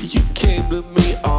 [0.00, 1.37] You came to me on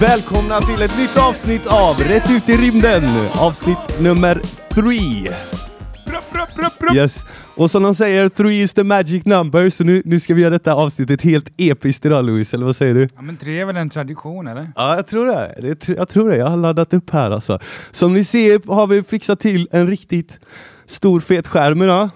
[0.00, 3.02] Välkomna till ett nytt avsnitt av Rätt ut i rymden!
[3.32, 4.40] Avsnitt nummer
[6.90, 6.96] 3.
[6.96, 7.24] Yes.
[7.54, 10.50] Och som de säger, 3 is the magic number, så nu, nu ska vi göra
[10.50, 13.08] detta avsnittet helt episkt idag Louis, eller vad säger du?
[13.14, 14.72] Ja, men tre är väl en tradition eller?
[14.76, 15.54] Ja, jag tror det.
[15.58, 16.36] det jag tror det.
[16.36, 17.58] Jag har laddat upp här alltså.
[17.90, 20.40] Som ni ser har vi fixat till en riktigt
[20.86, 22.08] stor fet skärm idag.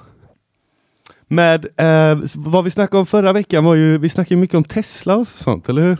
[1.28, 5.16] Med, eh, vad vi snackade om förra veckan var ju, vi snackade mycket om Tesla
[5.16, 5.98] och sånt, eller hur?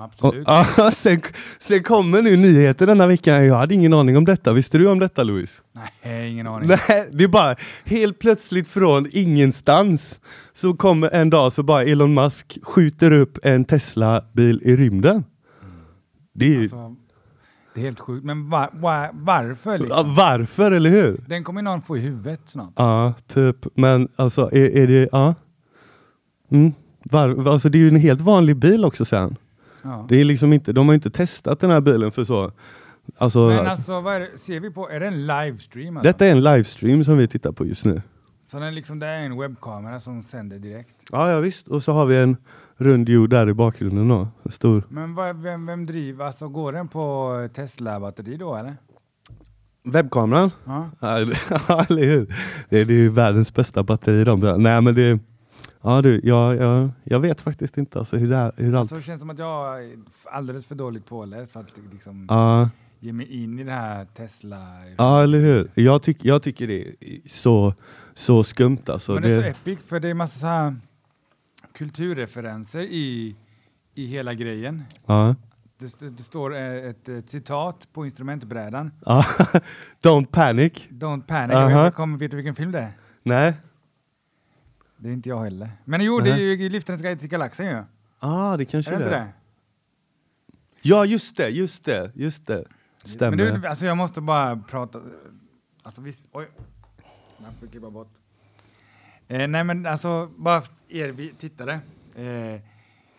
[0.00, 0.74] Ja, Och, absolut.
[0.78, 1.20] ja, sen,
[1.58, 3.46] sen kommer nu nyheter denna veckan.
[3.46, 4.52] Jag hade ingen aning om detta.
[4.52, 5.62] Visste du om detta Louis?
[6.04, 6.68] Nej, ingen aning.
[6.68, 10.20] Nej, det är bara helt plötsligt från ingenstans
[10.52, 15.24] så kommer en dag så bara Elon Musk skjuter upp en Tesla-bil i rymden.
[16.34, 16.96] Det är Alltså,
[17.74, 18.24] det är helt sjukt.
[18.24, 19.70] Men var, var, varför?
[19.70, 20.14] ja, Liksom?
[20.14, 21.24] varför, eller hur?
[21.28, 22.72] Den kommer någon få i huvudet snart.
[22.76, 23.56] Ja, typ.
[23.74, 25.08] Men alltså, är, är det...
[25.12, 25.34] Ja.
[26.50, 26.72] Mm.
[27.04, 29.36] Var, alltså, det är ju en helt vanlig bil också sen.
[29.82, 30.06] Ja.
[30.08, 32.52] Det är liksom inte, de har inte testat den här bilen för så.
[33.18, 35.96] Alltså, Men alltså, vad är det, ser vi på, är det en livestream?
[35.96, 36.12] Alltså?
[36.12, 38.02] detta är en livestream som vi tittar på just nu.
[38.50, 40.94] Så den liksom, det är en webbkamera som sänder direkt?
[41.12, 41.68] Ja, ja visst.
[41.68, 42.36] Och så har vi en
[42.76, 44.28] rund jord där i bakgrunden då.
[44.50, 44.82] Stor.
[44.88, 48.76] Men vad, vem, vem driver, alltså går den på Tesla-batteri då eller?
[49.84, 50.50] Webbkameran?
[50.64, 50.90] Ja.
[51.00, 51.18] Ja,
[51.88, 52.34] eller hur?
[52.68, 55.18] Det är, det är ju världens bästa batteri de Nej men det...
[55.82, 58.88] Ja du, jag, jag, jag vet faktiskt inte alltså hur, det är, hur allt...
[58.88, 62.70] Så det känns som att jag är alldeles för dåligt påläst för att liksom Ja,
[63.00, 64.66] ge mig in i det här Tesla.
[64.98, 65.70] ja eller hur?
[65.74, 66.94] Jag, tyck, jag tycker det är
[67.28, 67.74] så,
[68.14, 69.12] så skumt alltså.
[69.12, 70.76] Men det är så epic för det är massa så här
[71.74, 73.36] kulturreferenser i,
[73.94, 74.84] i hela grejen.
[75.06, 75.34] ja.
[75.78, 78.92] Det, det står eh, ett, ett citat på instrumentbrädan.
[79.06, 79.24] ja.
[80.02, 80.72] Don't panic.
[80.90, 81.52] Don't panic.
[81.52, 82.92] Jag vet, kommer, vet du vilken film det är?
[83.22, 83.54] Nej.
[85.00, 85.68] Det är inte jag heller.
[85.84, 87.82] Men jo, det är ju Liftarens guide till galaxen ju.
[88.18, 89.32] Ah, det kanske Är det det inte det?
[90.82, 92.64] Ja just det, just det, just det.
[93.04, 93.36] Stämmer.
[93.36, 95.00] Men du, alltså jag måste bara prata.
[95.82, 96.48] Alltså visst, oj.
[97.38, 98.12] Den får klippa bort.
[99.28, 101.72] Eh, nej men alltså, bara för er vi tittare.
[102.16, 102.60] Eh,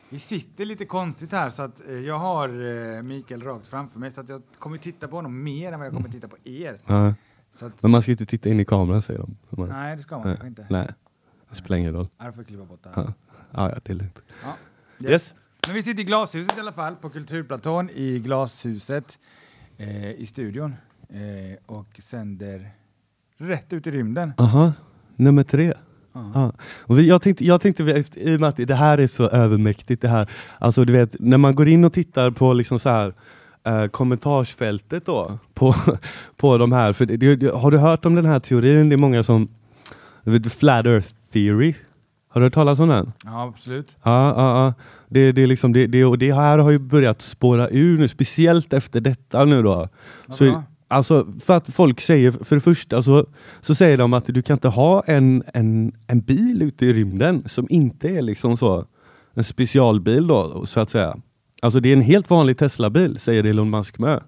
[0.10, 2.50] vi sitter lite konstigt här så att eh, jag har
[2.96, 5.88] eh, Mikael rakt framför mig så att jag kommer titta på honom mer än vad
[5.88, 6.78] jag kommer titta på er.
[6.86, 7.14] ja.
[7.54, 9.38] Så att, Men man ska inte titta in i kameran säger de.
[9.50, 10.68] Så man- nej, det ska man kanske inte.
[10.70, 10.88] Nej,
[11.52, 12.08] det spelar ingen roll.
[12.18, 13.14] Ja, då får klippa bort det här.
[13.52, 14.22] Ja, ja, det är lugnt.
[14.44, 15.10] Ja.
[15.10, 15.36] Yes.
[15.68, 19.20] Men vi sitter i glashuset i alla fall, på Kulturplatån i glashuset
[19.78, 20.76] eh, i studion
[21.10, 22.72] eh, och sänder
[23.38, 24.34] rätt ut i rymden.
[24.38, 24.74] Aha,
[25.16, 25.74] nummer tre.
[26.14, 26.32] Ja.
[26.34, 26.54] Ja.
[26.62, 29.28] Och vi, jag, tänkte, jag tänkte, efter- i och med att det här är så
[29.30, 30.30] övermäktigt det här,
[30.60, 33.14] alltså du vet när man går in och tittar på liksom så här
[33.64, 35.76] eh, kommentarsfältet då på,
[36.38, 38.90] på de här, för det, det, har du hört om den här teorin?
[38.90, 39.48] Det är många som,
[40.24, 41.76] du vet, Flat Earth Theory,
[42.30, 43.12] har du hört talas om den?
[43.26, 43.98] ja, absolut.
[44.04, 44.74] Ja, ja, ja.
[45.10, 48.08] Det, det, är liksom, det, det, och det här har ju börjat spåra ur nu,
[48.08, 49.90] speciellt efter detta nu då.
[50.28, 53.26] Varför Så, alltså, för att folk säger, för det första så,
[53.62, 57.44] så säger de att du kan inte ha en, en, en bil ute i rymden
[57.46, 58.86] som inte är liksom så
[59.34, 61.16] en specialbil då, så att säga.
[61.62, 64.24] Alltså det är en helt vanlig Tesla-bil, säger Elon Musk med.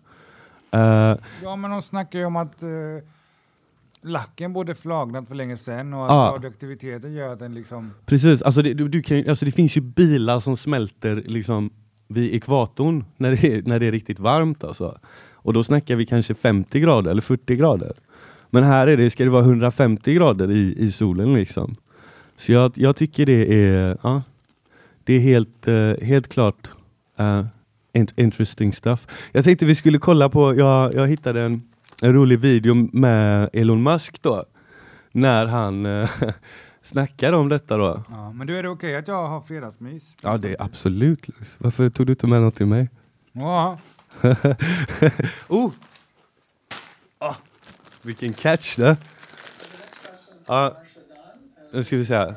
[0.71, 2.69] Eh, Ja, men de snackar ju om att eh,
[4.03, 6.31] lacken borde flagnat för länge sedan och att Ja.
[6.35, 7.91] radioaktiviteten gör att den liksom...
[8.05, 11.69] Precis, alltså det, du, du kan, alltså det finns ju bilar som smälter liksom
[12.07, 14.63] vid ekvatorn när det, är, när det är riktigt varmt.
[14.63, 14.97] Alltså.
[15.33, 17.93] Och då snackar vi kanske 50 grader eller 40 grader.
[18.49, 21.33] Men här är det, ska det vara 150 grader i, i solen.
[21.33, 21.75] liksom.
[22.37, 24.21] Så jag, jag tycker det är, ja,
[25.03, 26.69] det är helt, eh, helt klart
[27.93, 29.07] int- interesting stuff.
[29.31, 31.61] Jag tänkte vi skulle kolla på, jag, jag hittade en,
[32.01, 34.45] en rolig video med Elon Musk då.
[35.11, 36.09] När han eh,
[36.81, 38.03] snackar om detta då.
[38.09, 40.15] Ja, men du, är det okej att jag har fredagsmys?
[40.21, 41.27] Ja det är absolut.
[41.27, 41.55] Louis.
[41.57, 42.89] Varför tog du inte med något till mig?
[43.31, 43.77] Ja.
[45.47, 45.71] oh!
[47.17, 47.35] Ah,
[48.01, 48.97] vilken catch det!
[50.45, 50.77] Ja,
[51.71, 52.35] nu ska vi se här.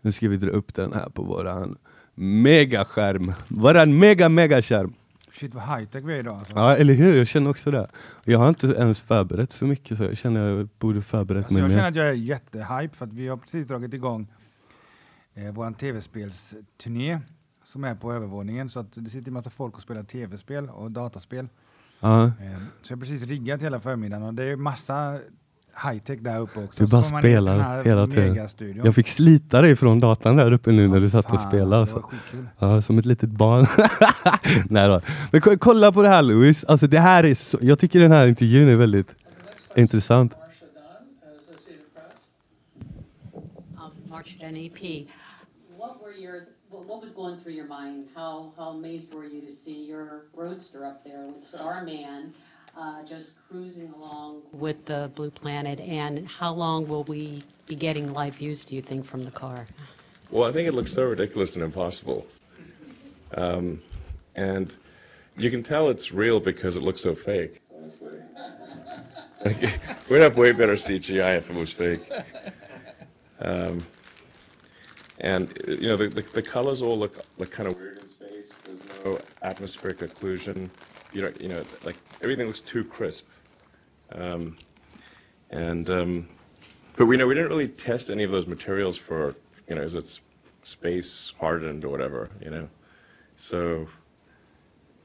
[0.00, 1.78] Nu ska vi dra upp den här på våran
[2.14, 3.32] megaskärm.
[3.48, 4.94] Våran mega megaskärm.
[5.38, 6.38] Shit vad high-tech vi är idag.
[6.38, 6.56] Alltså.
[6.56, 7.88] Ja eller hur, jag känner också det.
[8.24, 11.62] Jag har inte ens förberett så mycket så jag känner jag borde förberett Alltså mig
[11.62, 11.76] jag mer.
[11.76, 14.32] känner att jag är jättehype för att vi har precis dragit igång
[15.34, 17.20] eh, vår tv-spelsturné
[17.64, 18.68] som är på övervåningen.
[18.68, 21.48] Så att det sitter en massa folk och spelar tv-spel och dataspel.
[22.00, 22.24] Ja.
[22.26, 22.32] Eh,
[22.82, 25.20] så jag har precis riggat hela förmiddagen och det är massa
[25.84, 26.84] high-tech där uppe också.
[26.84, 28.48] Du bara spelar hela tiden.
[28.84, 31.70] Jag fick slita dig från datan där uppe nu när du satt och Fan, spelade.
[31.70, 32.10] Det Alltså.
[32.58, 33.66] Ja, som ett litet barn.
[34.70, 35.00] Nej då.
[35.32, 38.12] Men ko- kolla på det här Louis, alltså det här är så, jag tycker den
[38.12, 39.14] här intervjun är väldigt
[39.76, 40.32] intressant.
[44.08, 45.08] March NEP.
[45.78, 48.08] What were your, what was going through your mind?
[48.14, 52.32] How, how amazed were you to see your roadster up there with Starman
[52.78, 55.80] uh, just cruising along with the Blue Planet?
[55.80, 59.66] And how long will we be getting live views, do you think, from the car?
[60.30, 62.26] Well, I think it looks so ridiculous and impossible.
[63.34, 63.82] Um,
[64.36, 64.74] and
[65.36, 68.12] you can tell it's real because it looks so fake, honestly.
[70.10, 72.10] We'd have way better CGI if it was fake.
[73.40, 73.86] Um,
[75.20, 78.52] and, you know, the, the, the colors all look, look kind of weird in space.
[78.64, 80.70] There's no atmospheric occlusion.
[81.12, 83.26] You know, you know, like everything looks too crisp.
[84.12, 84.56] Um,
[85.50, 86.28] and, um,
[86.96, 89.34] but we know we didn't really test any of those materials for,
[89.68, 90.20] you know, is it
[90.62, 92.68] space hardened or whatever, you know.
[93.36, 93.88] So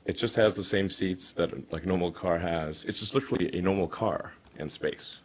[0.06, 2.84] it just has the same seats that like a normal car has.
[2.84, 5.20] It's just literally a normal car in space.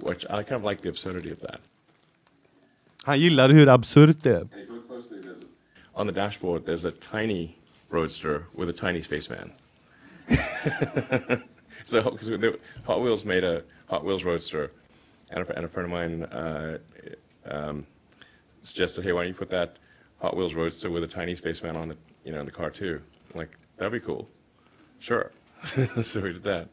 [0.00, 1.60] Which I kind of like the absurdity of that.
[3.04, 4.48] Han gillar hur absurt det är.
[4.56, 5.44] You look closely, there's
[5.94, 7.57] on the dashboard there's a tiny
[7.90, 9.52] roadster with a tiny spaceman.
[11.84, 12.28] so because
[12.84, 14.72] Hot Wheels made a Hot Wheels roadster,
[15.30, 16.78] and a, and a friend of mine uh,
[17.46, 17.86] um,
[18.62, 19.76] suggested, "Hey, why don't you put that
[20.20, 23.00] Hot Wheels roadster with a tiny spaceman on the you know in the car too?"
[23.32, 24.28] I'm like that'd be cool.
[24.98, 25.30] Sure.
[26.02, 26.68] so we did that.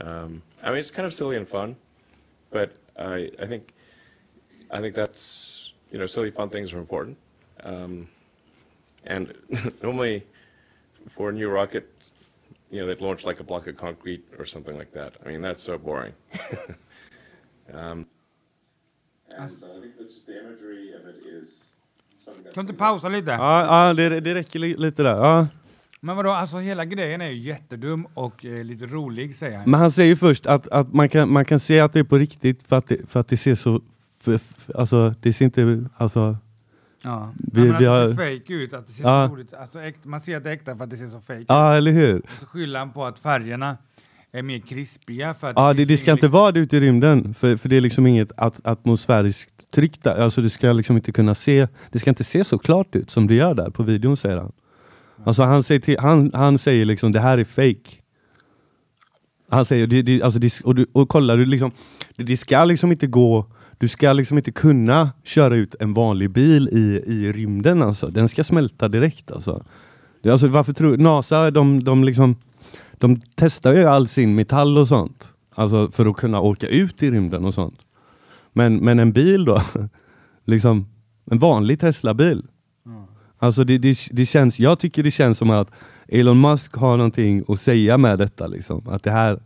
[0.00, 1.76] Um, I mean, it's kind of silly and fun,
[2.50, 3.72] but I I think
[4.70, 7.16] I think that's you know silly fun things are important.
[7.62, 8.08] Um,
[9.06, 9.32] and
[9.82, 10.26] normally,
[11.08, 12.12] for a new rocket,
[12.70, 15.12] you know they'd launch like a block of concrete or something like that.
[15.24, 16.12] I mean that's so boring.
[17.72, 18.06] um,
[19.30, 21.74] and uh, I think that's just the imagery of it is
[22.24, 23.30] Kan du inte pausa lite?
[23.30, 25.14] Ja, ja det, det räcker li- lite där.
[25.14, 25.48] Ja.
[26.00, 29.70] Men vadå, alltså hela grejen är ju jättedum och eh, lite rolig säger han.
[29.70, 32.18] Men han säger först att, att man, kan, man kan se att det är på
[32.18, 33.80] riktigt för att det, för att det ser så...
[34.20, 35.84] För, för, alltså det ser inte...
[35.96, 36.36] Alltså,
[37.02, 37.32] Ja.
[37.36, 39.28] Vi- ja, men att vi det har- ser fake ut, att det ser Ja.
[39.28, 41.20] så roligt alltså, äkt, Man ser att det är äkta för att det ser så
[41.20, 41.46] fake ut.
[41.48, 42.18] ja, eller hur?
[42.18, 43.76] Och så skyller han på att färgerna
[44.32, 46.76] är mer krispiga för att Ja, det, finns det ska inte liksom- vara det ute
[46.76, 50.16] i rymden, för, för det är liksom inget at, atmosfäriskt tryck där.
[50.22, 53.26] Alltså du ska liksom inte kunna se, det ska inte se så klart ut som
[53.26, 54.52] det gör där på videon säger han.
[55.24, 57.96] Alltså han säger, till, han, han säger liksom det här är fake.
[59.50, 61.70] Han säger, det, det, alltså det, och, du, och kollar du liksom,
[62.16, 63.46] det, det ska liksom inte gå,
[63.80, 68.06] du ska liksom inte kunna köra ut en vanlig bil i, i rymden alltså.
[68.06, 69.64] Den ska smälta direkt alltså.
[70.24, 72.36] Alltså varför tror NASA, de, de liksom
[72.92, 75.32] de testar ju all sin metall och sånt.
[75.54, 77.78] Alltså för att kunna åka ut i rymden och sånt.
[78.52, 79.62] Men, men en bil då?
[80.44, 80.86] liksom
[81.30, 82.42] en vanlig Tesla-bil.
[83.38, 85.70] Alltså det, det, det känns, jag tycker det känns som att
[86.08, 88.46] Elon Musk har någonting att säga med detta.
[88.46, 88.88] Liksom.
[88.88, 89.40] Att det här,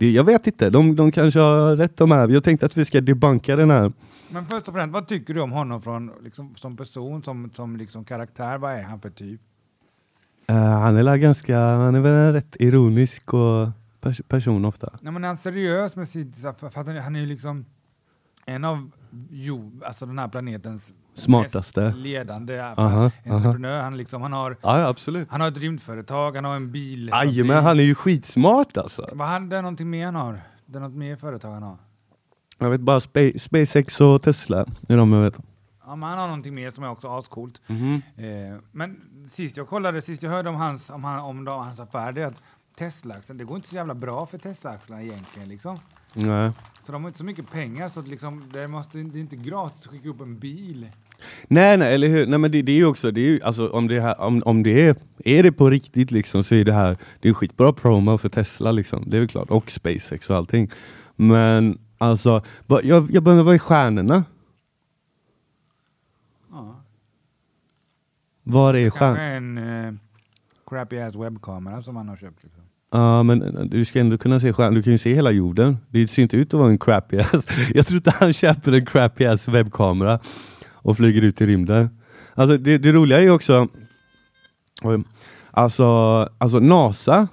[0.00, 2.28] det, jag vet inte, de, de kanske har rätt de här.
[2.28, 3.92] Jag tänkte att vi ska debunka den här.
[4.30, 7.76] Men först och främst, vad tycker du om honom från, liksom, som person, som, som
[7.76, 8.58] liksom karaktär?
[8.58, 9.40] Vad är han för typ?
[10.46, 13.68] Eh, han är ganska, han är väl en rätt ironisk och
[14.00, 14.88] pers person ofta.
[15.00, 16.36] Nej, men är han seriös med sitt...
[16.36, 17.64] För, för han, är- han är ju liksom
[18.46, 18.90] en av
[19.30, 21.92] jo, alltså den här planetens Smartaste.
[21.96, 23.80] ledande Aha, entreprenör.
[23.82, 25.28] Han, liksom, han, har, Ja, absolut.
[25.30, 27.08] han har ett rymdföretag, han har en bil.
[27.08, 29.08] Jajamän, han är ju skitsmart alltså.
[29.12, 30.40] Vad han, det är någonting mer han har?
[30.66, 31.76] Det är något mer företag han har?
[32.58, 35.38] Jag vet bara Spa SpaceX och Tesla är de jag vet.
[35.86, 37.60] Ja, men han har någonting mer som är också ascoolt.
[37.66, 38.02] Mhm.
[38.16, 38.24] Eh,
[38.72, 39.00] men
[39.30, 42.22] sist jag kollade, sist jag hörde om hans, om han, om då, hans affär, det
[42.22, 42.42] är att
[42.78, 45.48] Tesla-axeln, det går inte så jävla bra för Tesla-axlarna egentligen.
[45.48, 45.78] Liksom.
[46.14, 46.50] Nej.
[46.84, 49.36] Så de har inte så mycket pengar så att liksom, det, måste, det är inte
[49.36, 50.88] gratis att skicka upp en bil.
[51.48, 52.26] nej, nej, eller hur?
[52.26, 54.42] Nej, men det, det är ju också, det är ju, alltså, om det, här, om,
[54.44, 57.72] om det är, är det på riktigt liksom, så är det här det är skitbra
[57.72, 58.72] promo för Tesla.
[58.72, 59.04] Liksom.
[59.06, 59.50] Det är väl klart.
[59.50, 60.70] Och SpaceX och allting.
[61.16, 62.42] Men alltså,
[62.82, 64.24] jag, jag bara, vad är stjärnorna?
[66.50, 66.82] Ja.
[68.42, 69.22] Var är stjärnorna?
[69.22, 69.94] en eh,
[70.66, 72.44] crappy ass webbkamera som han har köpt.
[72.44, 72.59] Liksom.
[72.90, 75.76] Ja men du ska ändå kunna se stjärnor, du kan ju se hela jorden.
[75.88, 77.46] Det ser inte ut att vara en crappy ass.
[77.74, 80.20] Jag tror inte han köper en crappy ass webbkamera
[80.72, 81.90] och flyger ut i rymden.
[82.34, 83.68] Alltså det, det roliga är ju också,
[85.50, 85.84] alltså,
[86.38, 87.28] alltså NASA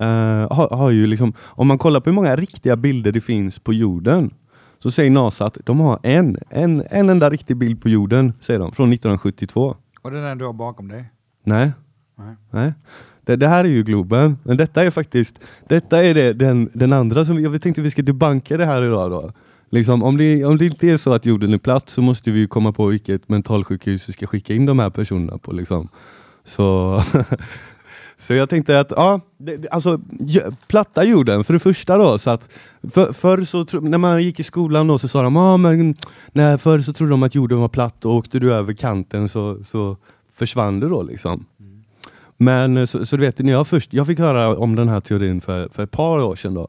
[0.00, 3.58] eh, har, har ju liksom, om man kollar på hur många riktiga bilder det finns
[3.58, 4.30] på jorden
[4.78, 8.60] så säger NASA att de har en, en, en enda riktig bild på jorden, säger
[8.60, 9.76] de, från 1972.
[10.02, 11.10] Och det är den du har bakom dig?
[11.44, 11.72] Nej.
[12.18, 12.36] Nej.
[12.50, 12.72] Nej.
[13.24, 16.92] Det, det här är ju Globen, men detta är faktiskt Detta är det, den, den
[16.92, 19.32] andra som jag tänkte vi ska debanka det här idag då.
[19.70, 22.38] Liksom, om, det, om det inte är så att jorden är platt så måste vi
[22.38, 25.52] ju komma på vilket mentalsjukhus vi ska skicka in de här personerna på.
[25.52, 25.88] Liksom.
[26.44, 27.02] Så,
[28.18, 30.00] så jag tänkte att, ja, det, alltså
[30.66, 32.18] platta jorden för det första då.
[32.18, 32.48] Så att
[32.92, 35.94] för, förr så, tro- när man gick i skolan då så sa de, ah, men,
[36.32, 39.64] nej, förr så trodde de att jorden var platt och åkte du över kanten så,
[39.64, 39.96] så
[40.34, 41.46] försvann du då liksom.
[42.36, 45.00] Men eh, så, så du vet, när jag först, jag fick höra om den här
[45.00, 46.68] teorin för, för ett par år sedan då.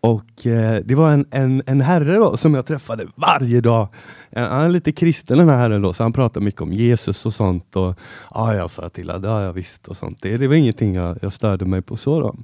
[0.00, 3.88] Och eh, det var en, en, en herre då som jag träffade varje dag.
[4.30, 7.26] Eh, han är lite kristen den här herren då, så han pratar mycket om Jesus
[7.26, 7.76] och sånt.
[7.76, 7.98] Och
[8.34, 10.18] ja, jag sa till honom, det har jag visst och sånt.
[10.22, 12.36] Det, det var ingenting jag, jag störde mig på så då.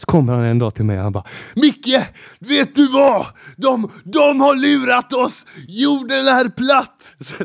[0.00, 1.96] Så kommer han en dag till mig och han bara Micke!
[2.38, 3.26] Vet du vad?
[3.56, 5.46] De, de har lurat oss!
[5.68, 7.16] Jorden är platt!
[7.20, 7.44] Så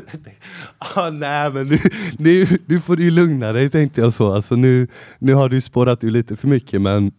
[0.78, 1.78] ah, nej men nu,
[2.18, 4.34] nu, nu får du ju lugna dig tänkte jag så.
[4.34, 7.12] Alltså, nu, nu har du spårat ur lite för mycket men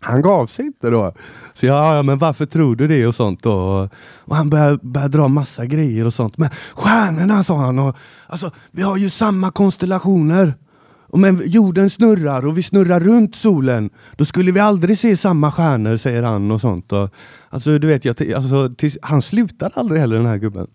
[0.00, 1.12] han gav sig inte då.
[1.54, 3.52] Så jag, ja men varför tror du det och sånt då?
[3.52, 6.38] Och, och han började, började dra massa grejer och sånt.
[6.38, 10.54] Men stjärnorna sa han, och, alltså, vi har ju samma konstellationer.
[11.12, 13.90] Men jorden snurrar och vi snurrar runt solen.
[14.16, 16.92] Då skulle vi aldrig se samma stjärnor, säger han och sånt.
[16.92, 17.10] Och,
[17.48, 20.66] alltså, du vet, jag, alltså, tills, han slutar aldrig heller den här gubben.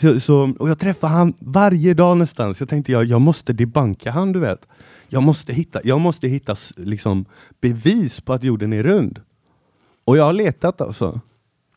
[0.00, 3.52] Så, så, och jag träffar han varje dag nästan, så jag tänkte jag, jag måste
[3.52, 4.68] debanka han, du vet.
[5.08, 7.24] Jag måste hitta, jag måste hitta liksom,
[7.60, 9.20] bevis på att jorden är rund.
[10.04, 11.20] Och jag har letat alltså.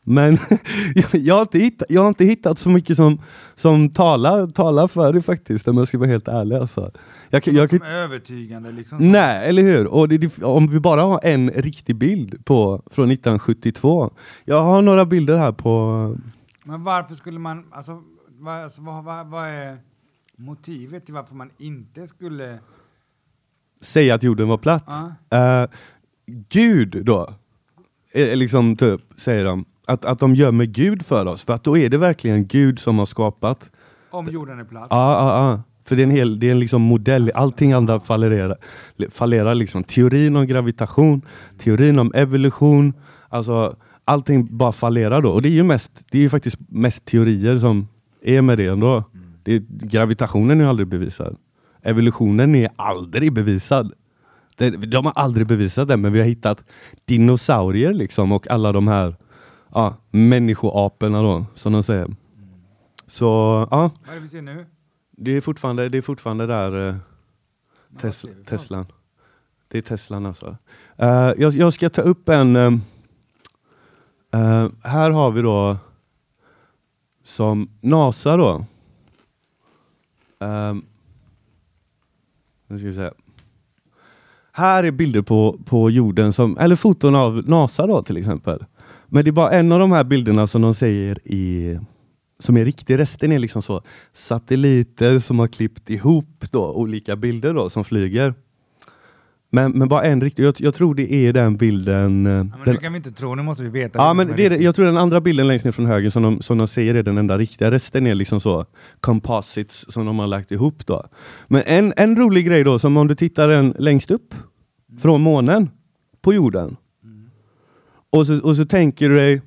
[0.04, 0.38] Men
[0.94, 3.20] jag, jag, har inte hittat, jag har inte hittat så mycket som,
[3.54, 6.56] som talar, talar för det faktiskt, om jag ska vara helt ärlig.
[6.56, 6.90] Alltså.
[7.30, 8.98] Jag, jag, kan- Som är övertygande liksom.
[9.12, 9.86] Nej, eller hur?
[9.86, 14.10] Och det, om vi bara har en riktig bild på, från 1972.
[14.44, 16.16] Jag har några bilder här på...
[16.64, 18.02] Men varför skulle man, alltså,
[18.38, 19.78] vad, alltså, vad, vad, vad är
[20.36, 22.58] motivet till varför man inte skulle...
[23.80, 24.84] säga att jorden var platt.
[25.30, 25.62] Ja.
[25.62, 25.68] Eh,
[26.48, 27.34] Gud då,
[28.12, 31.78] eh, liksom typ, säger de, att, att de gömmer Gud för oss, för att då
[31.78, 33.70] är det verkligen Gud som har skapat.
[34.10, 34.86] Om jorden är platt?
[34.90, 35.62] Ja, ja, ja.
[35.84, 38.56] För det är en, hel, det är en liksom modell, allting andra fallerar,
[39.10, 39.84] fallerar liksom.
[39.84, 41.22] Teorin om gravitation,
[41.58, 42.92] teorin om evolution,
[43.28, 45.30] alltså allting bara fallerar då.
[45.30, 47.88] Och det är ju mest, det är ju faktiskt mest teorier som
[48.22, 49.04] är med det ändå.
[49.42, 51.36] Det gravitationen är aldrig bevisad.
[51.82, 53.92] Evolutionen är aldrig bevisad.
[54.56, 56.64] Det, de har aldrig bevisat det, men vi har hittat
[57.04, 59.16] dinosaurier liksom och alla de här
[59.74, 62.08] ja, människoaporna då, som de säger.
[63.06, 63.24] Så
[63.70, 64.66] ja, Vad är det vi ser nu?
[65.10, 66.96] det är fortfarande, det är fortfarande där eh,
[67.98, 68.86] för Teslan.
[69.68, 70.56] Det är Teslan alltså.
[70.96, 72.56] Eh, jag, jag ska ta upp en...
[72.56, 72.72] eh,
[74.32, 75.76] eh, här har vi då
[77.22, 78.64] som NASA då.
[80.38, 80.86] Um,
[82.66, 83.10] nu ska vi se.
[84.52, 88.64] Här är bilder på, på jorden, som, eller foton av NASA då till exempel.
[89.08, 91.78] Men det är bara en av de här bilderna som de säger i
[92.38, 92.98] som är riktig.
[92.98, 93.82] Resten är liksom så
[94.12, 98.34] satelliter som har klippt ihop då, olika bilder då, som flyger.
[99.50, 102.26] Men, men bara en riktig, jag, jag tror det är den bilden.
[102.26, 103.98] eh, Ja, men den, det kan vi inte tro, nu måste vi veta.
[103.98, 106.42] ja, men det är, jag tror den andra bilden längst ner från höger som de,
[106.42, 107.70] som de säger är den enda riktiga.
[107.70, 108.66] Resten är liksom så
[109.00, 110.86] composites som de har lagt ihop.
[110.86, 111.06] då.
[111.48, 114.34] Men en, en rolig grej då, som om du tittar en längst upp
[115.02, 115.70] från månen
[116.22, 116.76] på jorden.
[118.18, 119.42] Och, så, och så tänker du dig,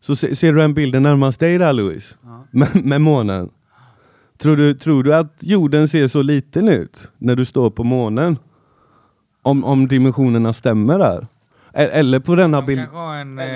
[0.00, 2.44] så se, ser du en bilden närmast dig där Louis, Ja.
[2.50, 3.50] med, med månen.
[4.38, 8.38] Tror du, tror du att jorden ser så liten ut när du står på månen?
[9.42, 11.26] Om, om dimensionerna stämmer där?
[11.74, 12.80] E- Eller på denna De bild...
[12.80, 13.46] kanske har en eh,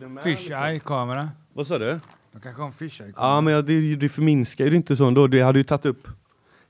[0.00, 1.28] den fisheye-kamera.
[1.54, 2.00] Vad sa du?
[2.32, 3.34] De kanske har en fisheye-kamera.
[3.34, 5.26] Ja men jag- det, det förminskar ju inte så ändå.
[5.26, 6.08] Det hade ju tagit upp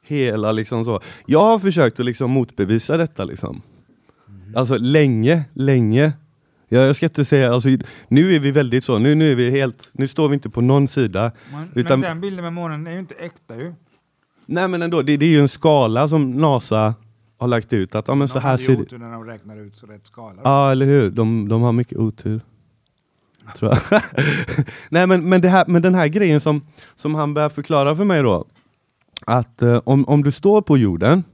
[0.07, 1.01] hela liksom så.
[1.27, 3.63] Jag har försökt att liksom motbevisa detta liksom.
[4.55, 6.13] Alltså länge, länge.
[6.73, 7.69] Jag, jag ska inte säga, alltså,
[8.09, 10.61] nu är vi väldigt så, nu, nu är vi helt, nu står vi inte på
[10.61, 11.33] någon sida.
[11.53, 13.75] Men, Utan- men den bilden med månen är ju inte äkta ju.
[14.47, 16.95] Nej men ändå, det, det är ju en skala som NASA
[17.39, 17.95] har lagt ut.
[17.95, 20.07] Att ja, men så de här hade ser otur när de räknar ut så rätt
[20.07, 20.41] skala.
[20.45, 21.11] Ja, eller hur?
[21.11, 22.41] De, de har mycket otur.
[23.59, 24.03] Tror jag.
[24.89, 28.05] Nej, men, men, det här, men den här grejen som, som han börjar förklara för
[28.05, 28.45] mig då.
[29.27, 31.25] Att eh, om, om du står på jorden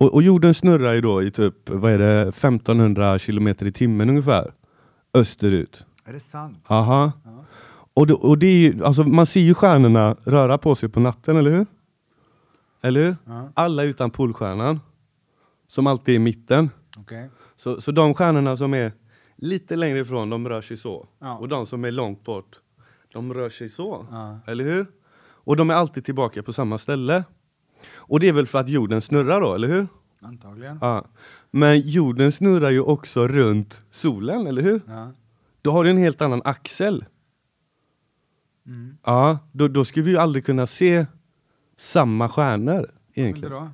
[0.00, 4.08] Och, och jorden snurrar ju då i typ, vad är det, 1500 kilometer i timmen
[4.08, 4.52] ungefär.
[5.14, 5.86] Österut.
[6.04, 6.64] Är det sant?
[6.66, 7.12] Aha.
[7.24, 7.44] Ja.
[7.94, 11.00] Och, det, och det är ju, alltså man ser ju stjärnorna röra på sig på
[11.00, 11.66] natten, eller hur?
[12.82, 13.16] Eller hur?
[13.24, 13.52] Ja.
[13.54, 14.80] Alla utan polstjärnan.
[15.68, 16.70] Som alltid är i mitten.
[16.96, 17.30] Okej.
[17.56, 18.92] Så, så de stjärnorna som är
[19.36, 21.08] lite längre ifrån, de rör sig så.
[21.18, 21.38] Ja.
[21.38, 22.60] Och de som är långt bort,
[23.12, 24.06] de rör sig så.
[24.46, 24.86] Eller hur?
[25.44, 27.24] Och de är alltid tillbaka på samma ställe.
[27.94, 29.86] Och det är väl för att jorden snurrar då, eller hur?
[30.20, 30.78] Antagligen.
[30.80, 31.04] Ja.
[31.50, 34.80] Men jorden snurrar ju också runt solen, eller hur?
[34.86, 35.12] Ja.
[35.62, 37.04] Då har du en helt annan axel.
[38.66, 38.96] Mm.
[39.04, 41.06] Ja, då, då skulle vi ju aldrig kunna se
[41.76, 43.52] samma stjärnor egentligen.
[43.52, 43.70] då?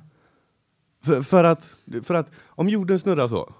[1.03, 3.53] För, för, att, för att om jorden snurrar så,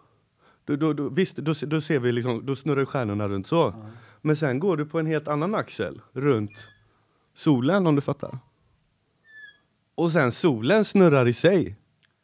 [0.65, 3.55] då, då, då, visst, då, då ser vi liksom, då snurrar stjärnorna runt så.
[3.55, 3.89] Ja.
[4.21, 6.69] Men sen går du på en helt annan axel runt
[7.35, 8.39] solen om du fattar.
[9.97, 11.77] Och sen solen snurrar i sig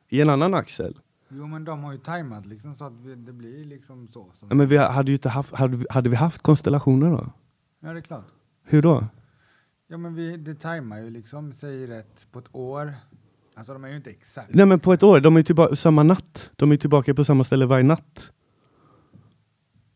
[0.10, 1.00] i en annan axel.
[1.30, 4.32] Jo men de har ju tajmat liksom så att vi- det blir liksom så.
[4.40, 4.48] Som...
[4.50, 7.32] Ja, Men vi hade ju inte haft, hade, hade vi haft konstellationer då?
[7.80, 8.26] Ja det är klart.
[8.64, 9.08] Hur då?
[9.88, 12.94] Ja men vi, det tajmar ju liksom, säger rätt, på ett år.
[13.56, 14.54] Alltså de är ju inte exakt.
[14.54, 16.52] Nej men på ett år, de är tillbaka samma natt.
[16.56, 18.32] De är tillbaka på samma ställe varje natt.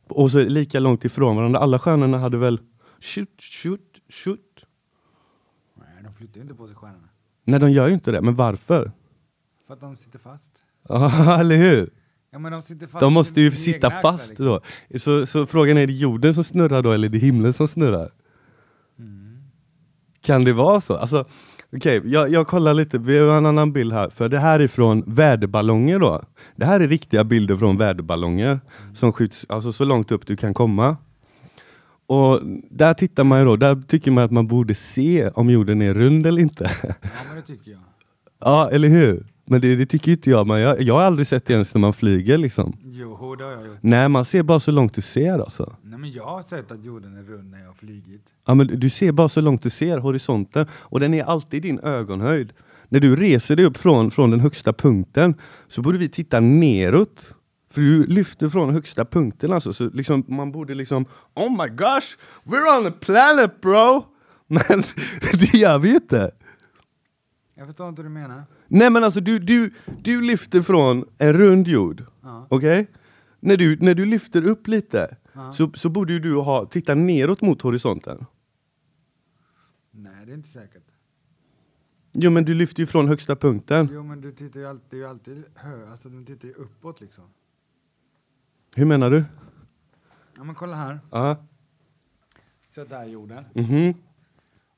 [0.07, 1.59] Och så lika långt ifrån varandra.
[1.59, 2.59] Alla stjärnorna hade väl
[2.99, 4.65] shoot, shoot, shoot.
[5.75, 7.07] Nej, de flyttar ju inte på sig stjärnorna.
[7.47, 8.91] Nej de gör ju inte det, men varför?
[9.67, 10.51] För att de sitter fast.
[10.89, 11.89] Ja, eller hur?
[12.31, 12.99] Ja men de sitter fast.
[12.99, 14.61] De måste ju sitta fast axlar, då.
[14.99, 17.67] Så, så frågan är, är det jorden som snurrar då eller är det himlen som
[17.67, 18.11] snurrar?
[18.99, 19.43] Mm.
[20.21, 20.95] Kan det vara så?
[20.95, 21.25] Alltså,
[21.75, 24.09] Okej, jag, jag kollar lite, vi har en annan bild här.
[24.09, 26.23] För det här är från väderballonger då.
[26.55, 28.59] Det här är riktiga bilder från väderballonger
[28.93, 30.97] som skjuts alltså, så långt upp du kan komma.
[32.07, 35.81] Och där tittar man ju då, där tycker man att man borde se om jorden
[35.81, 36.71] är rund eller inte.
[36.83, 36.93] Ja
[37.27, 37.79] men det tycker jag.
[38.39, 39.25] ja, eller hur?
[39.49, 40.47] Men det, det tycker inte jag.
[40.47, 42.77] Men jag, jag har aldrig sett det ens när man flyger liksom.
[42.83, 43.77] Jo, det har jag gjort.
[43.81, 45.75] Nej, man ser bara så långt du ser alltså.
[45.81, 48.21] Nej men jag har sett att jorden är rund när jag har flygit.
[48.47, 51.79] Ja, men du ser bara så långt du ser horisonten och den är alltid din
[51.79, 52.53] ögonhöjd.
[52.89, 55.35] När du reser dig upp från, från den högsta punkten
[55.67, 57.33] så borde vi titta neråt.
[57.77, 59.73] För du lyfter från högsta punkten alltså.
[59.73, 62.17] Så liksom, man borde liksom Oh my gosh!
[62.43, 64.05] We're on a planet bro!
[64.47, 64.83] Men
[65.39, 66.31] det gör vi ju inte.
[67.55, 68.43] Jag förstår inte hur du menar.
[68.67, 72.03] Nej men alltså du, du, du lyfter från en rund jord.
[72.23, 72.47] Ja.
[72.49, 72.91] Okej?
[73.39, 75.53] När, du, när du lyfter upp lite Ja.
[75.53, 78.25] så, så borde du ha, titta neråt mot horisonten.
[79.91, 80.83] Nej, det är inte säkert.
[82.13, 83.89] Jo men du lyfter ju från högsta punkten.
[83.93, 87.23] Jo, men du tittar ju alltid, ju alltid hö, alltså du tittar ju uppåt liksom.
[88.77, 89.23] Hur menar du?
[90.37, 90.99] Ja, men kolla här.
[91.11, 91.37] Ja.
[92.69, 93.43] Så där är jorden.
[93.53, 93.93] Mhm.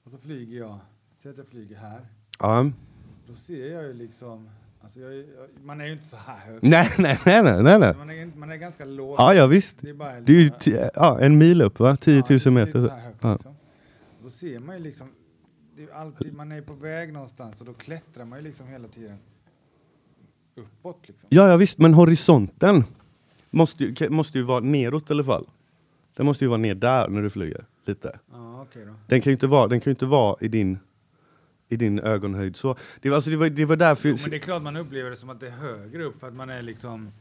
[0.03, 0.79] Och så flyger jag.
[1.17, 2.05] Säg att jag flyger här.
[2.39, 2.71] Ja.
[3.27, 4.49] Då ser jag ju liksom,
[4.81, 5.25] alltså jag, jag,
[5.63, 6.59] man är ju inte så här hög.
[6.63, 7.93] Nej, nej, nej, nej, nej, nej.
[7.97, 9.15] Man är, man är ganska låg.
[9.17, 9.77] Ja, ja visst.
[9.81, 11.97] Det är bara Det är ju ti- ja, en mil upp va?
[11.97, 12.81] 10 000 Ja, lite meter.
[12.81, 13.33] så här högt, Ja.
[13.33, 13.55] liksom.
[14.23, 15.09] Då ser man ju liksom,
[15.75, 18.67] det är ju alltid, man är på väg någonstans och då klättrar man ju liksom
[18.67, 19.17] hela tiden
[20.55, 21.27] uppåt liksom.
[21.31, 22.83] ja, ja visst, men horisonten
[23.49, 25.47] måste måste ju vara neråt i alla fall.
[26.17, 28.19] Den måste ju vara ner där när du flyger, lite.
[28.31, 28.93] Ja, okej då.
[29.07, 30.79] Den kan ju inte vara, den kan inte vara i din,
[31.69, 32.55] i din ögonhöjd.
[32.55, 34.09] Så det, var, alltså, det, var, det var därför...
[34.09, 36.27] Jo, men det är klart man upplever det som att det är högre upp för
[36.27, 37.11] att man är liksom,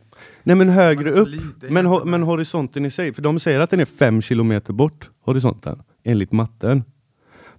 [0.43, 1.29] Nej men högre upp,
[1.71, 5.11] men, ho, men horisonten i sig, för de säger att den är fem kilometer bort,
[5.21, 6.85] horisonten, enligt matten.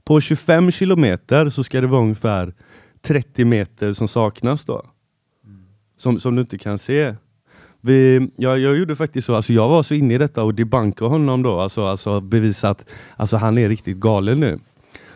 [0.04, 2.54] På 25 kilometer så ska det vara ungefär
[3.02, 4.86] 30 meter som saknas då.
[5.98, 7.16] Som, som du inte kan se.
[7.82, 11.10] Vi, jag, jag gjorde faktiskt så, alltså jag var så inne i detta och debankade
[11.10, 12.86] honom då, alltså, alltså bevisa att
[13.18, 14.60] alltså, han är riktigt galen nu.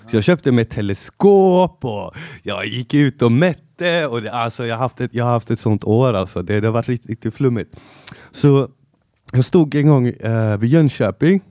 [0.08, 4.08] Så jag köpte mig ett teleskop och jag gick ut och mätte.
[4.08, 6.42] Och det, alltså, jag, har haft ett, jag haft ett sånt år, alltså.
[6.42, 7.76] det, det har varit riktigt, riktigt flummigt.
[8.32, 8.70] Så
[9.32, 11.42] jag stod en gång eh, vid Jönköping,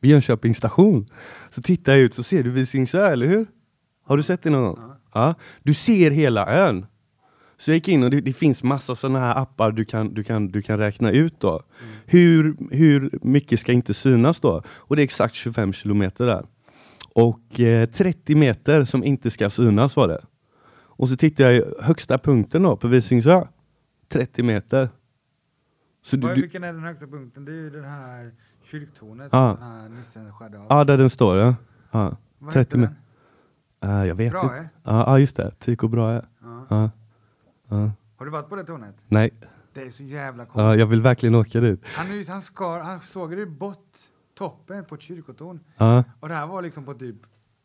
[0.00, 1.06] vid Jönköpings station.
[1.50, 3.46] Så tittar jag ut så ser du Visingsö, eller hur?
[4.06, 4.78] Har du sett det någon gång?
[5.14, 5.34] Ja.
[5.62, 6.86] Du ser hela ön.
[7.62, 10.24] Så jag gick in och det, det finns massa sådana här appar du kan, du
[10.24, 11.62] kan, du kan räkna ut då.
[12.06, 14.62] Hur, hur mycket ska inte synas då?
[14.68, 16.46] Och det är exakt 25 kilometer där.
[17.14, 20.20] Och eh, 30 meter som inte ska synas var det.
[20.74, 23.44] Och så tittar jag i högsta punkten då på Visingsö.
[24.08, 24.88] 30 meter.
[26.04, 27.44] Så du, vilken är den högsta punkten?
[27.44, 28.32] Det är ju den här
[28.64, 29.56] kyrktornet Ja.
[29.56, 30.66] som den här nissen skärde av.
[30.68, 31.54] ja, där den står ja.
[31.90, 32.16] ja.
[32.38, 32.94] Vad 30 heter
[33.80, 33.90] den?
[34.00, 34.56] Eh, jag vet Bra, inte.
[34.56, 34.64] eh?
[34.84, 35.50] Ja, ja, just det.
[35.58, 36.22] Tycho Brahe.
[36.70, 36.90] Ja.
[37.72, 37.90] Ja.
[38.16, 38.94] Har du varit på det tornet?
[39.08, 39.30] Nej,
[39.74, 40.62] Det är så jävla coolt.
[40.64, 41.80] ja, jag vill verkligen åka dit.
[41.84, 43.96] Han, ju- han, skar, han såg det bort
[44.38, 45.60] toppen på ett kyrkotorn.
[45.76, 46.04] Ja.
[46.20, 47.16] Och det här var liksom på typ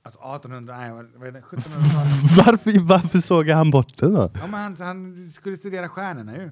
[0.04, 2.38] Alltså 1800, nej vad är det, 1700-talet.
[2.46, 4.32] Varför, varför såg han bort det då?
[4.34, 6.52] Ja, men han, han skulle studera stjärnorna ju.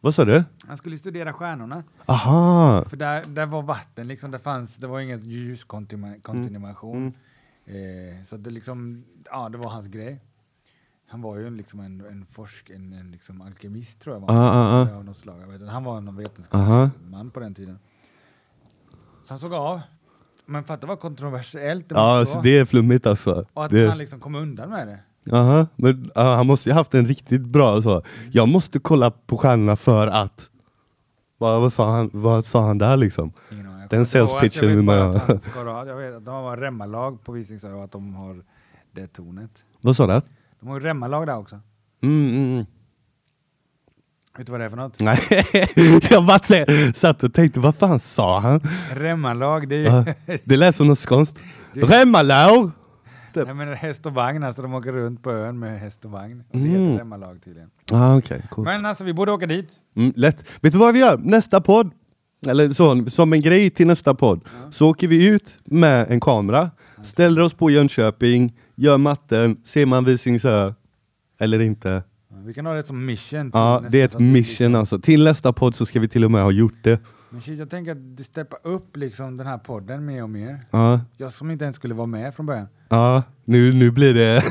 [0.00, 0.44] Vad sa du?
[0.66, 1.82] Han skulle studera stjärnorna.
[2.06, 2.84] Aha!
[2.88, 7.14] För där, där var vatten, liksom, det, fanns, det var inget ljuskontinuation.
[7.66, 8.18] Mm.
[8.18, 10.20] Eh, så det, liksom, ja, det var hans grej.
[11.08, 14.20] Han var ju liksom en, en forsk, en, en liksom alkemist tror jag.
[14.20, 14.30] Var.
[14.30, 14.96] Ah, ah, ah.
[14.96, 15.38] Av något slag.
[15.48, 17.78] Vet, han var någon vetenskapsman på den tiden.
[19.24, 19.80] Så han såg av.
[20.46, 21.88] Men för att det var kontroversiellt.
[21.88, 23.44] Det Ja, alltså det är flummigt alltså.
[23.54, 25.36] Och att Det, han liksom kom undan med det.
[25.36, 28.02] aha, men ja, han måste ju haft en riktigt bra så.
[28.30, 30.50] Jag måste kolla på stjärnorna för att...
[31.38, 33.32] Vad, vad, sa, han, vad sa han där liksom?
[33.52, 33.80] Ingen aning.
[33.80, 36.14] Jag Den kommer inte ihåg, sales alltså, jag pitchen vet vill man ha- Jag vet
[36.16, 38.44] att de har remmalag på Visingsö och att de har
[38.92, 39.64] det tornet.
[39.80, 40.20] Vad sa du?
[40.64, 41.60] De har ju remmalag där också.
[42.02, 42.66] Mm, mm, mm.
[44.38, 45.00] Vet du vad det är för något?
[45.00, 45.18] Nej,
[46.10, 48.60] jag bara satt och tänkte, vad fan sa han?
[48.94, 51.42] Remmalag, det är ju det lät som något skånskt.
[51.72, 52.70] Remmalår!
[53.34, 56.40] jag menar häst och vagn, alltså de åker runt på ön med häst och vagn.
[56.52, 56.82] Och det Mm.
[56.86, 57.70] heter remmalag tydligen.
[57.92, 58.64] Ah, okej, cool.
[58.64, 59.70] Men alltså vi borde åka dit.
[59.96, 60.44] Mm, lätt.
[60.60, 61.16] Vet du vad vi gör?
[61.18, 61.90] Nästa podd,
[62.46, 66.70] eller så, som en grej till nästa podd, så åker vi ut med en kamera,
[67.02, 70.72] ställer oss på Jönköping, gör matten, ser man Visingsö
[71.40, 72.02] eller inte.
[72.44, 73.50] Vi kan ha det som mission.
[73.54, 74.98] Ja, det är ett mission liksom- alltså.
[74.98, 77.00] Till nästa podd så ska vi till och med ha gjort det.
[77.30, 80.60] Men shit, jag tänker att du steppar upp liksom den här podden mer och mer.
[80.70, 82.66] Ja, Jag som inte ens skulle vara med från början.
[82.88, 84.42] ja nu, nu blir det,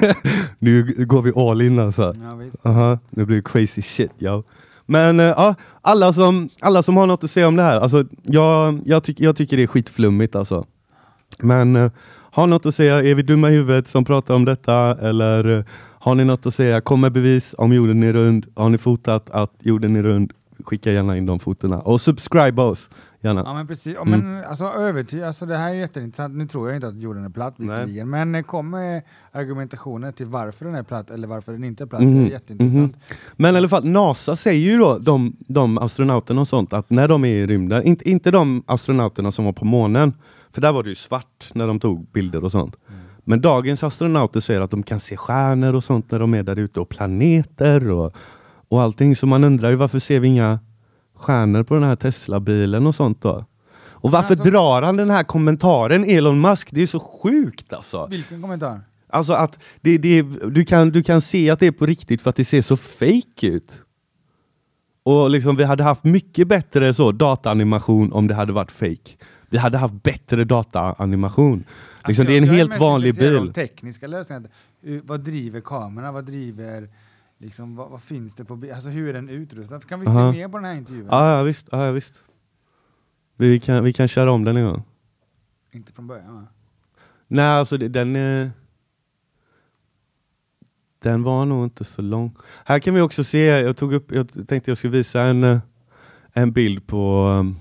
[0.60, 2.14] nu går vi all in alltså.
[2.22, 2.66] Ja, visst.
[2.66, 4.44] Aha, det blir crazy shit yo.
[4.86, 8.06] Men eh, ja, alla, som, alla som har något att säga om det här, alltså,
[8.24, 10.66] jag, jag, tyck, jag tycker det är skitflummigt alltså.
[11.40, 11.92] Men uh,
[12.34, 14.98] har något att säga, är vi dumma i huvudet som pratar om detta?
[15.02, 15.64] Eller eh,
[16.00, 16.82] har ni något att säga?
[16.82, 18.46] Kom med bevis om jorden är rund.
[18.56, 20.32] Har ni fotat att jorden är rund?
[20.64, 21.80] Skicka gärna in de fotona.
[21.82, 22.90] Och subscribe oss,
[23.22, 23.44] gärna.
[23.46, 24.20] Ja men precis, ja, Mm.
[24.20, 26.36] men alltså övertyg, alltså det här är jätteintressant.
[26.36, 30.26] Nu tror jag inte att jorden är platt visserligen, men eh, kom med argumentationer till
[30.26, 32.02] varför den är platt eller varför den inte är platt.
[32.02, 32.96] Mhm, Det är jätteintressant.
[33.36, 37.08] Men i alla fall, NASA säger ju då, de, de astronauterna och sånt, att när
[37.08, 40.14] de är i rymden, inte, inte de astronauterna som var på månen,
[40.54, 42.76] för där var det ju svart när de tog bilder och sånt.
[43.24, 46.60] Men dagens astronauter säger att de kan se stjärnor och sånt när de är där
[46.60, 48.16] ute och planeter och,
[48.68, 49.16] och allting.
[49.16, 50.60] Så man undrar ju varför ser vi inga
[51.16, 53.46] stjärnor på den här Tesla-bilen och sånt då?
[54.04, 56.70] Och varför alltså- drar han den här kommentaren, Elon Musk?
[56.72, 58.08] Det är så sjukt alltså.
[58.08, 58.82] Vilken kommentar?
[59.10, 62.30] Alltså att det, det, du, kan, du kan se att det är på riktigt för
[62.30, 63.82] att det ser så fake ut.
[65.04, 69.12] Och liksom vi hade haft mycket bättre så dataanimation om det hade varit fake.
[69.54, 71.58] Vi hade haft bättre dataanimation.
[71.58, 71.68] Liksom,
[72.02, 73.54] Alltså, det är en jag- jag helt vanlig bil.
[73.54, 74.44] tekniska lösningar.
[75.04, 76.14] Vad driver kameran?
[76.14, 76.90] Vad driver,
[77.38, 78.76] liksom, vad, vad finns det på bilen?
[78.76, 79.80] Alltså hur är den utrustad?
[79.80, 80.32] Kan vi Aha.
[80.32, 81.08] se mer på den här intervjun?
[81.12, 81.68] Ja, ja visst.
[81.72, 82.14] Ja, visst.
[83.38, 84.84] Vi, kan, vi kan köra om den en gång.
[85.72, 86.48] Inte från början va?
[87.28, 88.16] Nej, alltså det, den...
[88.16, 88.50] Eh,
[91.00, 92.36] den var nog inte så lång.
[92.66, 95.60] Här kan vi också se, jag tog upp, jag tänkte jag skulle visa en, eh,
[96.34, 97.58] en bild på um,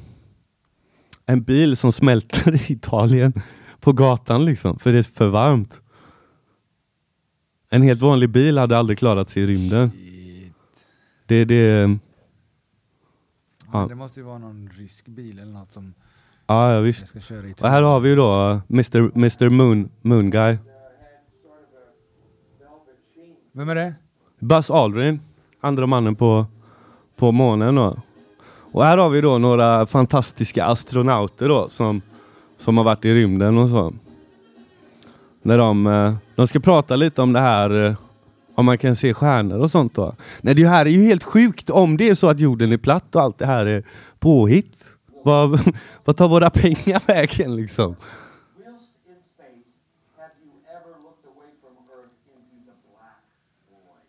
[1.27, 3.33] en bil som smälter i Italien
[3.81, 5.81] på gatan liksom, för det är för varmt.
[7.71, 9.91] En helt vanlig bil hade aldrig klarat sig i rymden.
[9.91, 10.87] Shit.
[11.27, 11.99] Det, det,
[13.73, 13.87] Ja.
[13.89, 15.95] Det måste ju vara någon rysk bil eller något som
[16.47, 17.09] ja, ja visst.
[17.09, 17.53] ska köra i.
[17.53, 20.57] Och här har vi ju då uh, Mr, Mr Moon, Moon Guy.
[23.53, 23.95] Vem är det?
[24.39, 25.21] Buzz Aldrin,
[25.61, 26.47] andra mannen på,
[27.17, 27.75] på månen.
[27.75, 27.99] Då.
[28.73, 32.03] Och här har vi då några fantastiska astronauter då, som,
[32.59, 33.93] som har varit i rymden och så.
[35.43, 37.95] När de, eh, de ska prata lite om det här, eh,
[38.55, 39.95] om man kan se stjärnor och sånt.
[39.95, 40.15] Då.
[40.41, 43.15] Nej, det här är ju helt sjukt om det är så att jorden är platt
[43.17, 43.83] och allt det här är
[44.19, 44.85] påhitt.
[45.25, 45.61] Vad,
[46.05, 47.97] vad tar våra pengar vägen liksom?
[48.57, 49.71] Whilst in space,
[50.19, 53.23] have you ever looked away from Earth into the black
[53.71, 54.07] void?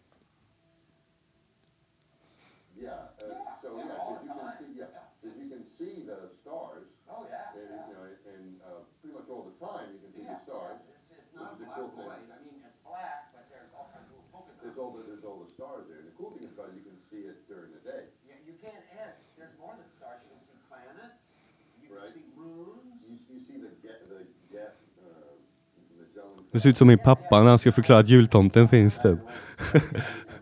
[2.83, 4.87] Yeah, uh, so yeah, because you can see, yeah,
[5.21, 6.87] 'cause you can see the stars.
[7.09, 7.53] Oh, yeah.
[7.53, 10.81] And, you know, and, uh, pretty much all the time, you can see the stars.
[10.89, 12.09] It's, it's not which is a black cool thing.
[12.09, 12.29] void.
[12.33, 14.81] I mean, it's black, but there's all kinds of little polka There's dots.
[14.81, 16.85] all the, there's all the stars there, and the cool thing is about it, you
[16.89, 18.03] can see it during the day.
[18.27, 20.19] Yeah, you can't add, there's more than stars.
[20.25, 21.21] You can see planets,
[21.79, 22.09] you can Right.
[22.17, 22.99] see moons.
[23.07, 25.37] You, you see the ga- the gas, uh,
[25.99, 26.42] Magellan.
[26.53, 29.19] Det ser ut som min pappa när han ska förklara att jultomten finns typ.
[29.63, 29.81] Well,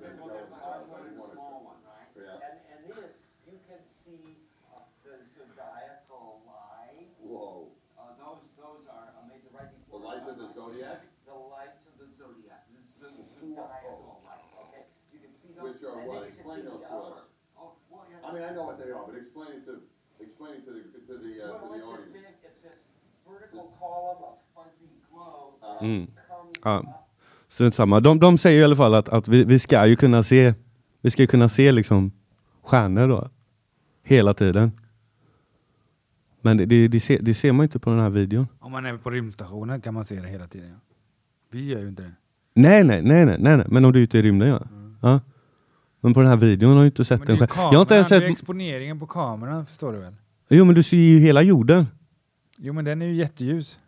[0.01, 0.27] there's a
[0.67, 2.11] large one and a small one, right?
[2.15, 2.47] Yeah.
[2.47, 3.09] And, and then
[3.47, 4.19] you can see
[4.67, 7.07] uh, the zodiacal light.
[7.23, 10.01] Whoa, Uh, those, those are amazing, right the before.
[10.09, 10.83] lights of the sunrise.
[10.83, 10.99] zodiac,
[11.31, 14.83] The lights of the zodiac, the zo- zodiacal lights, okay?
[15.13, 15.63] You can see those.
[15.67, 16.21] Which are and what?
[16.21, 16.91] then you can Explain see the those to us.
[16.91, 17.23] hour.
[17.61, 18.27] Oh, well, yeah.
[18.27, 19.73] I mean, I know what they are, but explain it to,
[20.25, 22.13] explain it to the, to the, uh, to Well, the it's this audience.
[22.17, 22.79] big, it's this
[23.27, 25.70] vertical column of fuzzy glow Uh-huh.
[25.81, 26.07] Mm.
[26.63, 27.03] Ja.
[27.49, 27.99] Strunt samma.
[27.99, 30.53] De, de säger i alla fall att, att vi, vi ska ju kunna se
[31.01, 32.11] vi ska ju kunna se liksom
[32.63, 33.29] stjärnor då.
[34.03, 34.71] Hela tiden.
[36.41, 38.47] Men det, det, det, ser, det ser man inte på den här videon.
[38.59, 40.69] Om man är på rymdstationen kan man se det hela tiden.
[40.69, 40.95] Ja.
[41.51, 42.11] Vi gör ju inte det.
[42.53, 43.65] Nej, nej, nej, nej, nej, nej.
[43.69, 44.61] men om du är ute i rymden ja.
[45.01, 45.19] ja.
[45.99, 47.49] Men på den här videon har jag inte sett den själv.
[47.55, 48.39] Jag har inte ens kameran, det är sett...
[48.39, 50.13] exponeringen på kameran, förstår du väl?
[50.49, 51.85] Jo men du ser ju hela jorden.
[52.57, 53.79] Jo men den är ju jätteljus.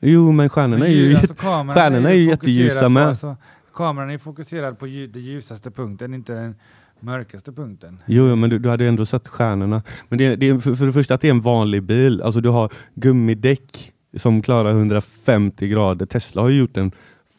[0.00, 1.34] Jo men stjärnorna Men är ju, ljus- alltså,
[1.74, 3.06] stjärnorna är ju jätteljusa på- med.
[3.06, 3.36] Alltså,
[3.74, 6.54] kameran är fokuserad på lju- den ljusaste punkten, inte den
[7.00, 7.98] mörkaste punkten.
[8.06, 9.82] Jo, jo, men du, du hade ändå sett stjärnorna.
[10.08, 12.22] Men det, det är för, för det första att det är en vanlig bil.
[12.22, 16.06] Alltså du har gummidäck som klarar 150 grader.
[16.06, 16.92] Tesla har ju gjort en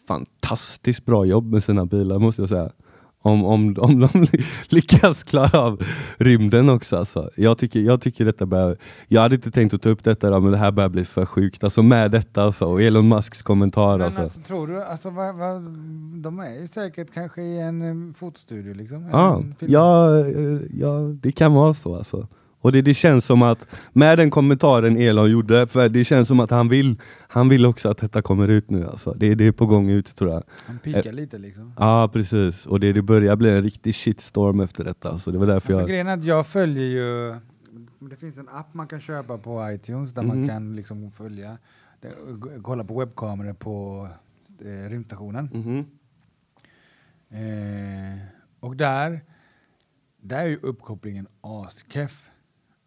[0.07, 2.69] fantastiskt bra jobb med sina bilar måste jag säga.
[3.23, 4.27] Om, om, om de
[4.69, 5.83] lyckas klara av
[6.17, 6.97] rymden också.
[6.97, 7.29] Alltså.
[7.35, 8.77] Jag, tycker, jag tycker detta börjar...
[9.07, 11.25] Jag hade inte tänkt att ta upp detta då, men det här börjar bli för
[11.25, 11.63] sjukt.
[11.63, 13.97] Alltså med detta alltså, och Elon Musks kommentar.
[13.97, 14.21] Men Alltså.
[14.21, 15.61] alltså, tror du, alltså, vad, vad,
[16.21, 19.09] de är ju säkert kanske i en um, fotostudio liksom?
[19.11, 22.27] Ja, ja, eh, ja, det kan vara så alltså.
[22.61, 26.39] Och det, det känns som att, med den kommentaren Elon gjorde, för det känns som
[26.39, 29.13] att han vill, han vill också att detta kommer ut nu alltså.
[29.13, 30.43] Det, det är på gång ut tror jag.
[30.65, 31.73] Han pikar lite liksom.
[31.79, 35.19] Ja precis, och det, det börjar bli en riktig shitstorm efter detta.
[35.19, 35.89] Så det var därför Alltså, jag...
[35.89, 37.35] grejen är att jag följer ju,
[38.09, 40.39] det finns en app man kan köpa på iTunes där Mhm.
[40.39, 41.57] man kan liksom följa,
[42.61, 44.07] kolla på webbkameror på
[44.61, 45.49] eh, rymdstationen.
[45.53, 45.85] Mhm.
[47.29, 48.19] Eh,
[48.59, 49.21] och där,
[50.21, 52.27] där är ju uppkopplingen askeff.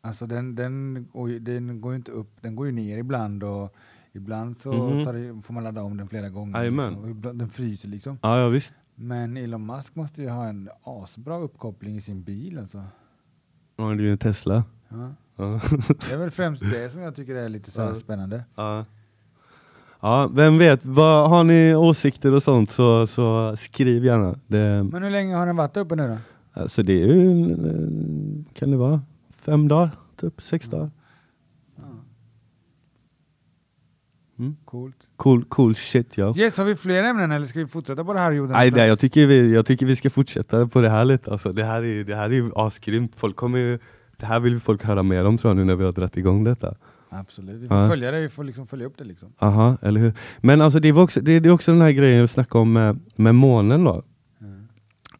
[0.06, 3.42] Alltså den, den, går ju- den går ju inte upp, den går ju ner ibland
[3.44, 3.74] och
[4.12, 4.72] ibland så
[5.04, 6.62] tar det, får man ladda om den flera gånger.
[6.64, 8.18] Liksom, ibland, den fryser liksom.
[8.22, 8.74] Ja, ja visst.
[8.94, 12.84] Men Elon Musk måste ju ha en asbra uppkoppling i sin bil alltså.
[13.76, 14.64] Ja, det är ju en Tesla.
[14.88, 15.10] Ja.
[15.36, 15.60] Ja.
[16.08, 17.94] Det är väl främst det som jag tycker är lite så Ja.
[17.94, 18.44] spännande.
[18.54, 18.84] Ja.
[20.00, 24.38] ja, vem vet, vad, har ni åsikter och sånt så, så skriv gärna.
[24.46, 26.16] Det, Men hur länge har den varit uppe nu då?
[26.60, 29.00] Alltså det är ju, eh, kan det vara,
[29.44, 29.90] fem dagar?
[30.20, 30.90] Typ sex dagar.
[34.38, 34.56] Mm.
[34.64, 35.08] Coolt.
[35.16, 36.34] Cool, cool shit ja.
[36.36, 38.52] Yes, har vi fler ämnen eller ska vi fortsätta på det här jorden?
[38.52, 41.30] Nej, nej, jag, tycker vi, jag tycker vi ska fortsätta på det här lite.
[41.32, 43.12] Alltså, det, här är, det här är ju asgrymt.
[43.16, 43.78] Folk kommer ju,
[44.16, 46.44] det här vill folk höra mer om tror jag nu när vi har dragit igång
[46.44, 46.74] detta.
[47.08, 47.88] Absolut, vi får Ja.
[47.88, 49.32] följa det, vi får liksom följa upp det liksom.
[49.38, 50.12] Aha, eller hur?
[50.40, 52.72] Men alltså det, var också, det, det är också den här grejen jag snackade om
[52.72, 54.02] med, med månen då.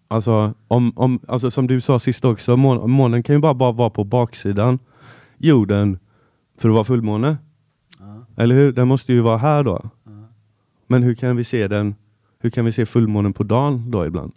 [0.09, 3.73] Alltså, om, om, alltså som du sa sist också, mån, månen kan ju bara, bara
[3.73, 4.79] vara på baksidan
[5.39, 5.99] jorden
[6.59, 7.37] för att vara fullmåne.
[8.37, 8.73] Eller hur?
[8.73, 9.91] Den måste ju vara här då.
[10.87, 11.95] Men hur kan vi se den?
[12.39, 14.33] Hur kan vi se fullmånen på dagen då ibland?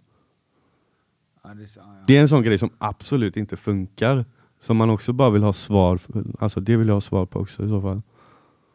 [1.44, 2.04] Ja, det, är ja, ja.
[2.06, 4.24] Det är en sån grej som absolut inte funkar.
[4.60, 6.24] Som man också bara vill ha svar för.
[6.38, 8.02] Alltså det vill jag ha svar på också i så fall.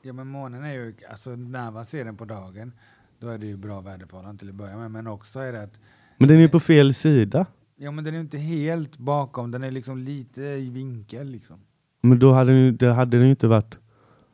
[0.02, 2.72] ja men månen är ju, alltså när man ser den på dagen,
[3.20, 4.92] då är det ju bra väderförhållanden till att börja med.
[4.92, 5.80] Men också är det att,
[6.24, 7.46] Men den är ju på fel sida.
[7.78, 11.56] ja men den är inte helt bakom, den är liksom lite i vinkel liksom.
[12.02, 13.78] Men då hade den, det hade den ju inte varit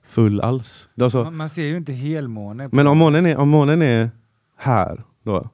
[0.03, 0.89] full alls.
[1.01, 2.69] Alltså, Man, man ser ju inte helmåne.
[2.69, 4.11] på- men om månen, är, om månen är
[4.57, 5.49] här då,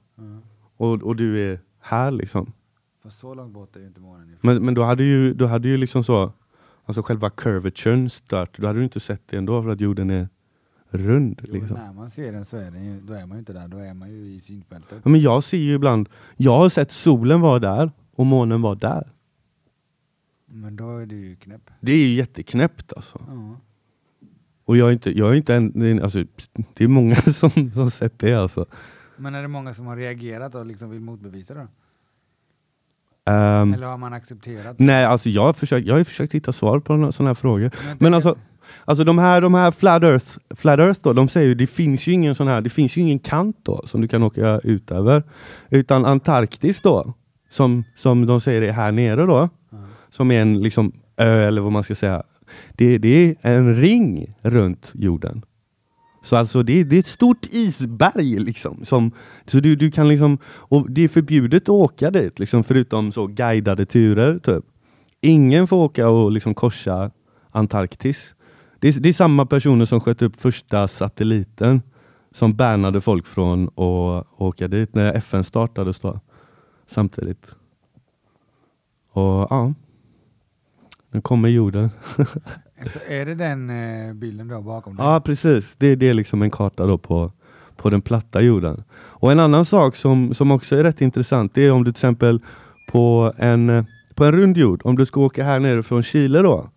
[0.78, 2.52] och, och du är här liksom.
[3.04, 4.39] Fast så långt bort är ju inte månen ifrån.
[4.54, 6.32] Men, men då hade ju, då hade ju liksom så,
[6.86, 8.58] alltså själva curvaturen stört.
[8.58, 10.30] Då hade du inte sett det ändå för att jorden är
[10.89, 11.41] rund.
[11.48, 11.78] Jo, Liksom.
[11.78, 13.78] när man ser den så är, den ju, då är man ju inte där, då
[13.78, 15.02] är man ju i synfältet.
[15.04, 18.76] Ja, Men jag ser ju ibland, jag har sett solen vara där och månen vara
[18.76, 19.12] där.
[20.45, 21.69] Men då är det ju knäpp.
[21.82, 23.21] Det är ju jätteknäppt alltså.
[23.28, 23.60] Ja.
[24.65, 26.24] Och jag är inte, jag är inte en, det är- alltså,
[26.74, 28.65] det är många som, som sett det alltså.
[29.17, 31.67] Men är det många som har reagerat och liksom vill motbevisa det?
[33.32, 34.80] Ehm, Eller har man accepterat?
[34.80, 37.71] nej, alltså jag har, försökt, jag har försökt hitta svar på sådana här frågor.
[37.86, 38.38] Men Men alltså,
[38.86, 42.08] alltså de här, de här flat earth, flat earth då, de säger ju det finns
[42.08, 44.92] ju ingen sån här, det finns ju ingen kant då som du kan åka ut
[44.92, 45.24] över.
[45.70, 47.14] Utan Antarktis då,
[47.50, 49.50] som, som de säger är här nere då,
[50.12, 52.24] som är en liksom ö eller vad man ska säga.
[52.76, 55.46] Det, det är en ring runt jorden.
[56.26, 58.86] Så alltså det, det är ett stort isberg liksom.
[58.86, 59.12] Som,
[59.46, 63.28] så du, du kan liksom, och det är förbjudet att åka dit liksom, förutom så
[63.28, 64.64] guidade turer typ.
[65.22, 67.12] Ingen får åka och liksom korsa
[67.52, 68.35] Antarktis.
[68.86, 71.82] Det är, det är samma personer som sköt upp första satelliten
[72.32, 76.19] som bannade folk från att åka dit när FN startades då.
[76.88, 77.56] Samtidigt.
[79.12, 79.74] Och ja.
[81.12, 81.89] Nu kommer jorden.
[82.93, 85.06] Så är det den eh, bilden du har bakom dig?
[85.06, 87.32] Ja precis, det, det är liksom en karta då på,
[87.76, 88.84] på den platta jorden.
[88.93, 91.98] Och en annan sak som, som också är rätt intressant, det är om du till
[91.98, 92.41] exempel
[92.91, 96.69] på en, på en rund jord, om du ska åka här nere från Chile då,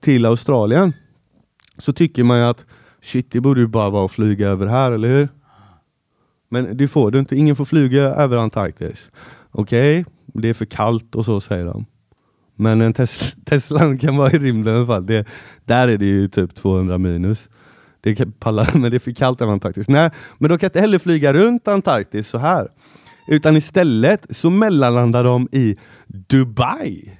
[0.00, 0.92] till Australien,
[1.82, 2.64] så tycker man ju att
[3.00, 5.28] shit, det borde ju bara vara att flyga över här, eller hur?
[6.48, 7.36] Men det får du inte.
[7.36, 9.10] Ingen får flyga över Antarktis.
[9.50, 11.86] Okej, det är för kallt och så säger de.
[12.56, 15.06] Men en Tes Teslan kan vara i rymden i alla fall.
[15.06, 15.26] Det,
[15.64, 17.48] där är det ju typ 200 minus.
[18.00, 19.88] Det kan palla, men det är för kallt över Antarktis.
[19.88, 22.68] Nej, men de kan inte heller flyga runt Antarktis så här.
[23.28, 27.18] Utan istället så mellanlandar de i Dubai.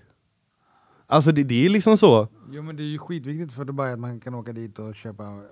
[1.07, 2.29] Alltså det, det är liksom så.
[2.55, 5.43] Jo men det är ju skitviktigt för Dubai att man kan åka dit och köpa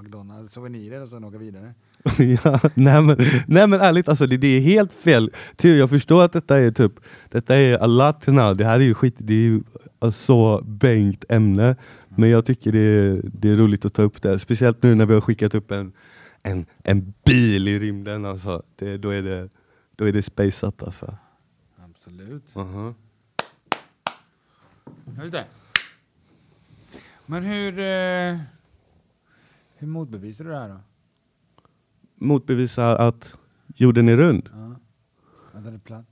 [0.00, 1.74] McDonalds souvenirer och sen åka vidare.
[2.44, 3.16] ja, nej, men,
[3.46, 5.32] nej men ärligt, alltså, det, det är helt fel.
[5.56, 6.92] Ty, jag förstår att detta är typ
[7.28, 8.56] Detta är a lot now.
[8.56, 9.62] Det här är ju skit, det är ju
[10.12, 11.76] så bängt ämne.
[12.08, 14.38] Men jag tycker det är, det är roligt att ta upp det.
[14.38, 15.92] Speciellt nu när vi har skickat upp en,
[16.42, 18.24] en, en bil i rymden.
[18.24, 18.62] Alltså.
[18.76, 19.48] Det, då, är det,
[19.96, 21.16] då är det spaceat alltså.
[21.84, 22.56] Absolut.
[22.56, 22.94] Aha.
[25.22, 25.44] Just det.
[27.26, 28.38] Men hur, eh,
[29.76, 30.80] hur motbevisar du det här då?
[32.14, 33.36] Motbevisar att
[33.66, 34.48] jorden är rund.
[34.52, 34.76] Ja.
[35.58, 36.06] Att den är platt?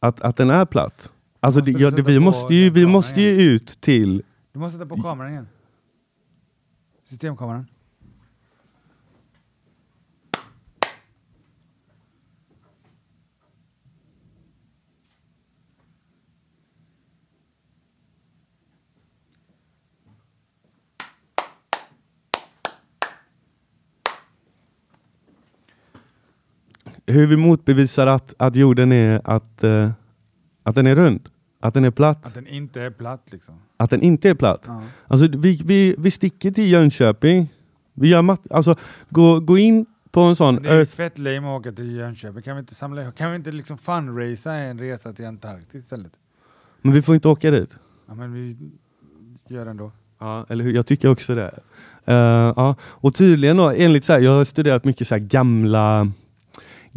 [0.00, 1.10] Att, att den är platt.
[1.40, 4.88] Alltså, det, ja, det, vi måste ju, vi måste ju ut till Du måste sätta
[4.88, 5.48] på kameran igen.
[7.04, 7.66] Systemkameran.
[27.08, 29.90] Hur vi motbevisar att, att jorden är att, eh,
[30.62, 31.28] att den är rund.
[31.60, 32.26] Att den är platt.
[32.26, 33.54] Att den inte är platt liksom.
[33.76, 34.62] Att den inte är platt.
[34.66, 34.82] Ja.
[35.06, 37.48] Alltså, vi, vi, vi sticker till Jönköping.
[37.94, 38.74] Vi gör mat- alltså,
[39.10, 40.92] gå, gå in på en sån Det är Earth...
[40.96, 42.42] fett lame att åka till Jönköping.
[42.42, 46.12] Kan vi inte, samla, kan vi inte liksom fundraisa en resa till Antarktis istället?
[46.82, 47.76] Men vi får inte åka dit.
[48.08, 48.56] Ja men vi
[49.48, 49.92] gör det ändå.
[50.18, 50.72] Ja, eller hur?
[50.72, 51.50] Jag tycker också det.
[52.04, 52.14] Eh,
[52.56, 52.76] ja.
[52.82, 56.12] Och tydligen då, enligt så här, jag har studerat mycket så här gamla,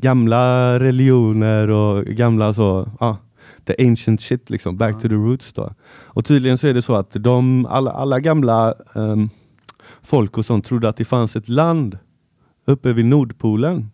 [0.02, 3.18] gamla religioner och gamla så, ja,
[3.66, 5.00] the ancient shit liksom, back Ja.
[5.00, 5.74] to the roots då.
[5.92, 9.30] Och tydligen så är det så att de, alla, alla gamla ehm,
[10.02, 11.98] folk och sånt trodde att det fanns ett land
[12.66, 13.92] uppe vid Nordpolen.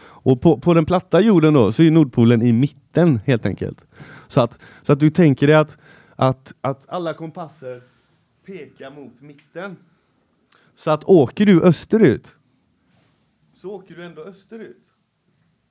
[0.00, 3.84] Och på, på den platta jorden då så är Nordpolen i mitten helt enkelt.
[4.28, 5.78] Så att, så att du tänker dig att,
[6.16, 7.82] att, att alla kompasser
[8.46, 9.76] pekar mot mitten.
[10.76, 12.34] Så att åker du österut
[13.56, 14.87] så åker du ändå österut.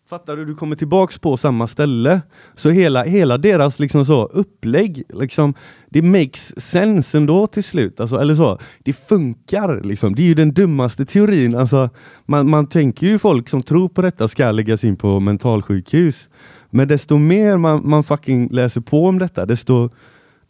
[0.10, 0.46] Fattar du?
[0.46, 2.22] Du kommer tillbaks på samma ställe.
[2.56, 5.54] Så hela, hela deras liksom så upplägg, liksom,
[5.90, 8.00] det makes sense ändå till slut.
[8.00, 8.60] Alltså, eller så.
[8.84, 9.82] Det funkar.
[9.84, 10.16] Liksom.
[10.16, 11.56] Det är ju den dummaste teorin.
[11.56, 11.90] Alltså,
[12.26, 16.30] man, man tänker ju folk som tror på detta ska läggas in på mentalsjukhus.
[16.70, 19.90] Men desto mer man, man fucking läser på om detta, desto,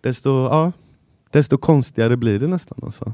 [0.02, 0.72] desto, ja,
[1.32, 2.78] desto konstigare blir det nästan.
[2.84, 3.06] Alltså.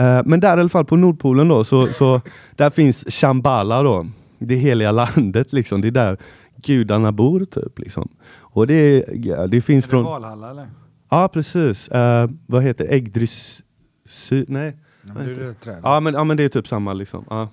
[0.00, 2.20] Uh, men där i alla fall på Nordpolen då, så, så
[2.56, 4.06] där finns Shambhala då.
[4.46, 5.80] Det heliga landet liksom.
[5.80, 6.18] Det är där
[6.56, 7.78] gudarna bor typ.
[7.78, 8.08] Liksom.
[8.38, 10.04] Och det, ja, det finns Är det från...
[10.04, 10.68] Valhalla eller?
[11.10, 11.88] Ja precis.
[11.88, 13.62] Eh, vad heter Äggdrys...
[14.08, 14.44] Sy...
[14.48, 14.76] Nej.
[15.02, 15.80] Ja, men det det.
[15.82, 17.24] Ja men, ja men det är typ samma liksom.
[17.30, 17.48] Ja.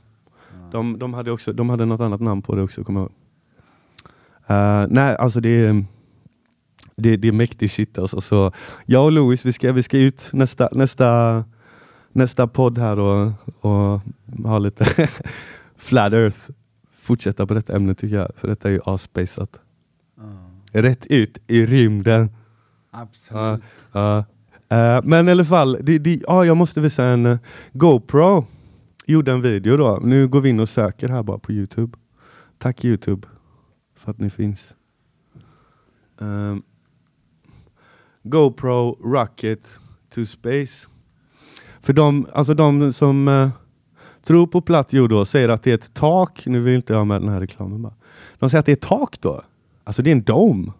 [0.72, 3.16] De, de, hade också, de hade något annat namn på det också, kommer jag ihåg.
[4.48, 5.86] Eh, nej, alltså det är,
[6.96, 8.22] det, det är mäktig shit alltså.
[8.22, 8.52] Så
[8.86, 11.44] jag och Louis, vi ska, vi ska ut nästa, nästa,
[12.12, 14.02] nästa podd här och, och
[14.44, 14.86] ha lite
[15.78, 16.50] flat earth.
[17.02, 19.60] Fortsätta på detta ämne tycker jag, för detta är ju aspacat.
[20.18, 20.82] Ja.
[20.82, 22.30] Rätt ut i rymden.
[22.92, 23.62] Absolut.
[23.92, 24.18] Ja.
[24.70, 27.38] Eh, men i alla fall, det, det, ja, jag måste visa en eh,
[27.74, 28.46] GoPro.
[29.06, 30.00] Gjorde en video då.
[30.04, 31.98] Nu går vi in och söker här bara på Youtube.
[32.58, 33.28] Tack Youtube
[33.96, 34.74] för att ni finns.
[36.22, 36.64] Ehm,
[38.24, 39.80] GoPro Rocket
[40.14, 40.88] to Space.
[41.82, 43.52] För de, alltså de som
[44.24, 46.46] tror på platt jord då säger att det är ett tak.
[46.46, 47.94] Nu vill inte jag med den här reklamen bara.
[48.40, 49.42] De säger att det är ett tak då.
[49.84, 50.72] Alltså det är en dome.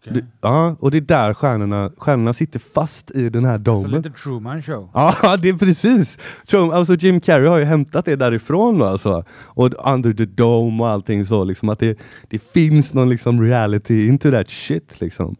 [0.00, 0.12] Okej.
[0.12, 3.90] Det, ja, och det är där stjärnorna, stjärnorna sitter fast i den här Så domen.
[3.90, 4.90] lite Truman show.
[4.94, 6.18] Ja, det är precis.
[6.42, 9.24] Så, alltså Jim Carrey har ju hämtat det därifrån då, alltså.
[9.30, 11.98] Och Under the Dome och allting så, liksom att det,
[12.28, 15.36] det finns någon liksom reality into that shit liksom.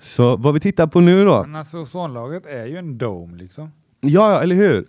[0.00, 3.70] Så vad vi tittar på nu då, Men alltså ozonlagret är ju en dome liksom.
[4.00, 4.86] ja eller hur?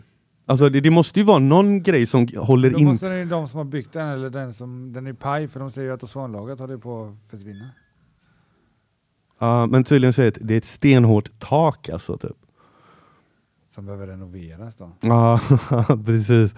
[0.50, 2.86] Alltså det, det måste ju vara någon grej som håller Då in...
[2.86, 5.60] måste det ju de som har byggt den eller den som, den är paj för
[5.60, 7.70] de säger ju att ozonlagret håller på att försvinna.
[9.40, 12.38] Ja, men tydligen så är det, det är ett stenhårt tak alltså typ.
[13.68, 14.92] Som behöver renoveras då.
[15.02, 15.40] Ja,
[16.06, 16.56] precis.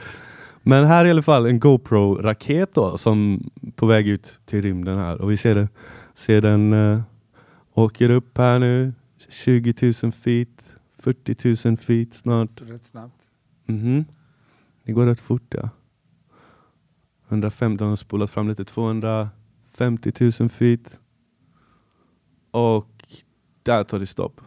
[0.64, 4.98] Men här är i alla fall en GoPro-raket då som på väg ut till rymden
[4.98, 5.68] här och vi ser, det,
[6.14, 7.02] ser den eh,
[7.74, 8.94] åker upp här nu
[9.30, 12.62] 20 000 feet, 40 000 feet snart.
[12.62, 13.21] Rätt snabbt.
[13.72, 14.06] Mhm.
[14.84, 15.70] Det går rätt fort ja.
[17.28, 21.00] 150, har spolat fram lite, 250 000 feet.
[22.52, 23.04] Och
[23.64, 24.42] där tar det stopp.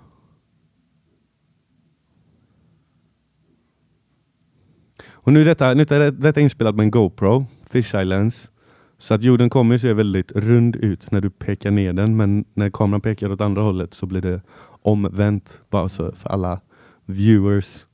[5.07, 8.51] Och nu är detta, nu är detta inspelat med en GoPro, Fish Lens.
[8.99, 12.71] Så att jorden kommer se väldigt rund ut när du pekar ner den, men när
[12.71, 14.41] kameran pekar åt andra hållet så blir det
[14.83, 15.61] omvänt.
[15.71, 16.61] Bara så för alla
[17.05, 17.87] viewers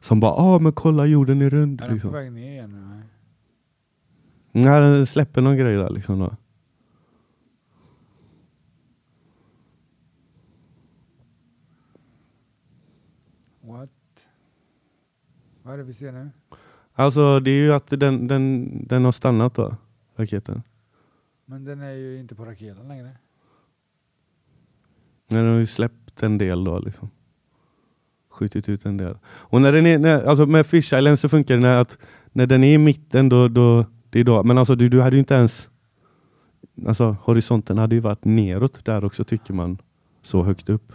[0.00, 1.80] som bara ah men kolla jorden är rund.
[1.80, 2.12] Är den på Liksom.
[2.12, 2.88] väg ner igen?
[2.90, 3.02] Nej.
[4.64, 6.18] Nej, den släpper någon grej där liksom.
[6.18, 6.36] Då.
[13.60, 13.90] What?
[15.62, 16.30] Vad är det vi ser nu?
[16.92, 19.76] Alltså det är ju att den, den, den har stannat då,
[20.16, 20.62] raketen.
[21.44, 23.16] Men den är ju inte på raketen längre.
[25.28, 27.10] Den har ju släppt en del då liksom.
[28.38, 29.16] Skjutit ut en del.
[29.26, 31.98] Och när den är, när, alltså med Fish Island så funkar det när, att,
[32.32, 34.42] när den är i mitten då, då, det är då.
[34.42, 35.68] Men alltså du, du hade ju inte ens,
[36.86, 39.78] alltså horisonten hade ju varit neråt där också tycker man.
[40.22, 40.92] Så högt upp.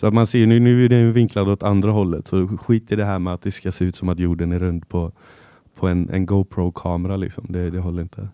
[0.00, 2.28] Så att man ser nu, nu är den ju vinklad åt andra hållet.
[2.28, 4.58] Så skit i det här med att det ska se ut som att jorden är
[4.58, 5.12] rund på,
[5.74, 7.46] på en, en GoPro-kamera liksom.
[7.48, 8.28] Det, det håller inte.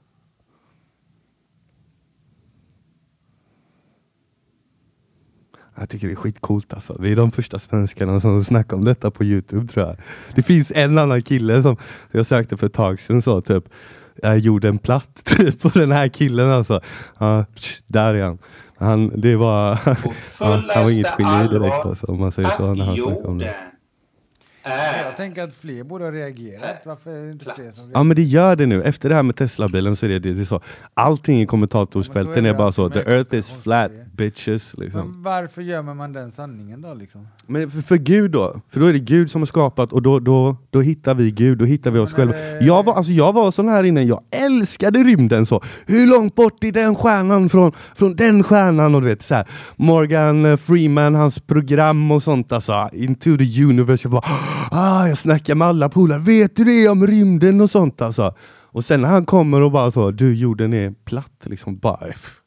[5.78, 6.96] Jag tycker det är skitcoolt alltså.
[7.00, 9.96] Vi är de första svenskarna som snackar om detta på Youtube tror jag.
[10.34, 11.76] Det finns en annan kille som
[12.10, 13.64] jag sökte för ett tag sedan så typ
[14.22, 16.80] är jorden platt typ, på den här killen alltså.
[17.18, 18.38] Ja, tsch, där är han.
[18.76, 19.78] han det var,
[20.40, 23.38] ja, han var inget geni direkt alltså, om man säger så när han snackade om
[23.38, 23.54] det.
[25.04, 26.82] Jag tänker att fler borde ha reagerat.
[26.86, 28.82] Varför är det inte fler som Ja men det gör det nu.
[28.82, 30.60] Efter det här med Tesla-bilen så är det, det, det är så.
[30.94, 32.90] Allting i kommentatorsfälten det är bara alltid så.
[32.90, 34.74] The earth is flat bitches.
[34.78, 35.00] Liksom.
[35.00, 37.28] Men varför gömmer man den sanningen då liksom?
[37.46, 38.60] Men för, för Gud då?
[38.68, 41.58] För då är det Gud som har skapat och då, då, då hittar vi Gud,
[41.58, 42.58] då hittar vi oss Men är själva.
[42.58, 45.62] det- Jag var, alltså jag var sån här inne, jag älskade rymden så.
[45.86, 48.94] Hur långt bort är den stjärnan från, från den stjärnan?
[48.94, 49.48] Och du vet så här.
[49.76, 52.88] Morgan Freeman, hans program och sånt alltså.
[52.92, 54.04] Into the universe.
[54.08, 54.24] Jag bara,
[54.70, 56.18] ah, jag snackar med alla polare.
[56.18, 58.34] Vet du det om rymden och sånt alltså?
[58.70, 61.78] Och sen när han kommer och bara så, du jorden är platt liksom.
[61.78, 62.06] Bara,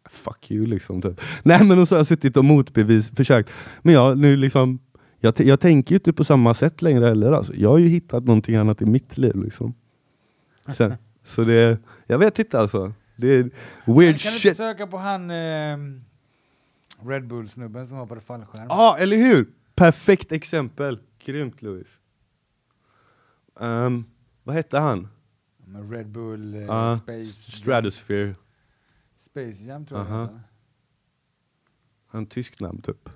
[0.10, 1.02] fuck you liksom.
[1.02, 1.22] Typ.
[1.43, 3.49] Nej men och så har jag suttit och motbevis, försökt.
[3.82, 4.80] Men jag nu liksom
[5.20, 7.32] jag, jag tänker ju inte på samma sätt längre heller.
[7.32, 7.54] Alltså.
[7.56, 9.43] Jag har ju hittat någonting annat i mitt liv.
[9.43, 9.74] Liksom.
[10.68, 10.93] Sen,
[11.24, 12.93] så det, jag vet inte alltså.
[13.16, 13.52] Det är weird
[13.86, 14.58] Men kan du inte shit.
[14.58, 16.02] söka på han ehm,
[17.06, 18.66] Red Bull-snubben som hoppade fallskärm?
[18.70, 19.47] Ja, eller hur?
[19.76, 20.99] Perfekt exempel.
[21.26, 21.99] Grymt Louis.
[23.59, 24.05] Ehm,
[24.43, 25.07] vad hette han?
[25.91, 28.36] Red Bull eh, Ja, Space, Stratosphere.
[29.17, 30.17] Space Jam tror jag Aha.
[30.17, 30.41] det heter.
[32.07, 33.09] Han tysk namn typ.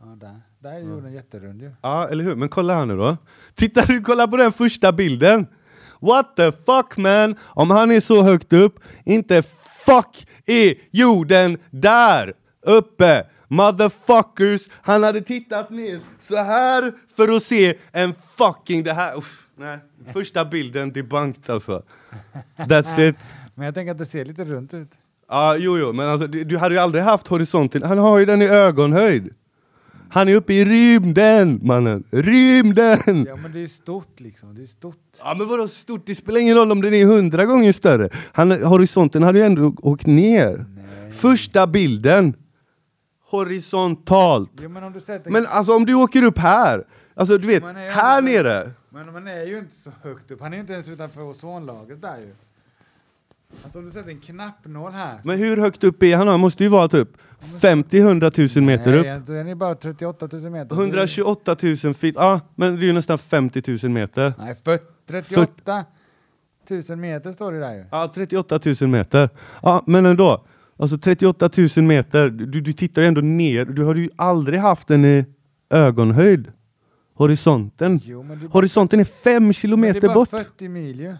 [0.00, 0.40] Ja, där.
[0.58, 1.72] Där är jorden jätterund ju.
[1.82, 2.36] Ja, eller hur?
[2.36, 3.16] Men kolla här nu då.
[3.54, 5.46] Titta du, kolla på den första bilden.
[6.00, 7.36] What the fuck man?
[7.42, 9.42] Om han är så högt upp, inte
[9.86, 13.26] fuck är jorden där uppe.
[13.52, 19.18] Motherfuckers, han hade tittat ner så här för att se en fucking det här.
[19.18, 19.78] Uff, nej.
[20.12, 21.82] Första bilden debunked alltså.
[22.56, 23.16] That's it.
[23.54, 24.90] Men jag tänker att det ser lite runt ut.
[25.28, 27.82] Ja, jo, jo, men alltså, du, du hade ju aldrig haft horisonten.
[27.82, 29.34] Han har ju den i ögonhöjd.
[30.10, 32.04] Han är uppe i rymden, mannen.
[32.10, 33.24] Rymden!
[33.28, 34.96] Ja men det är stort liksom, det är stort.
[35.18, 36.06] Ja men vadå stort?
[36.06, 38.08] Det spelar ingen roll om den är hundra gånger större.
[38.32, 40.66] Han, horisonten hade ju ändå åkt ner.
[41.12, 42.34] Första bilden.
[43.32, 44.50] Horisontalt.
[44.62, 45.30] Jo men om du sätter...
[45.30, 46.84] Men alltså om du åker upp här.
[47.14, 48.70] Alltså du vet, ju här ändå- nere.
[48.90, 52.02] Men man är ju inte så högt upp, han är ju inte ens utanför ozonlagret
[52.02, 52.34] där ju.
[53.64, 55.20] Alltså om du sätter en knappnål här.
[55.24, 56.28] Men hur högt upp är han?
[56.28, 57.08] Han måste ju vara typ
[57.60, 59.06] 50-100 000 meter upp.
[59.06, 60.76] Nej, den är bara 38 000 meter.
[60.76, 62.14] 128 000 feet.
[62.18, 64.32] Ja, men det är ju nästan 50 000 meter.
[64.38, 64.78] Nej, för
[65.08, 65.84] 38
[66.88, 67.84] 000 meter står det där ju.
[67.90, 69.30] Ja, 38 000 meter.
[69.62, 70.44] Ja, men ändå.
[70.76, 73.64] Alltså 38 000 meter, du, du tittar ju ändå ner.
[73.64, 75.24] Du har ju aldrig haft den i
[75.70, 76.52] ögonhöjd.
[77.14, 78.00] Horisonten.
[78.04, 80.28] Jo, men det är bara, Horisonten är fem men det är kilometer bara bort.
[80.30, 81.14] 40 mil ju.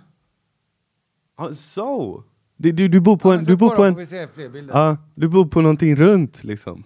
[1.38, 2.24] Ja, så.
[2.56, 3.38] Du, du, du bor på Ja, en...
[3.38, 4.74] men Du bor på en vi se fler bilder.
[4.74, 6.84] ja, du bor på någonting runt liksom.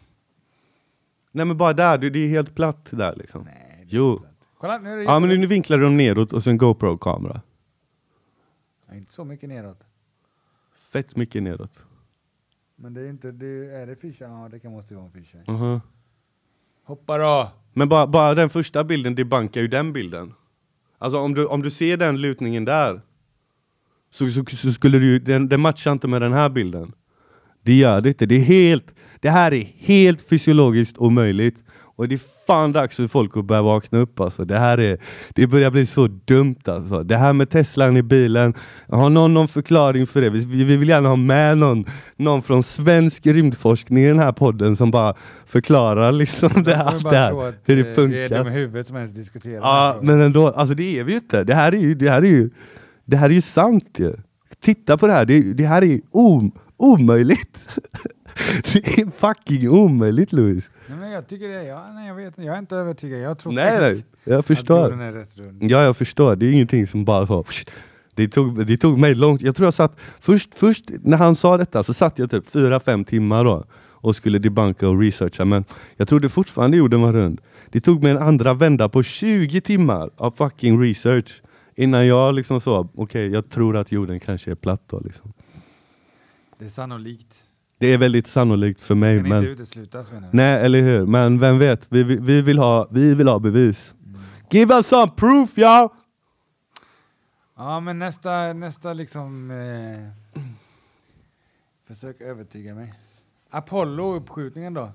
[1.33, 3.43] Nej men bara där, du, det är helt platt där liksom.
[3.43, 4.13] Nej, det är Jo.
[4.13, 4.33] inte lätt.
[4.59, 7.41] Kolla, nu är det Ja men nu vinklar du dem neråt och så en GoPro-kamera.
[8.89, 9.81] Nej, Inte så mycket neråt.
[10.93, 11.83] Fett mycket neråt.
[12.77, 14.25] Men det är inte, det är, är det fischer?
[14.25, 15.45] Ja, det kan måste vara en fischer.
[15.47, 15.81] Mhm.
[16.85, 17.53] Hoppa då!
[17.73, 20.35] Men bara, bara den första bilden debankar ju den bilden.
[20.99, 23.01] Alltså om du, om du ser den lutningen där
[24.11, 26.93] så, så, så skulle du den, den matchar inte med den här bilden.
[27.63, 28.27] Det gör det inte.
[28.27, 31.65] Det, är helt, det här är helt fysiologiskt omöjligt.
[31.99, 34.45] Och det är fan dags för folk att börja vakna upp alltså.
[34.45, 34.99] Det här är,
[35.35, 37.03] det börjar bli så dumt alltså.
[37.03, 38.55] Det här med Teslan i bilen,
[38.89, 40.31] har någon någon förklaring för det?
[40.31, 41.85] Vi, vi vill gärna ha med någon,
[42.17, 45.15] någon från svensk rymdforskning i den här podden som bara
[45.47, 48.29] förklarar liksom det, allt det här, hur eh, det Vi är funkar.
[48.39, 49.57] dumma i huvudet som ens diskuterar.
[49.57, 51.45] Ja, men ändå, alltså det är vi ju inte.
[51.45, 52.51] Det här är ju, det här är ju,
[53.05, 54.13] det här är ju sant ju.
[54.61, 57.59] Titta på det här, det, det här är om, omöjligt.
[58.73, 60.71] det är fucking omöjligt Louis.
[60.87, 61.65] Nej, men jag tycker det.
[61.65, 62.39] Ja, nej, jag vet.
[62.39, 63.21] Jag är inte övertygad.
[63.21, 64.83] Jag tror Nej, nej, jag att förstår.
[64.85, 65.63] jorden är rätt rund.
[65.63, 66.37] Ja, jag förstår.
[66.37, 67.45] Det är ingenting som bara så...
[68.15, 69.41] Det tog, det tog mig långt.
[69.41, 69.97] Jag tror jag satt...
[70.21, 73.65] Först, först när han sa detta så satt jag typ fyra fem timmar då
[74.07, 75.65] och skulle debunka och researcha men
[75.97, 77.41] jag trodde fortfarande jorden var rund.
[77.71, 81.43] Det tog mig en andra vända på 20 timmar av fucking research
[81.75, 85.33] innan jag liksom sa okej, jag tror att jorden kanske är platt då liksom.
[86.59, 87.46] Det är sannolikt.
[87.79, 89.39] Det är väldigt sannolikt för mig kan men...
[89.39, 90.37] inte uteslutas menar du?
[90.37, 91.07] Nej, eller hur?
[91.07, 91.87] Men vem vet?
[91.91, 93.95] Vi, vi, vi, vill, ha, vi vill ha bevis.
[94.51, 95.89] Give us some proof, y'all!
[97.57, 99.51] Ja, men nästa, nästa liksom...
[99.51, 100.43] Eh,
[101.87, 102.95] försök övertyga mig.
[103.51, 104.93] Apollo-uppskjutningen då?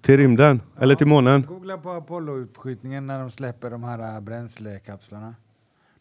[0.00, 0.60] Till rymden?
[0.78, 1.42] Eller till månen?
[1.42, 5.34] Googla på Apollo-uppskjutningen när de släpper de här äh, bränslekapslarna.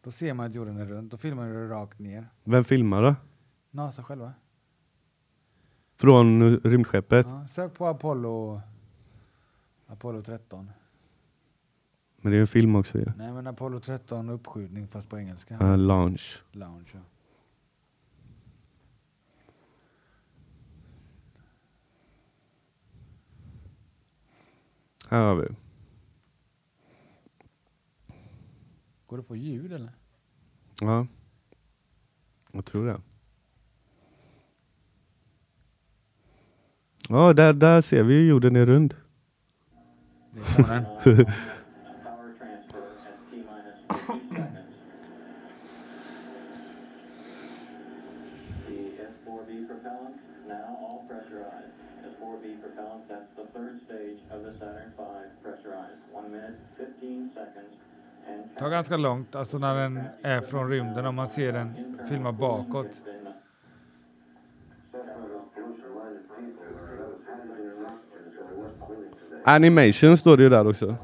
[0.04, 1.12] Då ser man att jorden är runt.
[1.12, 2.28] Då filmar du rakt ner.
[2.44, 3.16] Vem filmar då?
[3.72, 4.34] NASA själva.
[6.04, 7.28] Från rymdskeppet?
[7.30, 8.62] Ja, sök på Apollo...
[9.88, 10.70] Apollo 13.
[12.18, 13.06] Men det är en film också ju.
[13.18, 15.58] Nej men Apollo 13 uppskjutning fast på engelska.
[15.58, 16.44] Uh, launch.
[16.52, 16.90] Lounge.
[16.94, 17.00] Ja.
[25.10, 25.48] Här har vi.
[29.08, 29.92] Går det få ljud eller?
[30.82, 31.08] Ja.
[32.52, 33.02] Jag tror det.
[37.10, 38.94] Ja, där, där ser vi ju jorden är rund.
[40.32, 40.86] Det är månen.
[40.96, 44.78] Power transfer at T minus 50 seconds.
[48.68, 48.78] The
[49.10, 51.74] S4B propellants now all pressurized.
[52.10, 55.04] S4B propellants, that's the third stage of the Saturn V
[55.44, 56.00] pressurized.
[56.14, 57.74] One minute, 15 seconds.
[58.28, 62.00] And Det tar ganska långt, alltså när den är från rymden, om man ser den
[62.10, 63.02] filma bakåt.
[69.46, 70.96] Animation står det ju där också.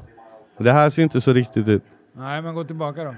[0.58, 1.84] Det här ser inte så riktigt ut.
[2.12, 3.14] Nej men gå tillbaka då.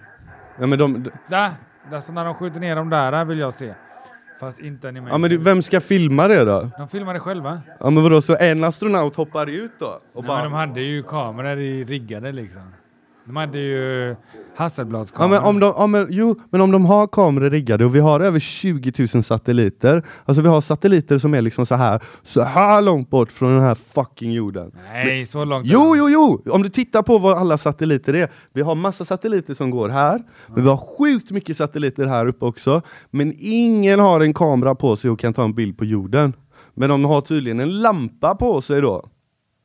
[0.61, 1.51] Ja, men de, Där!
[1.93, 3.75] Alltså när de skjuter ner dem där vill jag se.
[4.41, 5.13] Fast inte animation.
[5.13, 6.71] ja, men det, vem ska filma det då?
[6.79, 7.61] De filmade själva.
[7.81, 9.87] Ja, men vadå, så en astronaut hoppar ut då?
[9.87, 12.63] Och Nej, bara, men de hade ju kameror i riggade liksom.
[13.27, 14.15] De hade ju Ja,
[14.57, 15.31] Hasselbladskameror.
[15.31, 18.21] men om de, ja, men, jo, men om de har kameror riggade och vi har
[18.21, 20.03] över 20 000 satelliter.
[20.25, 23.63] Alltså vi har satelliter som är liksom så här, så här långt bort från den
[23.63, 24.73] här fucking jorden.
[24.93, 25.67] Nej, så långt.
[25.67, 26.43] Jo, jo, jo!
[26.53, 28.31] Om du tittar på vad alla satelliter är.
[28.53, 32.45] Vi har massa satelliter som går här, men vi har sjukt mycket satelliter här uppe
[32.45, 32.83] också.
[33.11, 36.33] Men ingen har en kamera på sig och kan ta en bild på jorden.
[36.75, 39.05] Men de har tydligen en lampa på sig då.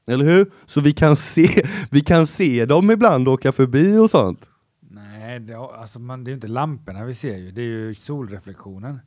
[0.08, 0.52] Eller hur?
[0.66, 4.50] Så vi kan se, vi kan se dem ibland åka förbi och sånt.
[4.80, 7.52] Nej, det, alltså man, det är ju inte lamporna vi ser ju.
[7.52, 9.00] Det är ju solreflektionen.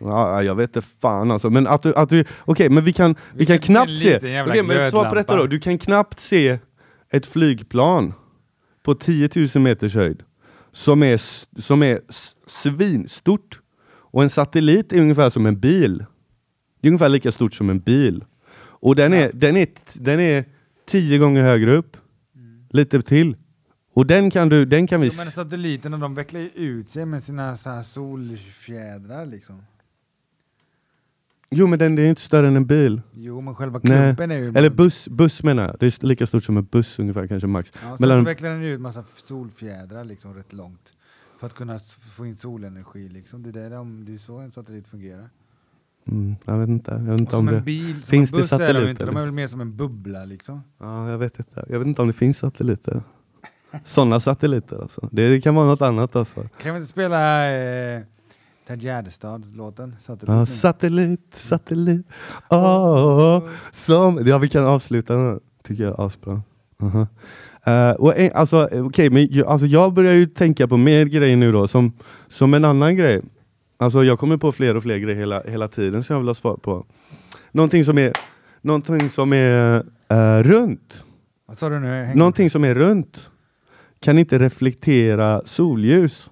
[0.00, 1.50] Ja, jag vet inte fan alltså.
[1.50, 4.16] Men att du, att du okej, men vi kan, vi, Vi kan kan knappt se.
[4.16, 5.46] Okej, men svar på detta då.
[5.46, 6.58] Du kan knappt se
[7.10, 8.14] ett flygplan
[8.82, 10.22] på 10 000 meters höjd
[10.72, 11.20] som är,
[11.60, 12.00] som är
[12.46, 13.60] svinstort.
[14.12, 16.04] Och en satellit är ungefär som en bil.
[16.80, 18.24] Det är ungefär lika stort som en bil.
[18.60, 20.44] Och den är, den är, den är
[20.86, 21.96] tio gånger högre upp.
[22.70, 23.36] Lite till.
[23.92, 25.06] Och den kan, du, den kan vi...
[25.06, 29.62] Jo, men satelliterna de vecklar ju ut sig med sina så här solfjädrar liksom.
[31.50, 33.02] Jo men den, den är inte större än en bil.
[33.14, 33.92] Jo, men själva Nej.
[33.92, 34.48] klumpen är ju...
[34.48, 35.76] Eller buss, buss menar jag.
[35.80, 37.70] Det är lika stort som en buss ungefär, kanske max.
[37.74, 40.92] Ja, sen Mellan- så vecklar den ut massa solfjädrar liksom rätt långt.
[41.38, 41.78] För att kunna
[42.16, 43.42] få in solenergi liksom.
[43.42, 45.30] Det är, där de, det är så en satellit fungerar.
[46.10, 46.90] Mm, jag vet inte.
[46.90, 47.60] Jag vet inte om det...
[47.60, 49.04] bil, som Finns en det är de satelliter, inte.
[49.04, 49.24] De är liksom?
[49.24, 50.62] väl mer som en bubbla liksom.
[50.78, 51.64] Ja, jag vet inte.
[51.68, 53.02] Jag vet inte om det finns satelliter.
[53.84, 55.08] Sådana satelliter alltså.
[55.12, 56.48] Det, kan vara något annat alltså.
[56.62, 58.02] Kan vi inte spela eh,
[58.66, 59.96] Ted Gärdestad-låten?
[60.00, 60.46] Satellit nu?
[60.46, 62.06] satellit, satellit.
[62.50, 63.42] Oh,
[63.72, 65.40] som, ja, vi kan avsluta nu.
[65.62, 66.42] Tycker jag är asbra.
[67.98, 71.68] Och, en- alltså, okej, men alltså, jag börjar ju tänka på mer grejer nu då.
[71.68, 71.92] Som,
[72.28, 73.22] som en annan grej.
[73.80, 76.34] Alltså, jag kommer på fler och fler grejer hela, hela tiden som jag vill ha
[76.34, 76.86] svar på.
[77.52, 78.12] Någonting som är,
[78.60, 81.04] någonting som är eh, runt.
[81.46, 82.04] Vad sa du nu?
[82.04, 83.30] Häng Någonting som är runt
[84.00, 86.30] kan inte reflektera solljus.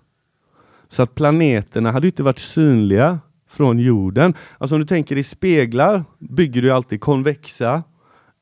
[0.88, 4.34] Så att planeterna hade inte varit synliga från jorden.
[4.58, 7.82] Alltså om du tänker i speglar bygger du alltid konvexa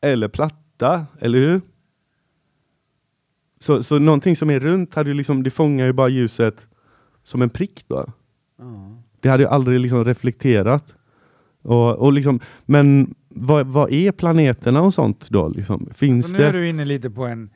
[0.00, 1.60] eller platta, eller hur?
[3.60, 6.66] Så, så någonting som är runt, hade liksom, det fångar ju bara ljuset
[7.24, 8.06] som en prick då.
[9.20, 10.94] Det hade ju aldrig liksom reflekterat.
[11.62, 15.48] Och, och liksom, men vad, vad är planeterna och sånt då?
[15.48, 15.88] Liksom?
[15.94, 16.46] Finns Så nu det?
[16.46, 17.50] är du inne lite på en,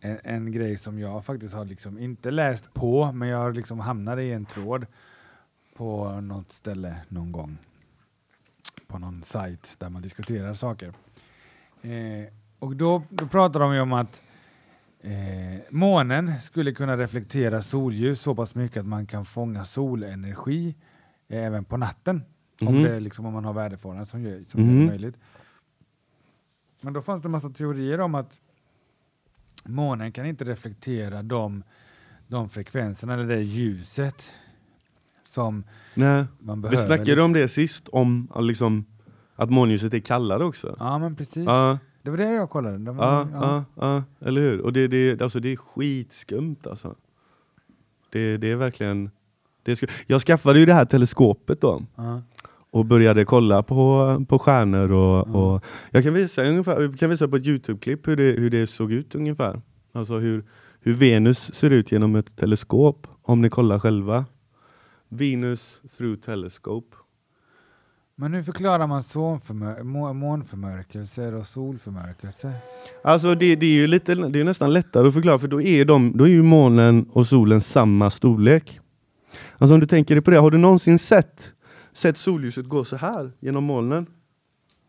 [0.00, 3.80] en, en grej som jag faktiskt har liksom inte läst på, men jag har liksom
[3.80, 4.86] hamnat i en tråd
[5.76, 7.58] på något ställe någon gång.
[8.86, 10.92] På någon sajt där man diskuterar saker.
[11.82, 14.22] Eh, och då, då pratar de ju om att
[15.00, 20.74] eh, månen skulle kunna reflektera solljus så pass mycket att man kan fånga solenergi
[21.28, 22.22] eh, även på natten.
[22.62, 22.82] Om, Mhm.
[22.82, 24.80] det, liksom, om man har väderförhållanden som gör, som gör Mhm.
[24.80, 25.16] det möjligt.
[26.80, 28.40] Men då fanns det en massa teorier om att
[29.64, 31.62] månen kan inte reflektera de,
[32.28, 34.30] de frekvenserna eller det ljuset
[35.24, 36.24] som Nej.
[36.38, 36.86] man Vi behöver.
[36.86, 38.84] snackade om det sist, om liksom,
[39.36, 40.76] att månljuset är kallare också.
[40.78, 41.44] Ja, men precis.
[41.46, 42.78] Ja, Det var det jag kollade.
[42.78, 44.60] Det var, ja, ja, ja, eller hur?
[44.60, 46.94] Och det, det, alltså, det är skitskumt alltså.
[48.10, 49.10] Det, det är verkligen...
[49.62, 51.82] Det är jag skaffade ju det här teleskopet då.
[51.96, 52.22] Ja.
[52.70, 57.28] och började kolla på, på stjärnor och, och jag kan visa ungefär, jag kan visa
[57.28, 59.60] på ett Youtube-klipp hur det, hur det såg ut ungefär.
[59.92, 60.44] Alltså hur,
[60.80, 64.24] hur Venus ser ut genom ett teleskop, om ni kollar själva.
[65.08, 66.96] Venus through telescope.
[68.18, 72.52] Men hur förklarar man månförmörkelser och solförmörkelser?
[73.04, 75.84] Alltså det, det är ju lite, det är nästan lättare att förklara för då är,
[75.84, 78.80] de, då är ju månen och solen samma storlek.
[79.58, 81.52] Alltså om du tänker dig på det, har du någonsin sett,
[81.92, 84.06] sett solljuset gå så här genom molnen?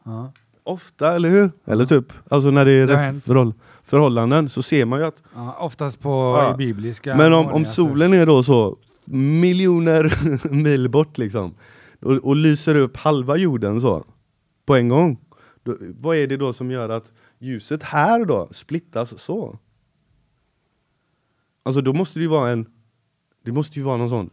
[0.05, 0.32] Ja.
[0.63, 1.51] Ofta, eller hur?
[1.65, 3.53] Eller typ, alltså när det är Det rätt förhåll,
[3.84, 6.09] förhållanden så ser man ju att Ja, oftast på
[6.43, 6.55] Ja.
[6.57, 10.13] bibliska Men om, om solen är då så miljoner
[10.53, 11.53] mil bort liksom
[12.01, 14.05] och, och lyser upp halva jorden så
[14.65, 15.17] på en gång.
[15.63, 19.59] Då, vad är det då som gör att ljuset här då splittas så?
[21.63, 22.65] Alltså då måste det ju vara en
[23.43, 24.29] Det måste ju vara någon sån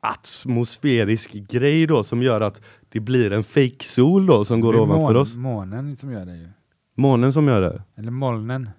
[0.00, 5.16] atmosfärisk grej då som gör att det blir en fake-sol då som går ovanför mån-
[5.16, 5.34] oss.
[5.34, 6.48] Månen som gör det ju.
[6.94, 7.82] Månen som gör det.
[7.96, 8.70] Eller molnen.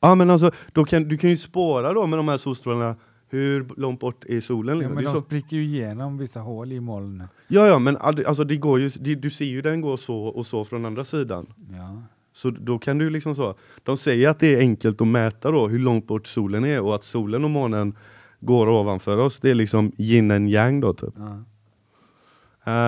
[0.00, 2.96] Ja men alltså, då kan, du kan ju spåra då med de här solstrålarna
[3.32, 4.74] hur långt bort är solen?
[4.74, 4.94] Ja, Liksom.
[4.94, 7.28] men de så, spricker ju igenom vissa hål i molnen.
[7.48, 10.46] ja ja men alltså, det går ju, det, du ser ju den gå så och
[10.46, 11.46] så från andra sidan.
[11.72, 12.02] Ja.
[12.34, 15.68] Så då kan du liksom så, de säger att det är enkelt att mäta då
[15.68, 17.96] hur långt bort solen är och att solen och månen
[18.40, 19.40] går ovanför oss.
[19.40, 21.14] Det är liksom yin and yang då typ.
[21.16, 21.44] Ja.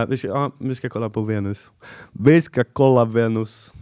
[0.03, 1.70] Eh, vi, ska, ja, vi ska kolla på Venus.
[2.12, 3.72] Vi ska kolla Venus.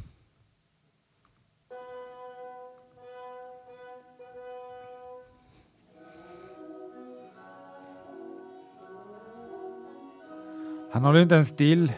[10.92, 11.92] Han håller inte ens still.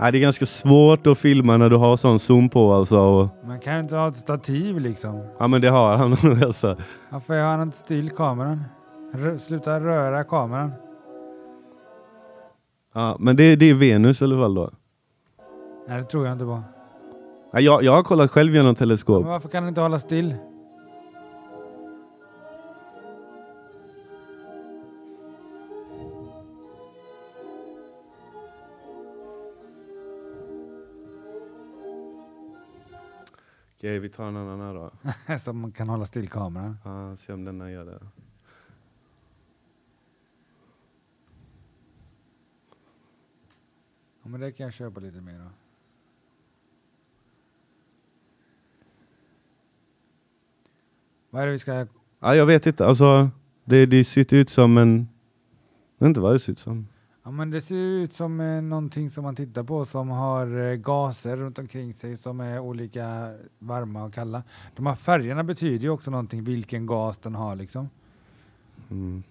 [0.00, 2.98] Nej, det är ganska svårt att filma när du har sån zoom på alltså.
[2.98, 5.22] Och, Man kan ju inte ha ett stativ liksom.
[5.38, 6.12] ja men det har han
[6.44, 6.76] alltså.
[7.10, 8.64] Varför har han inte still kameran?
[9.14, 10.72] Rö- sluta röra kameran.
[12.94, 14.70] Ja, men det, det är Venus i alla fall då.
[15.88, 16.62] Nej, det tror jag inte på.
[17.52, 19.26] Ja, jag, jag har kollat själv genom Men teleskop.
[19.26, 20.34] varför kan han inte hålla still?
[33.78, 35.38] Okej, vi tar en annan här då.
[35.38, 36.76] Som man kan hålla still kameran.
[36.84, 37.98] Ja, se om denna gör det.
[44.22, 45.50] Ja, men det kan jag köpa lite mer då.
[51.30, 51.86] Vad är det vi ska...
[52.20, 52.86] Ja, jag vet inte.
[52.86, 53.30] Alltså,
[53.64, 55.08] det, det ser ut som en...
[55.98, 56.86] Jag vet inte vad det ser ut som.
[57.28, 60.74] Ja, men det ser ut som eh, någonting som man tittar på som har eh,
[60.74, 64.42] gaser runt omkring sig som är olika varma och kalla.
[64.76, 67.88] De här färgerna betyder ju också någonting, vilken gas den har liksom.
[68.90, 69.22] Mm.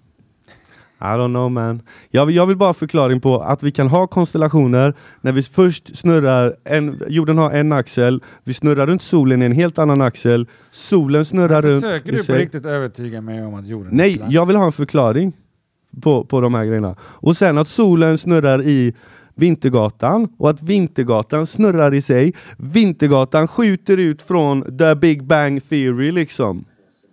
[1.00, 1.82] I don't know man.
[2.10, 5.98] Jag, vill- jag vill bara förklaring på att vi kan ha konstellationer när vi först
[5.98, 10.48] snurrar, en, jorden har en axel, vi snurrar runt solen i en helt annan axel,
[10.72, 14.32] solen snurrar runt Försöker du på riktigt övertyga mig om att jorden är Nej, platt?
[14.32, 15.34] jag vill ha en förklaring
[16.02, 16.96] på, på de här grejerna.
[17.02, 18.94] Och sen att solen snurrar i
[19.36, 22.34] Vintergatan och att Vintergatan snurrar i sig.
[22.58, 26.66] Vintergatan skjuter ut från the big bang theory liksom.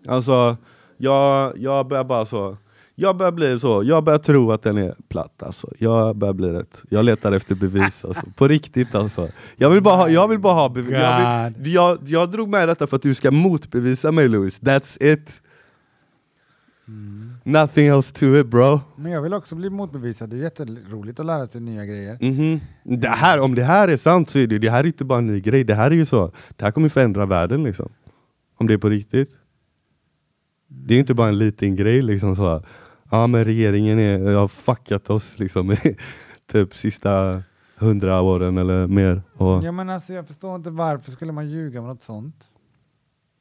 [0.09, 0.57] Alltså,
[0.97, 2.57] jag, jag börjar bara så.
[2.97, 5.69] Jag börjar bli så, jag börjar tro att den är platt alltså.
[5.79, 6.83] Jag börjar bli rätt.
[6.89, 8.23] Jag letar efter bevis alltså.
[8.37, 9.29] På riktigt alltså.
[9.57, 10.93] Jag vill bara ha, jag vill bara ha bevis.
[10.93, 14.61] Jag, vill, jag, jag drog med detta för att du ska motbevisa mig Louis.
[14.61, 15.43] That's it.
[17.47, 18.81] Nothing else to it bro.
[18.97, 20.31] Men jag vill också bli motbevisad.
[20.31, 22.19] Det är jätteroligt att lära sig nya grejer.
[22.21, 22.61] Mhm.
[22.85, 25.19] Det här, om det här är sant så är det, det här är inte bara
[25.19, 25.65] en ny grej.
[25.65, 26.33] Det här är ju så.
[26.57, 27.93] Det här kommer förändra världen liksom.
[28.57, 29.31] Om det är på riktigt.
[30.69, 32.63] Det är inte bara en liten grej liksom så.
[33.11, 35.77] Ja men regeringen är, har fuckat oss liksom i
[36.53, 37.43] typ sista
[37.77, 39.23] hundra åren eller mer.
[39.35, 42.45] Och, Ja men alltså jag förstår inte varför skulle man ljuga med något sånt?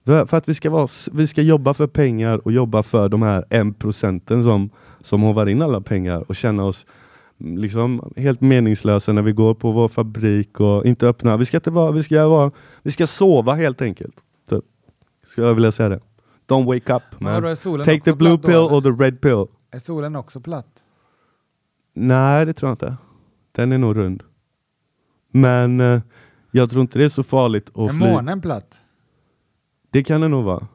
[0.05, 3.45] För att vi ska, vara, vi ska jobba för pengar och jobba för de här
[3.49, 4.69] en procenten som,
[5.01, 6.85] som hovar in alla pengar och känna oss
[7.39, 11.37] mm, liksom helt meningslösa när vi går på vår fabrik och inte öppna.
[11.37, 12.51] Vi ska, inte vara, vi ska, vara,
[12.81, 14.15] vi ska sova helt enkelt.
[14.49, 14.63] Typ.
[15.27, 15.99] Skulle jag vilja säga det.
[16.47, 17.43] Don't wake up man.
[17.43, 19.45] är Take the blue då, pill or the red pill.
[19.71, 20.83] Är solen också platt?
[21.93, 22.97] Nej det tror jag inte.
[23.51, 24.23] Den är nog rund.
[25.31, 26.01] Men eh,
[26.51, 27.99] jag tror inte det är så farligt att Är fly.
[27.99, 28.82] månen platt?
[29.93, 30.67] Det kan det nog vara.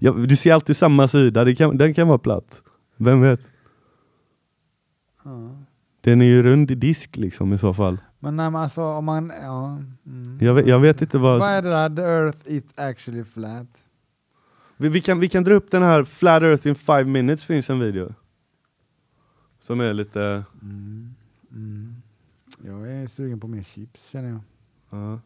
[0.28, 2.62] du ser alltid samma sida, kan, den kan vara platt.
[2.96, 3.50] Vem vet?
[5.24, 5.56] Ja.
[6.00, 7.98] Den är ju rund i disk liksom i så fall.
[8.18, 9.32] Men nej, men alltså om man...
[9.42, 10.38] Ja, mm.
[10.40, 11.40] Jag vet, jag vet inte vad...
[11.40, 11.96] Vad är det där?
[11.96, 13.84] The earth is actually flat.
[14.76, 17.70] Vi, vi, kan, vi kan dra upp den här Flat Earth in five minutes finns
[17.70, 18.14] en video.
[19.60, 20.44] Som är lite...
[20.62, 21.14] Mm.
[21.52, 22.02] Mm.
[22.64, 24.40] Jag är sugen på mer chips känner jag.
[24.90, 25.20] ja.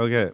[0.00, 0.32] Okej.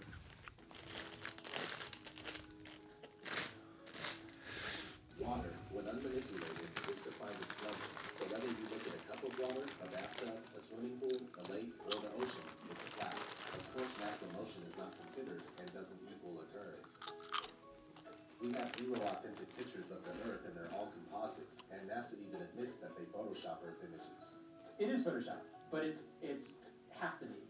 [5.18, 7.82] Water, when unmanipulated, is to find its level.
[8.14, 11.42] So whether you look at a cup of water, a bathtub, a swimming pool, a
[11.50, 13.18] lake, or the ocean, it's flat.
[13.58, 16.86] Of course, natural motion is not considered and doesn't equal a curve.
[18.38, 21.66] We have zero authentic pictures of the Earth, and they're all composites.
[21.74, 24.38] And NASA even admits that they Photoshop Earth images.
[24.78, 25.42] It is Photoshop,
[25.74, 26.54] but it's it's
[27.02, 27.42] has to be.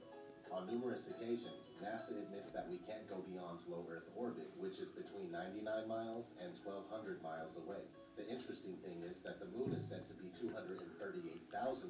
[0.53, 4.91] On numerous occasions, NASA admits that we can't go beyond low Earth orbit, which is
[4.91, 7.87] between 99 miles and 1,200 miles away.
[8.19, 10.91] The interesting thing is that the moon is said to be 238,000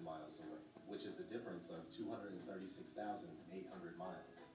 [0.04, 2.44] miles away, which is a difference of 236,800
[3.96, 4.52] miles.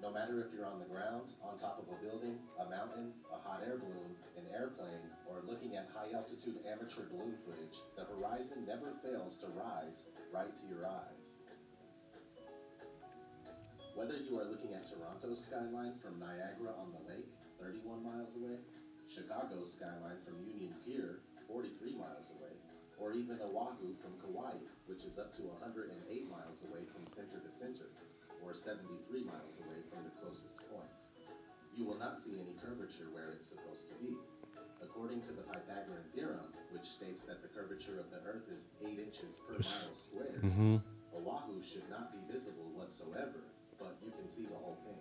[0.00, 3.36] No matter if you're on the ground, on top of a building, a mountain, a
[3.36, 8.64] hot air balloon, an airplane, or looking at high altitude amateur balloon footage, the horizon
[8.64, 11.35] never fails to rise right to your eyes.
[13.96, 18.60] Whether you are looking at Toronto's skyline from Niagara on the lake, 31 miles away,
[19.08, 22.52] Chicago's skyline from Union Pier, 43 miles away,
[23.00, 25.88] or even Oahu from Kauai, which is up to 108
[26.28, 27.88] miles away from center to center,
[28.44, 31.16] or 73 miles away from the closest points.
[31.72, 34.12] You will not see any curvature where it's supposed to be.
[34.84, 38.92] According to the Pythagorean theorem, which states that the curvature of the Earth is 8
[39.00, 40.84] inches per mile squared, mm-hmm.
[41.16, 45.00] Oahu should not be visible whatsoever, but you can see the whole thing.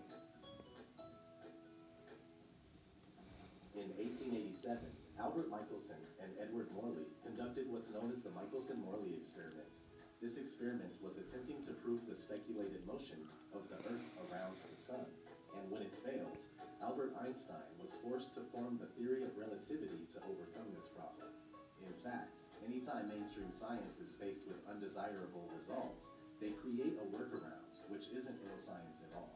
[3.75, 4.87] In 1887,
[5.19, 9.83] Albert Michelson and Edward Morley conducted what's known as the Michelson-Morley experiment.
[10.21, 13.19] This experiment was attempting to prove the speculated motion
[13.53, 15.03] of the Earth around the Sun,
[15.59, 16.39] and when it failed,
[16.81, 21.31] Albert Einstein was forced to form the theory of relativity to overcome this problem.
[21.83, 26.09] In fact, anytime mainstream science is faced with undesirable results,
[26.45, 29.33] they create a workaround, which isn't real science at all.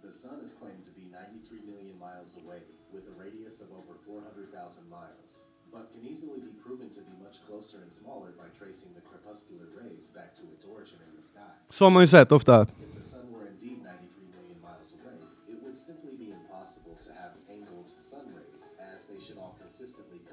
[0.00, 4.00] The sun is claimed to be 93 million miles away, with a radius of over
[4.08, 8.96] 400,000 miles, but can easily be proven to be much closer and smaller by tracing
[8.96, 11.52] the crepuscular rays back to its origin in the sky.
[11.68, 12.66] Har man ju sett ofta.
[12.80, 17.12] If the sun were indeed 93 million miles away, it would simply be impossible to
[17.12, 20.24] have angled sun rays, as they should all consistently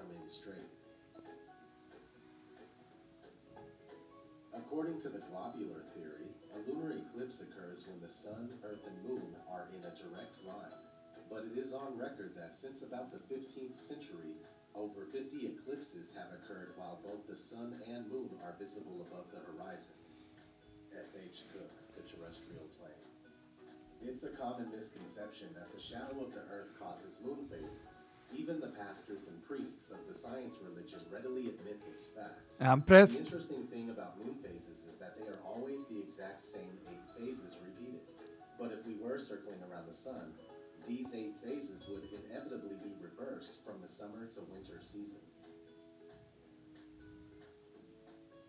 [4.67, 9.33] According to the globular theory, a lunar eclipse occurs when the sun, earth, and moon
[9.49, 10.75] are in a direct line.
[11.31, 14.35] But it is on record that since about the 15th century,
[14.75, 19.39] over 50 eclipses have occurred while both the sun and moon are visible above the
[19.39, 19.95] horizon.
[20.91, 21.43] F.H.
[21.53, 23.07] Cook, The Terrestrial Plane.
[24.01, 28.11] It's a common misconception that the shadow of the Earth causes moon phases.
[28.35, 32.55] Even the pastors and priests of the science religion readily admit this fact.
[32.59, 36.41] Är han The interesting thing about moon phases is that they are always the exact
[36.41, 38.01] same eight phases repeated.
[38.59, 40.33] But if we were circling around the sun,
[40.87, 45.53] these eight phases would inevitably be reversed from the summer to winter seasons.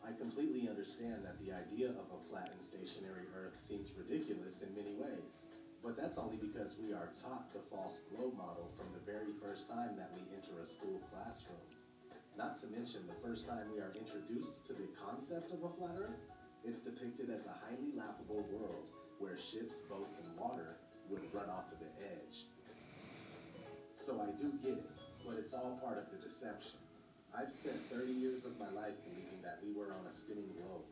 [0.08, 4.74] I completely understand that the idea of a flat and stationary Earth seems ridiculous in
[4.74, 5.46] many ways.
[5.88, 9.72] But that's only because we are taught the false globe model from the very first
[9.72, 11.64] time that we enter a school classroom.
[12.36, 15.96] Not to mention the first time we are introduced to the concept of a flat
[15.96, 16.20] earth,
[16.62, 20.76] it's depicted as a highly laughable world where ships, boats, and water
[21.08, 22.44] would run off to the edge.
[23.94, 24.92] So I do get it,
[25.24, 26.84] but it's all part of the deception.
[27.32, 30.84] I've spent 30 years of my life believing that we were on a spinning globe.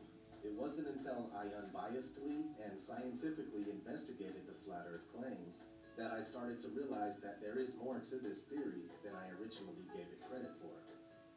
[0.47, 5.67] It wasn't until I unbiasedly and scientifically investigated the flat earth claims
[5.99, 9.83] that I started to realize that there is more to this theory than I originally
[9.91, 10.71] gave it credit for.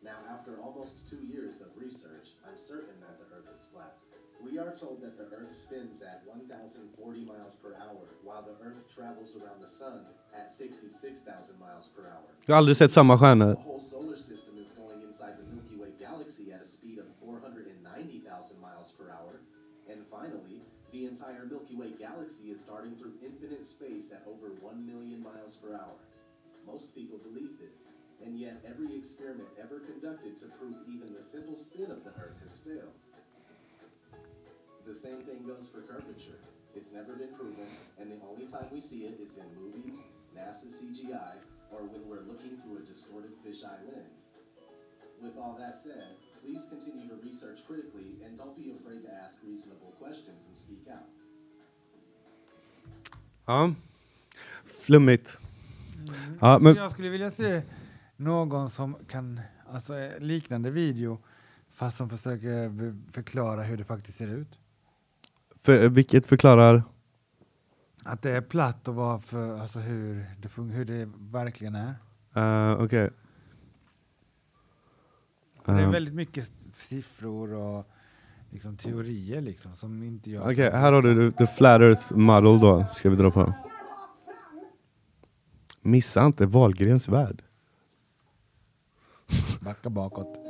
[0.06, 3.98] Now, after almost two years of research, I'm certain that the earth is flat.
[4.46, 8.94] We are told that the earth spins at 1,040 miles per hour, while the earth
[8.94, 10.06] travels around the sun
[10.38, 12.30] at 66,000 miles per hour.
[12.46, 13.54] Jag har aldrig sett samma stjärnor.
[13.54, 15.46] The whole solar system is going inside the
[16.10, 19.40] galaxy at a speed of 490,000 miles per hour.
[19.90, 24.86] And finally, the entire Milky Way galaxy is starting through infinite space at over 1
[24.86, 26.02] million miles per hour.
[26.66, 27.92] Most people believe this,
[28.24, 32.38] and yet every experiment ever conducted to prove even the simple spin of the Earth
[32.42, 33.00] has failed.
[34.86, 36.40] The same thing goes for curvature.
[36.74, 37.66] It's never been proven,
[37.98, 40.06] and the only time we see it is in movies,
[40.36, 41.38] NASA CGI,
[41.70, 44.39] or when we're looking through a distorted fisheye lens.
[45.22, 46.08] With all that said,
[46.42, 50.86] please continue to research critically and don't be afraid to ask reasonable questions and speak
[50.88, 51.06] out.
[53.46, 53.74] Ja.
[54.64, 55.38] Flummigt.
[56.40, 57.62] Ja, men, Jag skulle vilja se
[58.16, 59.40] någon som kan,
[59.72, 61.18] alltså eh, liknande video,
[61.70, 64.58] fast som försöker förklara hur det faktiskt ser ut.
[65.62, 66.82] för, vilket förklarar...
[68.04, 71.94] Att det är platt och varför, alltså hur det, fun- hur det verkligen är.
[72.36, 73.10] Uh, Okej.
[75.64, 77.86] Det är väldigt mycket siffror och
[78.50, 80.52] liksom teorier liksom som inte jag...
[80.52, 83.54] Okej, här har du the flat earth model då, ska vi dra på.
[85.82, 87.42] Missa inte Wahlgrens värld.
[89.60, 90.49] Backa bakåt.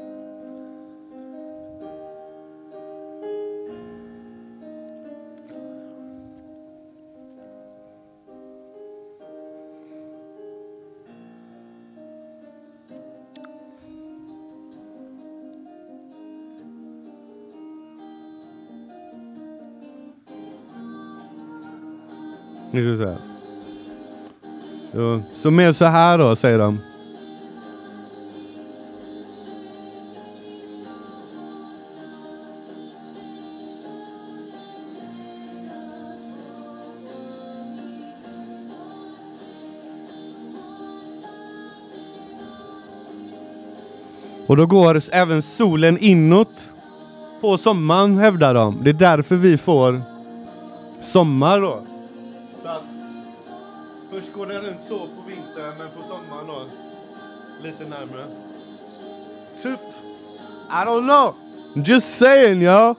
[22.71, 23.21] Nu ska vi se.
[25.35, 26.79] Så mer så här då, säger de.
[44.47, 46.75] Och då går även solen inåt
[47.41, 48.85] på sommaren hävdar de.
[48.85, 50.03] Det är därför vi får
[51.01, 51.90] sommar då.
[54.41, 56.67] Går den runt så på vintern men på sommaren då
[57.63, 58.27] lite närmare.
[59.63, 59.81] Typ.
[60.71, 61.35] I don't know.
[61.87, 62.95] Just saying yo.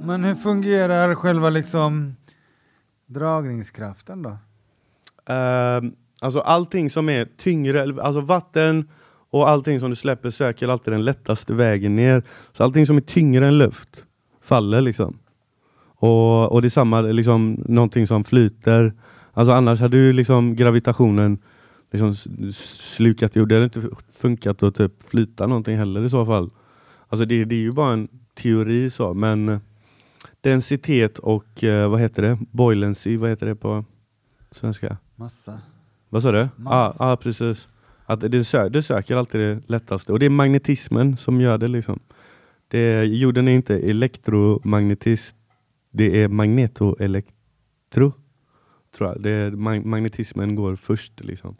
[0.00, 2.16] Men hur fungerar själva liksom
[3.06, 4.38] dragningskraften då?
[5.28, 8.88] Ehm, alltså allting som är tyngre, alltså vatten
[9.30, 12.22] och allting som du släpper söker alltid den lättaste vägen ner.
[12.52, 14.04] Så allting som är tyngre än luft
[14.42, 15.18] faller liksom.
[15.98, 18.92] Och, och det är samma, liksom, någonting som flyter.
[19.32, 21.38] Alltså annars hade ju liksom gravitationen
[21.92, 22.14] liksom
[22.54, 23.48] slukat jord.
[23.48, 26.50] Det hade inte funkat att typ flyta någonting heller i så fall.
[27.08, 29.58] Alltså det, det är ju bara en teori så, men eh,
[30.40, 32.38] densitet och eh, vad heter det?
[32.50, 33.84] Boilency, vad heter det på
[34.50, 34.96] svenska?
[35.16, 35.60] Massa.
[36.08, 36.38] Vad sa du?
[36.38, 36.96] Ja, Mass.
[37.00, 37.68] ah, precis.
[38.06, 40.12] Att det, sö det söker alltid det lättaste.
[40.12, 41.68] Och det är magnetismen som gör det.
[41.68, 41.98] liksom.
[42.68, 45.36] det är, jorden är inte elektromagnetisk,
[45.90, 48.12] det är magnetoelektro.
[48.96, 49.22] Tror jag.
[49.22, 51.24] Det är, mag magnetismen går först.
[51.24, 51.56] Liksom.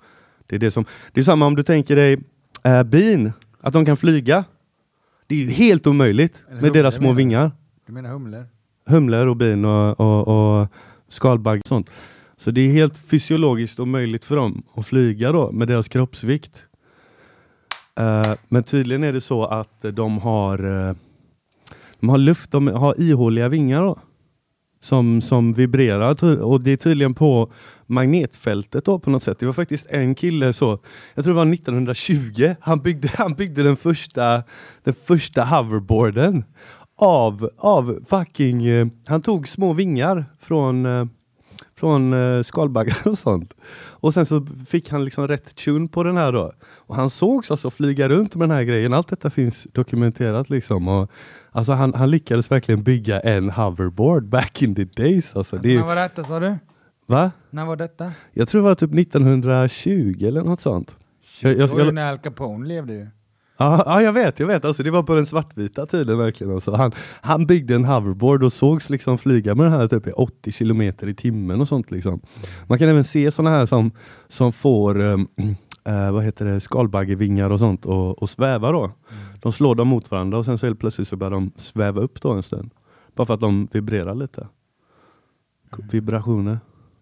[0.47, 2.19] Det, är det, som, det är samma om du tänker dig
[2.65, 4.45] äh, bin, att de kan flyga.
[5.27, 7.17] Det är ju helt omöjligt Eller med deras humlor, små menar du?
[7.17, 7.53] vingar.
[7.87, 8.47] Du menar humlor?
[8.87, 10.29] Humlor och bin och, och,
[10.61, 10.69] och
[11.09, 11.91] skalbaggar och sånt.
[12.39, 16.63] Så det är helt fysiologiskt omöjligt för dem att flyga då med deras kroppsvikt.
[18.01, 20.95] Uh, men tydligen är det så att de har, uh,
[22.01, 23.99] de har luft, de har ihåliga vingar då.
[24.81, 27.53] Som, som vibrerar och det är tydligen på
[27.87, 29.39] magnetfältet då på något sätt.
[29.39, 30.79] Det var faktiskt en kille så,
[31.15, 34.43] jag tror det var 1920, han byggde, han byggde den första,
[34.85, 36.45] den första hoverboarden
[36.97, 40.87] av, av fucking, Uh, han tog små vingar från,
[41.79, 43.55] från eh, skalbaggar och sånt.
[43.75, 46.53] Och sen så fick han liksom rätt tune på den här då.
[46.75, 48.93] Och han sågs alltså flyga runt med den här grejen.
[48.93, 50.89] Allt detta finns dokumenterat liksom.
[50.89, 51.11] Och,
[51.53, 55.37] alltså han, han lyckades verkligen bygga en hoverboard back in the days.
[55.37, 56.57] Alltså, det, är- När var detta sa du?
[57.07, 57.31] va?
[57.51, 58.13] När var detta?
[58.33, 60.97] Jag tror det var typ 1920 eller något sånt.
[61.41, 63.07] Jag, jag Det när Al Capone levde ju.
[63.57, 64.65] Ja, ja, jag vet, jag vet.
[64.65, 66.53] Alltså, det var på den svartvita tiden verkligen.
[66.53, 66.75] Alltså.
[66.75, 70.53] Han, han byggde en hoverboard och sågs liksom flyga med den här typ i 80
[70.53, 71.91] kilometer i timmen och sånt.
[71.91, 72.21] Liksom.
[72.67, 73.91] Man kan även se sådana här som,
[74.29, 75.29] som får um,
[75.85, 78.91] eh, vad heter det, skalbaggevingar och sånt och, och sväva då.
[79.43, 82.21] De slår dem mot varandra och sen så helt plötsligt så börjar de sväva upp
[82.21, 82.71] då en stund.
[83.15, 84.49] Bara för att de vibrerar lite.
[85.91, 86.59] Vibrationer.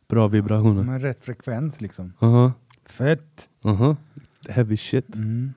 [0.09, 0.83] Bra vibrationer.
[0.83, 2.13] Med rätt frekvens liksom.
[2.19, 2.53] Aha,
[2.87, 3.49] Fett!
[3.65, 3.97] aha.
[4.49, 5.15] Heavy shit.
[5.15, 5.53] Mm.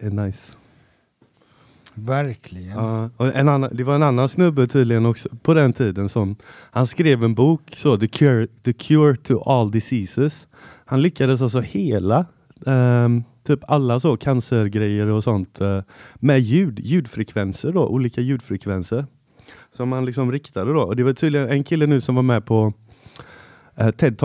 [0.00, 0.56] Det är nice.
[1.94, 2.76] Verkligen.
[2.76, 6.36] Ja, och en annan, det var en annan snubbe tydligen också på den tiden som
[6.70, 10.46] han skrev en bok, så, The, Cure, The Cure to All Diseases.
[10.84, 12.26] Han lyckades alltså hela
[12.66, 15.80] ehm, typ alla så cancergrejer och sånt eh,
[16.14, 19.06] med ljud, ljudfrekvenser då, olika ljudfrekvenser.
[19.76, 20.80] Som han liksom riktade då.
[20.80, 22.72] Och det var tydligen en kille nu som var med på
[23.76, 24.18] eh, TED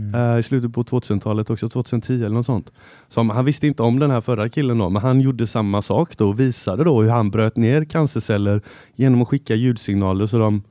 [0.00, 2.70] Talks eh, i slutet på 2000-talet också, 2010 eller något sånt.
[3.08, 6.16] Som, han visste inte om den här förra killen då, men han gjorde samma sak
[6.16, 8.62] då och visade då hur han bröt ner cancerceller
[8.94, 10.62] genom att skicka ljudsignaler så de,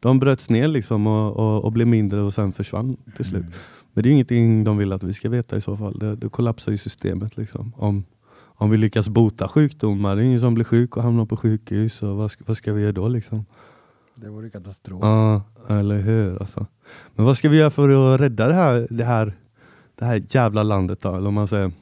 [0.00, 3.44] de bröts ner liksom och, och, och blev mindre och sen försvann till slut.
[3.92, 5.98] Men det är ingenting de vill att vi ska veta i så fall.
[5.98, 7.72] Det, det kollapsar ju systemet liksom.
[7.76, 8.04] Om,
[8.36, 12.02] om vi lyckas bota sjukdomar, det är ingen som blir sjuk och hamnar på sjukhus.
[12.02, 13.44] Och vad, ska, vad ska vi göra då liksom?
[14.14, 14.98] Det vore katastrof.
[15.02, 16.40] Ja, eller hur?
[16.40, 16.66] Alltså.
[17.14, 19.34] Men vad ska vi göra för att rädda det här, det här,
[19.98, 21.16] det här jävla landet då?
[21.16, 21.72] Eller om man säger.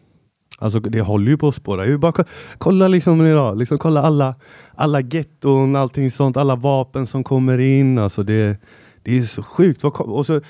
[0.58, 1.98] Alltså det håller ju på att spåra ur.
[1.98, 2.24] Bara ko-
[2.58, 4.34] kolla liksom idag, liksom kolla alla,
[4.74, 7.98] alla getton, allting sånt, alla vapen som kommer in.
[7.98, 8.60] Alltså det,
[9.02, 9.82] det är så sjukt.
[9.82, 10.40] Vad, kom- och så,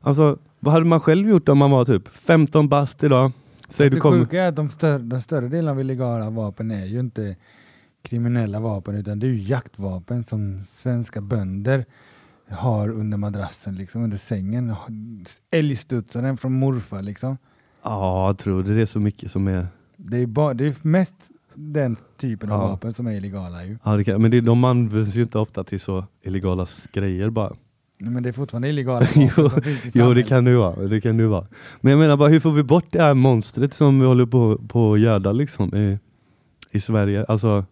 [0.00, 3.32] alltså, vad hade man själv gjort om man var typ 15 bast idag?
[3.68, 6.70] Säg du det kommer, sjuka är att de större, den större delen av illegala vapen
[6.70, 7.36] är ju inte
[8.02, 11.84] kriminella vapen utan det är ju jaktvapen som svenska bönder
[12.52, 14.74] har under madrassen, liksom, under sängen.
[15.50, 17.36] Älgstudsaren från morfar liksom.
[17.82, 21.14] Ja, tror det är så mycket som är Det är, ba, det är mest
[21.54, 22.68] den typen av Ja.
[22.68, 23.78] vapen som är illegala ju.
[23.84, 27.52] Ja, det kan, men det, de används ju inte ofta till så illegala grejer bara.
[27.98, 30.56] Nej, Men det är fortfarande illegala jo, som finns i jo, det kan det ju
[30.56, 30.76] vara.
[30.88, 31.46] Det kan det vara.
[31.80, 34.58] Men jag menar bara, hur får vi bort det här monstret som vi håller på,
[34.68, 35.98] på att göda liksom i,
[36.70, 37.24] i Sverige?
[37.24, 37.64] Alltså,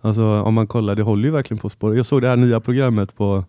[0.00, 1.96] alltså om man kollar, det håller ju verkligen på spår.
[1.96, 3.44] Jag såg det här nya programmet på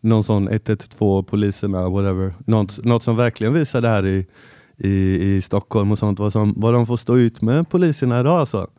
[0.00, 2.34] någon sån 112 poliserna, whatever.
[2.46, 4.26] Något, något som verkligen visar det här i,
[4.76, 8.40] i, i Stockholm och sånt, vad, som, vad de får stå ut med poliserna idag
[8.40, 8.70] alltså.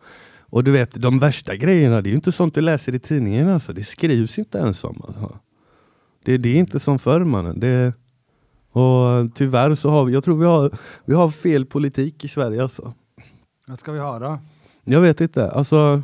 [0.49, 3.49] Och du vet, de värsta grejerna, det är ju inte sånt du läser i tidningen
[3.49, 3.73] alltså.
[3.73, 5.01] Det skrivs inte ens om.
[5.07, 5.39] Alltså.
[6.25, 7.59] Det, det är inte som förr mannen.
[7.59, 7.93] Det,
[8.71, 10.71] och tyvärr så har vi, jag tror vi har,
[11.05, 12.93] vi har fel politik i Sverige alltså.
[13.67, 14.39] Vad ska vi ha då?
[14.83, 15.51] Jag vet inte.
[15.51, 16.03] Alltså,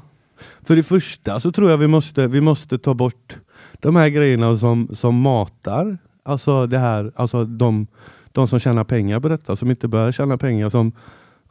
[0.62, 3.38] för det första så tror jag vi måste, vi måste ta bort
[3.74, 5.98] de här grejerna som, som matar.
[6.24, 7.88] Alltså det här, alltså de,
[8.32, 10.70] de som tjänar pengar på detta, som inte bör tjäna pengar.
[10.70, 10.92] Som,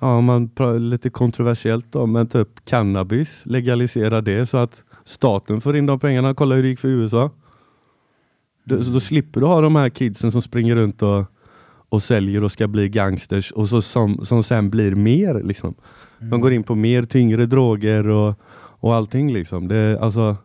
[0.00, 5.86] ja, man lite kontroversiellt då, men typ cannabis, legalisera det så att staten får in
[5.86, 6.34] de pengarna.
[6.34, 7.30] Kolla hur det gick för USA.
[8.64, 11.24] Då, så då slipper du ha de här kidsen som springer runt och,
[11.88, 15.42] och säljer och ska bli gangsters och så som, som sen blir mer.
[15.42, 15.74] Liksom.
[16.18, 19.32] De går in på mer tyngre droger och, och allting.
[19.32, 19.68] Liksom.
[19.68, 20.36] Det, alltså,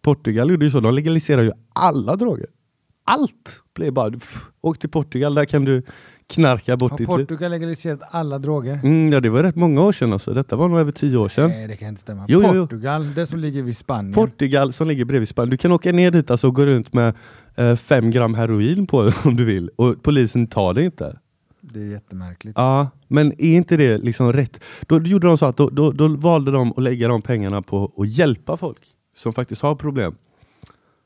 [0.00, 2.46] Portugal gjorde ju så, de legaliserar ju alla droger.
[3.04, 5.82] Allt blir bara, pff, åk till Portugal, där kan du
[6.26, 7.16] knarka bort Har ditt liv.
[7.16, 8.80] Portugal legaliserat alla droger?
[8.82, 10.34] Mm, ja, det var rätt många år sedan alltså.
[10.34, 11.50] Detta var nog över tio år sedan.
[11.50, 12.24] Nej, det kan inte stämma.
[12.28, 12.66] Jo, jo, jo.
[12.66, 14.14] Portugal, det som ligger vid Spanien.
[14.14, 15.50] Portugal som ligger bredvid Spanien.
[15.50, 17.14] Du kan åka ner dit alltså och gå runt med
[17.54, 19.70] eh, fem gram heroin på dig om du vill.
[19.76, 21.18] Och polisen tar det inte.
[21.60, 22.58] det är jättemärkligt.
[22.58, 24.64] Ja, men är inte det liksom rätt?
[24.86, 27.92] Då gjorde de så att då, då, då valde de att lägga de pengarna på
[27.96, 28.80] att hjälpa folk
[29.16, 30.14] som faktiskt har problem.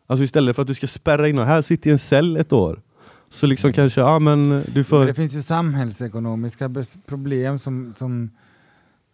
[0.07, 2.53] Alltså istället för att du ska spärra in och här sitter i en cell ett
[2.53, 2.81] år.
[3.31, 4.99] Så liksom kanske, ja men du får...
[4.99, 6.71] Men det finns ju samhällsekonomiska
[7.07, 8.31] problem som, som,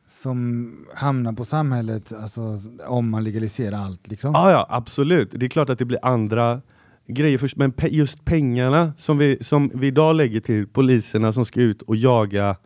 [0.09, 4.09] som hamnar på samhället alltså, om man legaliserar allt.
[4.09, 4.33] Liksom.
[4.35, 5.29] Ja, ja, absolut.
[5.33, 6.61] Det är klart att det blir andra
[7.07, 11.45] grejer först, men pe just pengarna som vi, som vi idag lägger till poliserna som
[11.45, 12.57] ska ut och jaga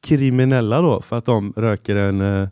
[0.00, 2.48] kriminella då för att de röker en, eh,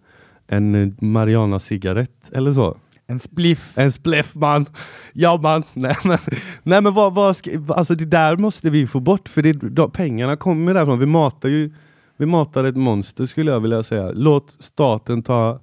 [0.47, 2.77] en Mariana-cigarett eller så.
[3.07, 3.79] En spliff.
[3.79, 4.67] En spliff man!
[5.13, 5.63] Ja man!
[5.75, 6.19] Nej men,
[6.63, 9.89] nej, men vad, vad ska, alltså det där måste vi få bort för det, då,
[9.89, 10.99] pengarna kommer därifrån.
[10.99, 11.71] Vi matar ju
[12.17, 14.11] vi matar ett monster skulle jag vilja säga.
[14.15, 15.61] Låt staten ta,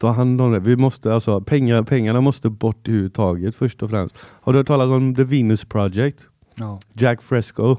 [0.00, 0.60] ta hand om det.
[0.60, 4.16] Vi måste, alltså, pengar, pengarna måste bort överhuvudtaget först och främst.
[4.42, 6.18] Har du hört talas om The Venus Project?
[6.54, 6.80] Ja.
[6.92, 7.76] Jack Fresco.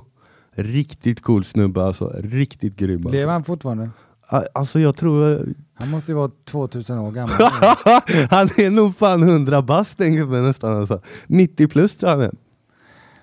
[0.56, 2.12] Riktigt cool snubbe alltså.
[2.24, 3.12] Riktigt grym alltså.
[3.12, 3.90] Lever han fortfarande?
[4.54, 5.46] Alltså jag tror...
[5.74, 7.36] Han måste ju vara 2000 år gammal.
[8.30, 11.02] han är nog fan 100 bast den gubben nästan alltså.
[11.28, 12.32] 90 plus tror jag han är.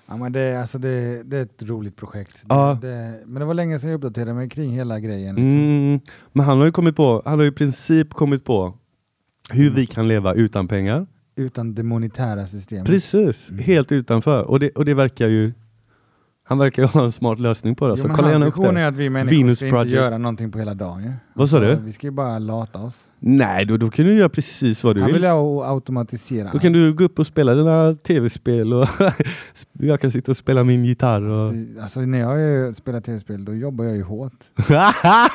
[0.07, 2.35] ja, men det, alltså det, det är ett roligt projekt.
[2.41, 2.77] Det, Ja.
[2.81, 5.35] det, men det var länge sedan jag uppdaterade mig kring hela grejen.
[5.35, 5.49] Liksom.
[5.59, 5.99] Mm.
[6.33, 8.73] Men han har ju kommit på, han har i princip kommit på
[9.49, 9.75] hur Mm.
[9.75, 11.07] vi kan leva utan pengar.
[11.35, 12.85] Utan det monetära systemet.
[12.87, 13.63] Precis, Mm.
[13.63, 14.41] helt utanför.
[14.41, 15.53] Och det, och det verkar ju...
[16.43, 17.93] Han verkar ju ha en smart lösning på det.
[17.97, 18.67] Jo, så kolla gärna upp det.
[18.81, 21.03] är att vi människor Venus ska inte göra någonting på hela dagen.
[21.03, 21.11] ju.
[21.33, 21.75] Vad sa du?
[21.75, 23.07] Vi ska ju bara lata oss.
[23.19, 25.21] Nej, då, då kan du göra precis vad du Han vill.
[25.21, 26.49] vill ha automatisera.
[26.53, 28.87] Då kan du gå upp och spela dina tv-spel och
[29.73, 31.21] jag kan sitta och spela min gitarr.
[31.29, 31.53] Och...
[31.53, 34.33] Det- Alltså när jag spelar tv-spel då jobbar jag ju hårt.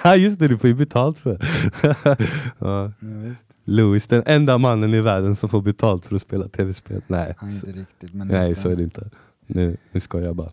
[0.19, 1.39] Just det, du får ju betalt för
[1.83, 2.17] ja.
[2.59, 3.47] Ja, visst.
[3.65, 7.01] Louis, den enda mannen i världen som får betalt för att spela tv-spel.
[7.07, 8.63] Nej, är inte riktigt men nej nästan.
[8.63, 9.11] så är det inte.
[9.47, 10.51] Nu, nu ska jag bara.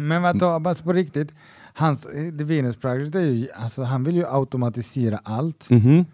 [0.00, 1.32] Men vad alltså på riktigt,
[1.74, 5.70] hans, eh, The Venus Project är ju, alltså han vill ju automatisera allt.
[5.70, 6.04] Mhm.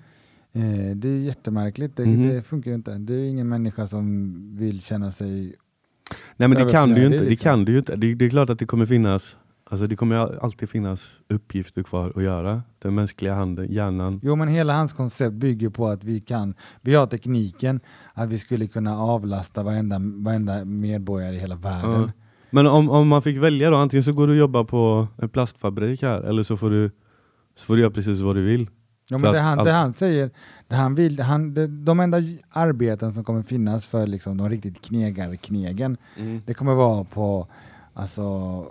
[0.52, 2.28] Eh, det är jättemärkligt, det, Mhm.
[2.28, 2.94] det funkar ju inte.
[2.98, 5.54] Det är ingen människa som vill känna sig...
[6.36, 7.18] Nej men det kan du ju inte.
[7.18, 7.44] Det liksom.
[7.44, 7.96] kan du ju inte.
[7.96, 9.36] Det, det är klart att det kommer finnas
[9.70, 12.62] Alltså det kommer al- alltid finnas uppgifter kvar att göra.
[12.78, 14.20] Den mänskliga handen, hjärnan.
[14.22, 17.80] Jo men hela hans koncept bygger på att vi kan, vi har tekniken,
[18.14, 21.90] att vi skulle kunna avlasta varenda, varenda medborgare i hela världen.
[22.00, 22.10] Ja.
[22.50, 25.28] Men om, om man fick välja då, antingen så går du och jobbar på en
[25.28, 26.90] plastfabrik här eller så får du,
[27.56, 28.68] så får du göra precis vad du vill.
[29.08, 30.30] Ja, men det han, det han säger,
[30.68, 32.18] det han vill, han, det, de enda
[32.50, 36.42] arbeten som kommer finnas för liksom de riktigt knegarknegen, Mm.
[36.46, 37.48] det kommer vara på
[37.94, 38.64] alltså,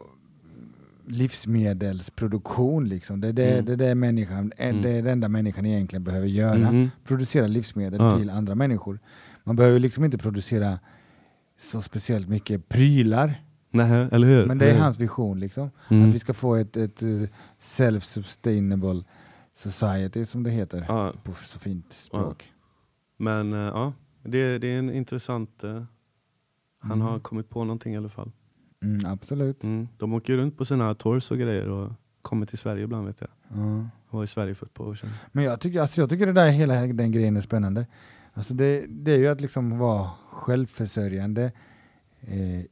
[1.08, 2.90] livsmedelsproduktion.
[2.90, 3.22] Liksom.
[3.22, 3.66] Det, är det, Mm.
[3.66, 4.82] det, är det, människan, Mm.
[4.82, 6.72] det är det enda människan egentligen behöver göra.
[6.72, 6.90] Mhm.
[7.08, 8.18] Producera livsmedel Ja.
[8.18, 9.00] till andra människor.
[9.44, 10.80] Man behöver liksom inte producera
[11.60, 13.42] så speciellt mycket prylar.
[13.76, 14.46] Nej, eller hur?
[14.46, 15.40] Men det är hans vision.
[15.40, 15.70] Liksom.
[15.90, 16.08] Mm.
[16.10, 17.08] Att vi ska få ett, ett eh,
[17.62, 19.04] self-sustainable
[19.54, 21.14] society som det heter Ja.
[21.24, 22.52] på så fint språk.
[23.18, 25.64] Men eh, ja, det, det är en intressant...
[25.64, 25.84] eh,
[26.80, 27.08] han Mm.
[27.08, 28.32] har kommit på någonting i alla fall.
[28.84, 29.64] Mm, absolut.
[29.64, 29.88] Mm.
[29.98, 33.30] De åker runt på sina tours och grejer och kommer till Sverige ibland vet jag.
[33.48, 33.90] Ja.
[34.10, 35.10] Var i Sverige för ett par år sedan.
[35.32, 37.88] Men jag tycker, alltså jag tycker det där hela den grejen är spännande.
[38.34, 41.52] Alltså det, det är ju att liksom vara självförsörjande,
[42.22, 42.66] eh,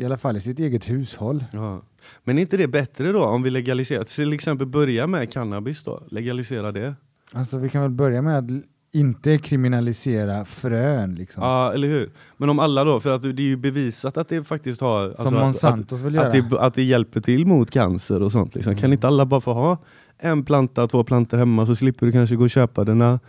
[0.00, 1.44] i alla fall i sitt eget hushåll.
[1.52, 1.82] Ja.
[2.24, 4.04] Men är inte det bättre då om vi legaliserar?
[4.04, 6.94] Till exempel börja med cannabis då, legalisera det.
[7.32, 8.44] Alltså vi kan väl börja med att
[8.92, 11.42] inte kriminalisera frön liksom.
[11.42, 12.10] Ja, eller hur?
[12.36, 15.02] Men om alla då, för att det är ju bevisat att det faktiskt har...
[15.08, 16.44] alltså Som att- Monsantos vill att, göra.
[16.44, 18.54] att, det, att det hjälper till mot cancer och sånt.
[18.54, 18.74] Liksom.
[18.74, 18.92] Kan Mm.
[18.92, 19.78] inte alla bara få ha
[20.18, 23.20] en planta, två plantor hemma så slipper du kanske gå och köpa dina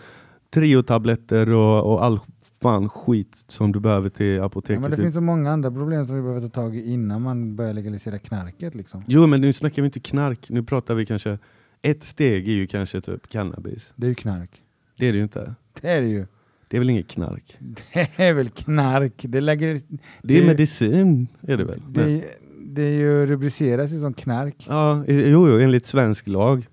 [0.54, 2.20] triotabletter och, och all
[2.62, 4.82] fan skit som du behöver till Ja, apoteket.
[4.82, 5.04] men det typ.
[5.04, 8.20] finns så många andra problem som vi behöver ta tag i innan man börjar legalisera
[8.20, 8.76] knarket.
[8.76, 9.04] Liksom.
[9.08, 11.38] Jo men nu snackar vi inte knark, nu pratar vi kanske
[11.82, 13.94] ett steg är ju kanske typ cannabis.
[13.96, 14.62] Det är ju knark.
[14.98, 15.56] Det är det ju inte.
[15.82, 16.26] Det är det ju.
[16.68, 17.58] Det är väl inget knark?
[17.94, 19.14] Det är väl knark.
[19.18, 19.80] Det, lägger,
[20.22, 21.82] Det är Det- medicin, är det väl?
[21.90, 22.24] det, är-
[22.66, 24.56] det är ju rubriceras ju som knark.
[24.68, 26.68] Ja, jo, jo, enligt svensk lag.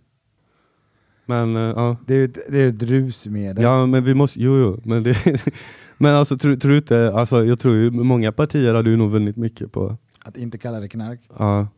[1.28, 1.96] Men eh, ja.
[2.06, 3.64] Det är ju ett, det är ett rusmedel.
[3.64, 5.16] Ja, men vi måste, jo, jo, men det,
[5.98, 9.10] men alltså tror, tror du inte, alltså jag tror ju många partier hade ju nog
[9.10, 11.20] vunnit mycket på, Att inte kalla det knark.
[11.38, 11.68] ja.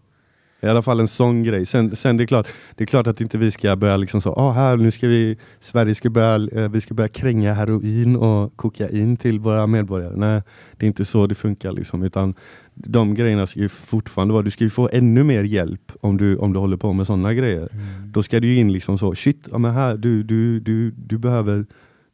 [0.62, 1.66] I alla fall en sån grej.
[1.66, 4.32] Sen, sen det är klart, det är klart att inte vi ska börja liksom så,
[4.32, 8.56] ah, här nu ska vi, Sverige ska börja, eh, vi ska börja kränga heroin och
[8.56, 10.16] kokain till våra medborgare.
[10.16, 10.42] Nej,
[10.76, 12.34] det är inte så det funkar liksom, utan
[12.86, 16.36] de grejerna ska ju fortfarande vara, du ska ju få ännu mer hjälp om du,
[16.36, 17.68] om du håller på med sådana grejer.
[18.06, 21.66] Då ska du in liksom så, shit, ja, men här, du, du, du, du behöver,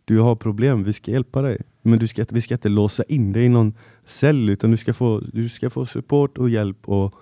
[0.04, 1.58] du har problem, vi ska hjälpa dig.
[1.82, 3.74] Men du ska, vi ska inte låsa in dig i någon
[4.06, 7.14] cell, utan du ska få, du ska få support och hjälp och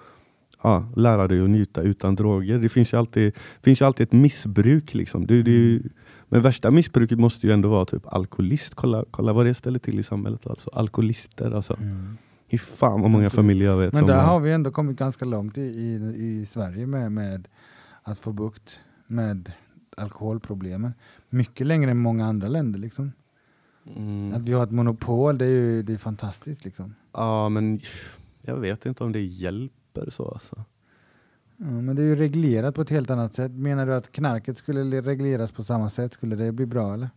[0.62, 2.58] ja, lära dig att njuta utan droger.
[2.58, 4.94] Det finns ju alltid, finns ju alltid ett missbruk.
[4.94, 5.26] Liksom.
[5.26, 5.82] Det, är ju-
[6.28, 8.74] men värsta missbruket måste ju ändå vara typ alkoholist.
[8.74, 10.46] Kolla, kolla vad det ställer till i samhället.
[10.46, 10.70] Alltså.
[10.72, 11.50] Alkoholister.
[11.50, 11.76] Alltså.
[12.50, 15.24] Fy fan vad många familjer jag vet Men som där har- vi ändå kommit ganska
[15.24, 17.48] långt i, i, i Sverige med, med
[18.02, 19.52] att få bukt med
[19.96, 20.94] alkoholproblemen.
[21.30, 22.78] Mycket längre än många andra länder.
[22.78, 23.12] Liksom.
[23.96, 24.34] Mm.
[24.34, 26.64] Att vi har ett monopol, det är ju det är fantastiskt.
[26.64, 26.94] Liksom.
[27.12, 27.80] Ja, men
[28.42, 30.28] jag vet inte om det hjälper så.
[30.28, 30.64] Alltså.
[31.56, 33.52] Ja, men det är ju reglerat på ett helt annat sätt.
[33.52, 36.12] Menar du att knarket skulle regleras på samma sätt?
[36.12, 37.10] Skulle det bli bra eller?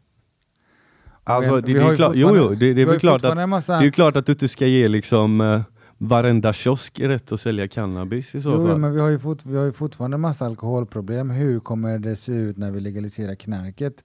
[1.36, 3.86] Alltså, det, det är klart, jo, jo, det, det är väl klart att, massa- det
[3.86, 5.62] är klart att du inte ska ge liksom eh,
[5.98, 8.78] varenda kiosk rätt att sälja cannabis i så Jo, fall.
[8.78, 11.30] men vi har, ju fort, vi har ju fortfarande en massa alkoholproblem.
[11.30, 14.04] Hur kommer det se ut när vi legaliserar knarket?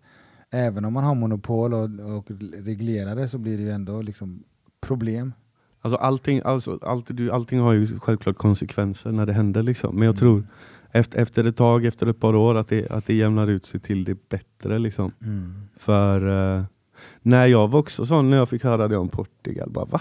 [0.51, 1.85] Även om man har monopol och,
[2.17, 2.27] och
[2.65, 4.43] reglerar det så blir det ju ändå liksom
[4.87, 5.33] problem.
[5.81, 9.95] Alltså allting, alltså, allt, du, allting har ju självklart konsekvenser när det händer liksom.
[9.97, 10.19] Men jag Mm.
[10.19, 10.47] tror
[10.93, 13.81] efter, efter ett tag, efter ett par år, att det, att det jämnar ut sig
[13.81, 15.13] till det bättre liksom.
[15.23, 15.55] Mm.
[15.77, 16.29] För
[16.59, 16.65] eh,
[17.23, 20.01] när jag var också sån, när jag fick höra det om Portugal, bara va?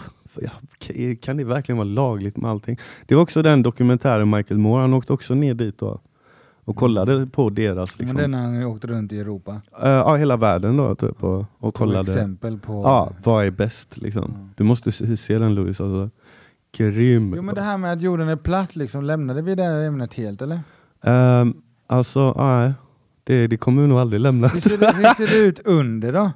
[1.19, 2.79] Kan- det verkligen vara lagligt med allting?
[3.05, 5.99] Det var också den dokumentären Michael Moore, han åkte också ner dit då
[6.65, 9.61] och kollade på deras liksom, Men den han åkte runt i Europa.
[9.81, 12.11] ja, hela världen då typ och, och kollade.
[12.11, 12.73] exempel på...
[12.85, 14.49] Ja, vad är bäst liksom?
[14.57, 16.09] Du måste se, se den Louis, alltså.
[16.77, 17.33] Grym.
[17.35, 20.41] Jo men det här med att jorden är platt, liksom, lämnade vi det ämnet helt
[20.41, 20.59] eller?
[21.03, 21.53] Ehm,
[21.87, 22.73] alltså, nej.
[23.23, 24.47] Det, det kommer vi nog aldrig lämna.
[24.47, 26.31] Hur ser, det, hur ser det ut under då?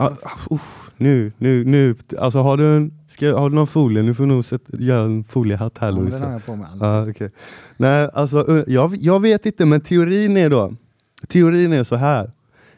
[0.00, 0.10] Ah,
[0.50, 1.94] usch, nu, nu, nu.
[2.18, 4.02] Alltså har du, en, ska, har du någon folie?
[4.02, 6.14] Nu får du nog sätt, göra en foliehatt här Ja, Louis.
[6.14, 6.66] den har jag på mig.
[6.80, 7.30] Ja, okej.
[7.76, 10.74] Nej, alltså, jag, jag vet inte, men teorin är då
[11.28, 12.30] Teorin är så här.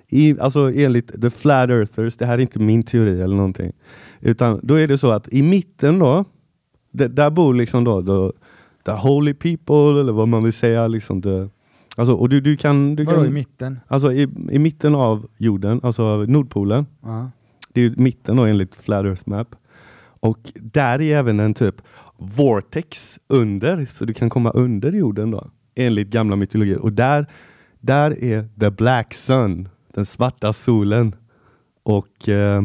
[0.09, 3.73] I, alltså enligt the flat earthers, det här är inte min teori eller någonting.
[4.21, 6.25] Utan då är det så att i mitten då,
[6.93, 8.39] det, där bor liksom då the,
[8.85, 10.87] the holy people eller vad man vill säga.
[10.89, 11.49] Liksom the,
[11.97, 13.81] alltså, och du, du kan, du Vadå kan, i mitten?
[13.89, 16.87] Alltså i, i mitten av jorden, alltså Nordpolen.
[17.03, 17.31] Ja.
[17.73, 19.57] Det är mitten då enligt Flat Earth Map.
[20.21, 21.83] Och där är även en typ
[22.19, 25.51] vortex under, så du kan komma under jorden då.
[25.75, 26.79] Enligt gamla mytologier.
[26.79, 27.27] Och där,
[27.81, 31.15] där är the black sun, den svarta solen.
[31.83, 32.63] Och eh,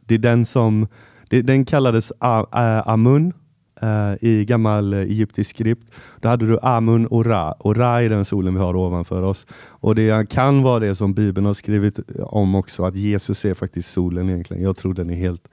[0.00, 0.86] det är den som,
[1.28, 3.32] det, den kallades A, Ä, Amun
[3.84, 5.90] eh, i gammal eh, egyptisk skript.
[6.20, 7.52] Då hade du Amun och Ra.
[7.52, 9.46] Och Ra är den solen vi har ovanför oss.
[9.68, 13.54] Och det kan vara det som Bibeln har skrivit eh, om också, att Jesus är
[13.54, 14.62] faktiskt solen egentligen.
[14.62, 15.48] Jag tror den är helt,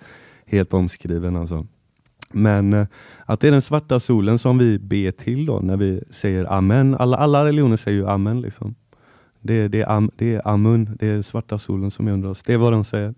[0.46, 1.68] helt omskriven alltså.
[2.34, 2.88] Men eh,
[3.26, 6.96] att det är den svarta solen som vi ber till då när vi säger amen.
[6.96, 8.42] Alla, alla religioner säger ju amen.
[8.42, 8.76] Liksom.
[9.40, 12.44] Det, det, är am, det är amun, det är svarta solen som är under oss.
[12.44, 13.14] Det är vad de säger.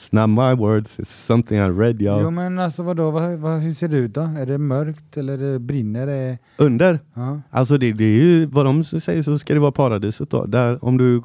[0.00, 2.02] It's not my words, it's something I read.
[2.02, 2.22] Jag.
[2.22, 4.20] Jo men alltså vadå, vad, vad, hur ser det ut då?
[4.20, 6.38] Är det mörkt eller det brinner det?
[6.56, 7.00] Under?
[7.14, 7.40] Ja.
[7.50, 10.46] Alltså det, det är ju vad de säger så ska det vara paradiset då.
[10.46, 11.22] Där, om du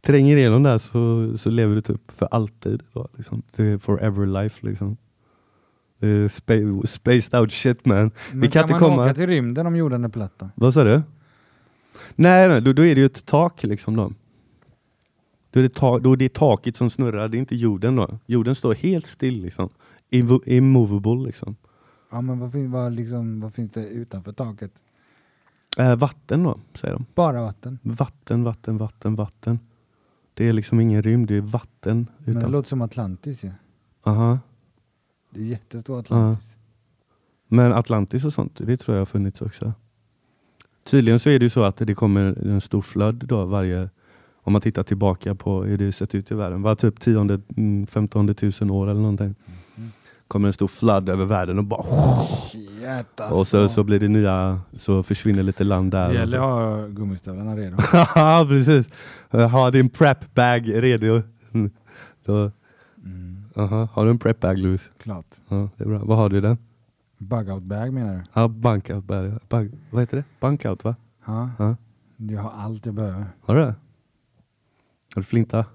[0.00, 2.82] tränger igenom där så, så lever du typ för alltid.
[2.92, 3.42] Då, liksom.
[3.80, 4.96] Forever life liksom.
[6.30, 6.52] Spa,
[6.84, 8.10] spaced out shit man.
[8.30, 9.04] Men Vi kan kan inte man komma...
[9.04, 10.48] åka till rymden om jorden är platt då?
[10.54, 11.02] Vad sa du?
[12.14, 14.12] Nej, nej då, då är det ju ett tak liksom då.
[15.54, 18.18] Då är, det ta, då är det taket som snurrar, det är inte jorden då.
[18.26, 19.68] Jorden står helt still liksom.
[20.10, 21.56] Immo- Immovable liksom.
[22.10, 24.72] Ja men vad, fin, vad, liksom, vad finns det utanför taket?
[25.78, 27.06] Eh, vatten då, säger de.
[27.14, 27.78] Bara vatten.
[27.82, 29.58] Vatten, vatten, vatten, vatten.
[30.34, 32.06] Det är liksom ingen rymd, det är vatten.
[32.18, 32.52] Men det Utan...
[32.52, 33.50] låter som Atlantis ju.
[34.02, 34.38] Aha.
[35.30, 36.56] Det är jättestor Atlantis.
[37.48, 39.72] Men Atlantis och sånt, det tror jag har funnits också.
[40.84, 43.90] Tydligen så är det ju så att det kommer en stor flood då varje,
[44.44, 47.20] om man tittar tillbaka på hur det sett ut i världen, var typ 10
[47.56, 49.34] mm, 15 000 år eller någonting.
[49.76, 49.90] Mhm.
[50.28, 54.60] Kommer en stor flood över världen och bara Shit, och så, så blir det nya,
[54.72, 56.08] så försvinner lite land där.
[56.08, 57.76] Det gäller att ha gummistövlarna redo.
[58.14, 58.88] Ja, precis.
[59.30, 61.22] Ha din prep bag redo.
[61.52, 61.70] Mm.
[62.24, 62.50] Då,
[63.04, 63.88] Mm, aha.
[63.92, 64.90] Har du en prep bag Louis?
[65.02, 65.26] klart.
[65.48, 65.98] Ja, det är bra.
[66.04, 66.58] Vad har du i den?
[67.18, 68.20] Bug-out bag menar du?
[68.32, 69.32] Ja, bankout bag.
[69.48, 70.24] Bank, vad heter det?
[70.40, 70.96] Bankout va?
[71.26, 71.50] Ja.
[71.58, 71.76] Ja.
[72.16, 73.26] Jag har allt jag behöver.
[73.42, 73.74] Har du det?
[75.14, 75.66] Har du flinta?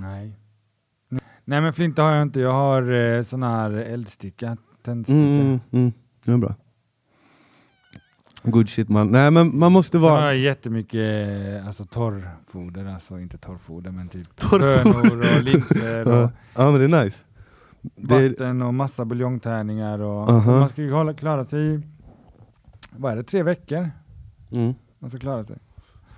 [0.00, 0.38] Nej.
[1.44, 2.40] Nej men flinta har jag inte.
[2.40, 5.18] Jag har eh, sån här eldsticka, tändsticka.
[5.18, 5.92] Mm, mm,
[6.24, 6.54] det är bra.
[8.42, 9.06] Good shit man.
[9.06, 10.24] Nej men man måste Sen har vara...
[10.24, 16.70] jag jättemycket eh, alltså, torrfoder, alltså inte torrfoder men typ bönor och linser och ja
[16.70, 17.18] men det är nice.
[17.96, 19.98] Vatten och massa buljongtärningar.
[19.98, 20.34] Och, Aha.
[20.34, 21.82] alltså, man ska ju hålla, klara sig i,
[22.90, 23.90] vad är det, tre veckor?
[24.50, 24.74] mm.
[24.98, 25.56] Man ska klara sig.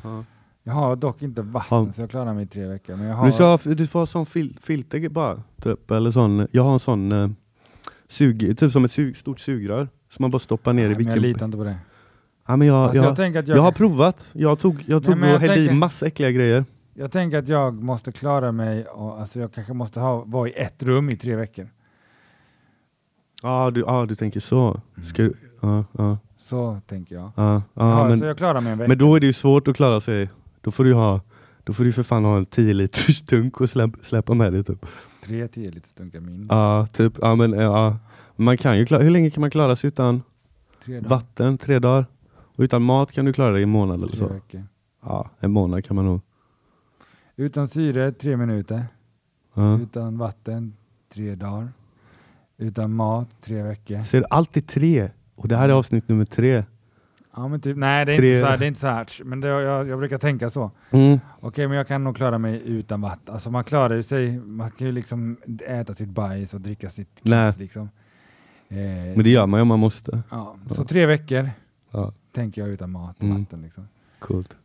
[0.03, 0.25] Ja.
[0.69, 1.93] Jag har dock inte vatten Ja.
[1.93, 2.97] så jag klarar mig i tre veckor.
[2.97, 5.43] Men jag har, Du, ska, du får ha sån fil, filter bara.
[5.63, 7.29] Typ, eller sån, jag har en sån eh,
[8.09, 9.89] sug, typ som ett sug, stort sugrör.
[10.11, 11.23] Som man bara stoppar ner Nej, i men jag vilken...
[11.33, 11.77] litar inte på det.
[12.47, 14.31] Ja, men jag, Alltså, jag, jag tänker att jag, jag- har provat.
[14.33, 16.65] Jag tog, jag tog men och jag hällde i tänker- massa äckliga grejer.
[16.95, 20.53] Jag tänker att jag måste klara mig, och, alltså jag kanske måste ha, vara i
[20.53, 21.69] ett rum i tre veckor.
[23.43, 24.81] Ja, du, ja, du tänker så.
[25.05, 27.25] Ska du, ja, ja, Så tänker jag.
[27.37, 28.89] ja, Ja, ja, men, så jag klarar mig en vecka.
[28.89, 30.31] men då är det ju svårt att klara sig.
[30.67, 31.21] Då får du ha
[31.65, 34.65] då får du för fan ha en 10 liters dunk och släpp, släppa med dig
[34.65, 34.87] typ.
[35.25, 36.47] Tre, tio liter stunkar min.
[36.51, 37.13] Ja, typ.
[37.21, 37.99] Ja, men, ja.
[38.37, 40.23] Man kan ju klara, hur länge kan man klara sig utan
[40.85, 41.59] Tre vatten?
[41.59, 42.07] Tre dagar?
[42.35, 44.29] Och utan mat kan du klara dig i en månad eller Tre så?
[44.29, 44.65] veckor.
[45.03, 46.21] Ja, en månad kan man nog.
[47.37, 48.87] Utan syre, tre minuter.
[49.55, 49.79] Ja.
[49.79, 50.73] Utan vatten,
[51.15, 51.69] tre dagar.
[52.59, 54.03] Utan mat, tre veckor.
[54.03, 55.11] Ser du, alltid tre.
[55.35, 56.65] Och det här är avsnitt nummer tre.
[57.37, 59.07] Ja men typ, nej det är, Tre- inte så här, det är inte så här.
[59.25, 60.71] Men det, jag, jag brukar tänka så.
[60.91, 61.21] Mm.
[61.41, 63.35] Okej men jag kan nog klara mig utan vatten.
[63.35, 65.37] Alltså man klarar ju sig, man kan ju liksom
[65.67, 67.53] äta sitt bajs och dricka sitt kiss Nej.
[67.59, 67.83] liksom.
[68.69, 68.77] Eh,
[69.15, 70.23] Men det gör man ju om man måste.
[70.31, 71.51] ja, så tre veckor
[71.91, 73.39] Ja, tänker jag utan mat och Mm.
[73.41, 73.63] vatten.
[73.63, 73.89] Liksom.
[74.19, 74.57] coolt.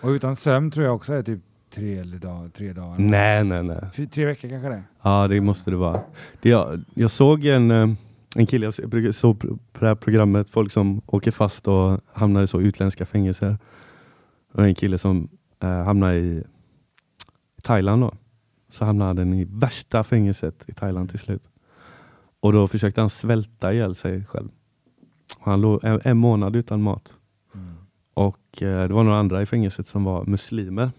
[0.00, 1.40] Och utan sömn tror jag också är typ
[1.74, 2.94] tre, eller dag, tre dagar.
[2.98, 3.78] Nej, nej, nej.
[3.94, 4.82] Fy- Tre veckor kanske det.
[5.02, 6.00] Ja, det måste det vara.
[6.42, 7.88] Det jag, jag såg en, eh,
[8.38, 9.40] en kille, jag brukar- såg
[9.72, 13.58] på det här programmet, folk som åker fast och hamnar i så utländska fängelser.
[14.52, 15.28] Och en kille som
[15.62, 16.44] eh, hamnar i
[17.62, 18.14] Thailand då.
[18.70, 21.42] Så hamnade han i värsta fängelset i Thailand till slut.
[22.40, 24.48] Och då försökte han svälta ihjäl sig själv.
[25.40, 27.14] Han låg en, en månad utan mat.
[28.14, 30.90] Och eh, det var några andra i fängelset som var muslimer.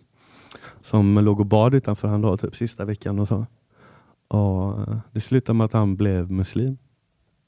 [0.82, 3.46] Som låg och bad utanför han då, typ sista veckan och så.
[4.28, 6.78] Och eh, det slutade med att han blev muslim.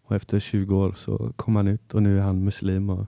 [0.09, 3.05] Och efter 20 år så kom han ut och nu är han muslim och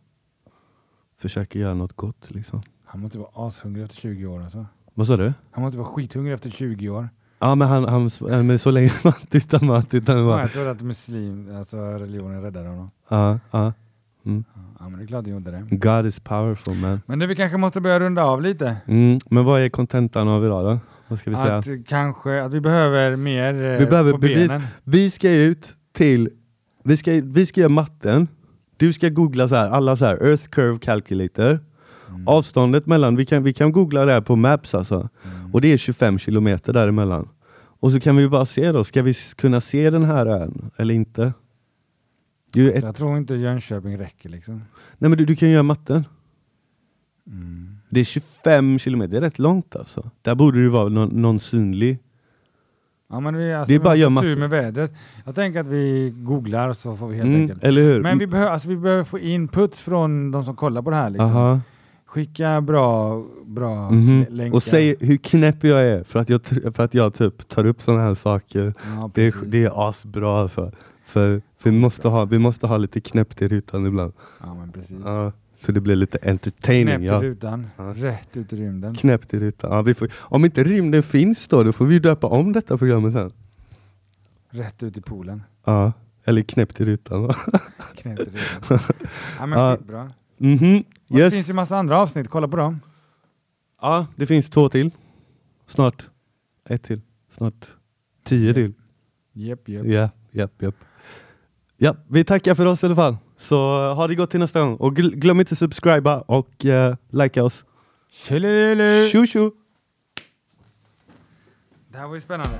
[1.18, 2.28] försöker göra något gott.
[2.32, 2.62] Liksom.
[2.86, 4.66] Han måste vara ashungrig efter 20 år alltså.
[4.94, 5.34] Vad sa du?
[5.52, 7.10] Han måste vara skithungrig efter 20 år.
[7.40, 9.94] Ja men, han, han, eh, men så länge man inte utan mat.
[9.94, 12.92] Utan bara, jag trodde att muslim, alltså religionen räddade honom.
[13.10, 13.74] ja, ja.
[14.26, 14.44] Mm.
[14.80, 15.76] Ja men det är klart det gjorde det.
[15.76, 17.02] God is powerful man.
[17.06, 18.78] Men nu vi kanske måste börja runda av lite.
[18.88, 19.20] Mm.
[19.30, 20.80] Men vad är kontentan av idag då?
[21.08, 21.58] Vad ska vi säga?
[21.58, 24.48] Att kanske, att vi behöver mer eh, Vi behöver på bevis.
[24.48, 24.68] benen.
[24.84, 26.30] Vi ska ut till,
[26.84, 28.28] vi ska, vi ska göra matten.
[28.78, 31.60] Du ska googla så här, alla så här, Earth Curve Calculator.
[32.10, 32.28] Mm.
[32.28, 35.10] Avståndet mellan, vi kan, vi kan googla det här på Maps alltså.
[35.24, 35.54] Mm.
[35.54, 37.30] Och det är 25 kilometer däremellan.
[37.82, 40.94] Och så kan vi bara se då, ska vi kunna se den här ön eller
[40.94, 41.34] inte?
[42.54, 44.62] Det är ju Så ett, jag tror inte Jönköping räcker liksom.
[44.98, 46.06] nej men du, du kan göra matten.
[47.28, 47.78] Mm.
[47.90, 50.12] Det är 25 kilometer, det är rätt långt alltså.
[50.22, 52.00] Där borde det vara någon, någon synlig.
[53.12, 54.28] Ja men vi, alltså, Det är bara matte.
[54.28, 54.92] tur med vädret.
[55.26, 57.64] Jag tänker att vi googlar så får vi helt Mm, enkelt.
[57.64, 58.02] eller hur?
[58.02, 61.10] Men vi, behöver, alltså, vi behöver få input från de som kollar på det här.
[61.10, 61.38] Liksom.
[61.38, 61.60] Aha.
[62.06, 64.26] Skicka bra, bra Mhm.
[64.30, 64.56] länkar.
[64.56, 67.82] Och säg hur knäpp jag är för att jag, för att jag typ tar upp
[67.82, 68.74] sådana här saker.
[68.98, 70.72] Ja, Det är, det är asbra alltså.
[71.04, 74.14] För, för vi, måste ha, vi måste ha lite knäppt i rutan ibland.
[74.44, 74.98] Ja men precis.
[75.06, 75.32] Ja,
[75.62, 76.86] så det blir lite entertaining.
[76.98, 77.22] Knäpp i Ja.
[77.22, 77.84] rutan, Ja.
[77.84, 78.96] rätt ut i rymden.
[78.96, 79.72] Knäppt i rutan.
[79.72, 83.14] Ja, vi får, om inte rymden finns då, då får vi döpa om detta programmet
[83.14, 83.32] sen.
[84.50, 85.44] Rätt ut i poolen.
[85.66, 85.94] Ja,
[86.24, 87.24] eller knäppt i rutan.
[87.28, 87.36] va?
[87.96, 88.80] Knäpp i rutan.
[89.40, 89.78] Ja men Ja.
[90.38, 91.34] Mhm, Och Det yes.
[91.34, 92.80] finns ju massa andra avsnitt, kolla på dem.
[93.82, 94.92] Ja, det finns två till.
[95.68, 96.10] Snart
[96.70, 97.02] ett till.
[97.32, 97.68] Snart
[98.26, 98.74] tio till.
[99.34, 99.86] Japp, japp.
[99.86, 100.76] Ja, japp, japp.
[101.84, 103.18] Ja, vi tackar för oss i alla fall.
[103.38, 104.76] Så uh, ha det gott till nästa gång.
[104.76, 107.66] Och gl- glöm inte subscriba och uh, likea oss.
[108.12, 109.08] Tjolilu!
[109.08, 109.52] Tjo tjo!
[111.92, 112.58] Det här var ju spännande.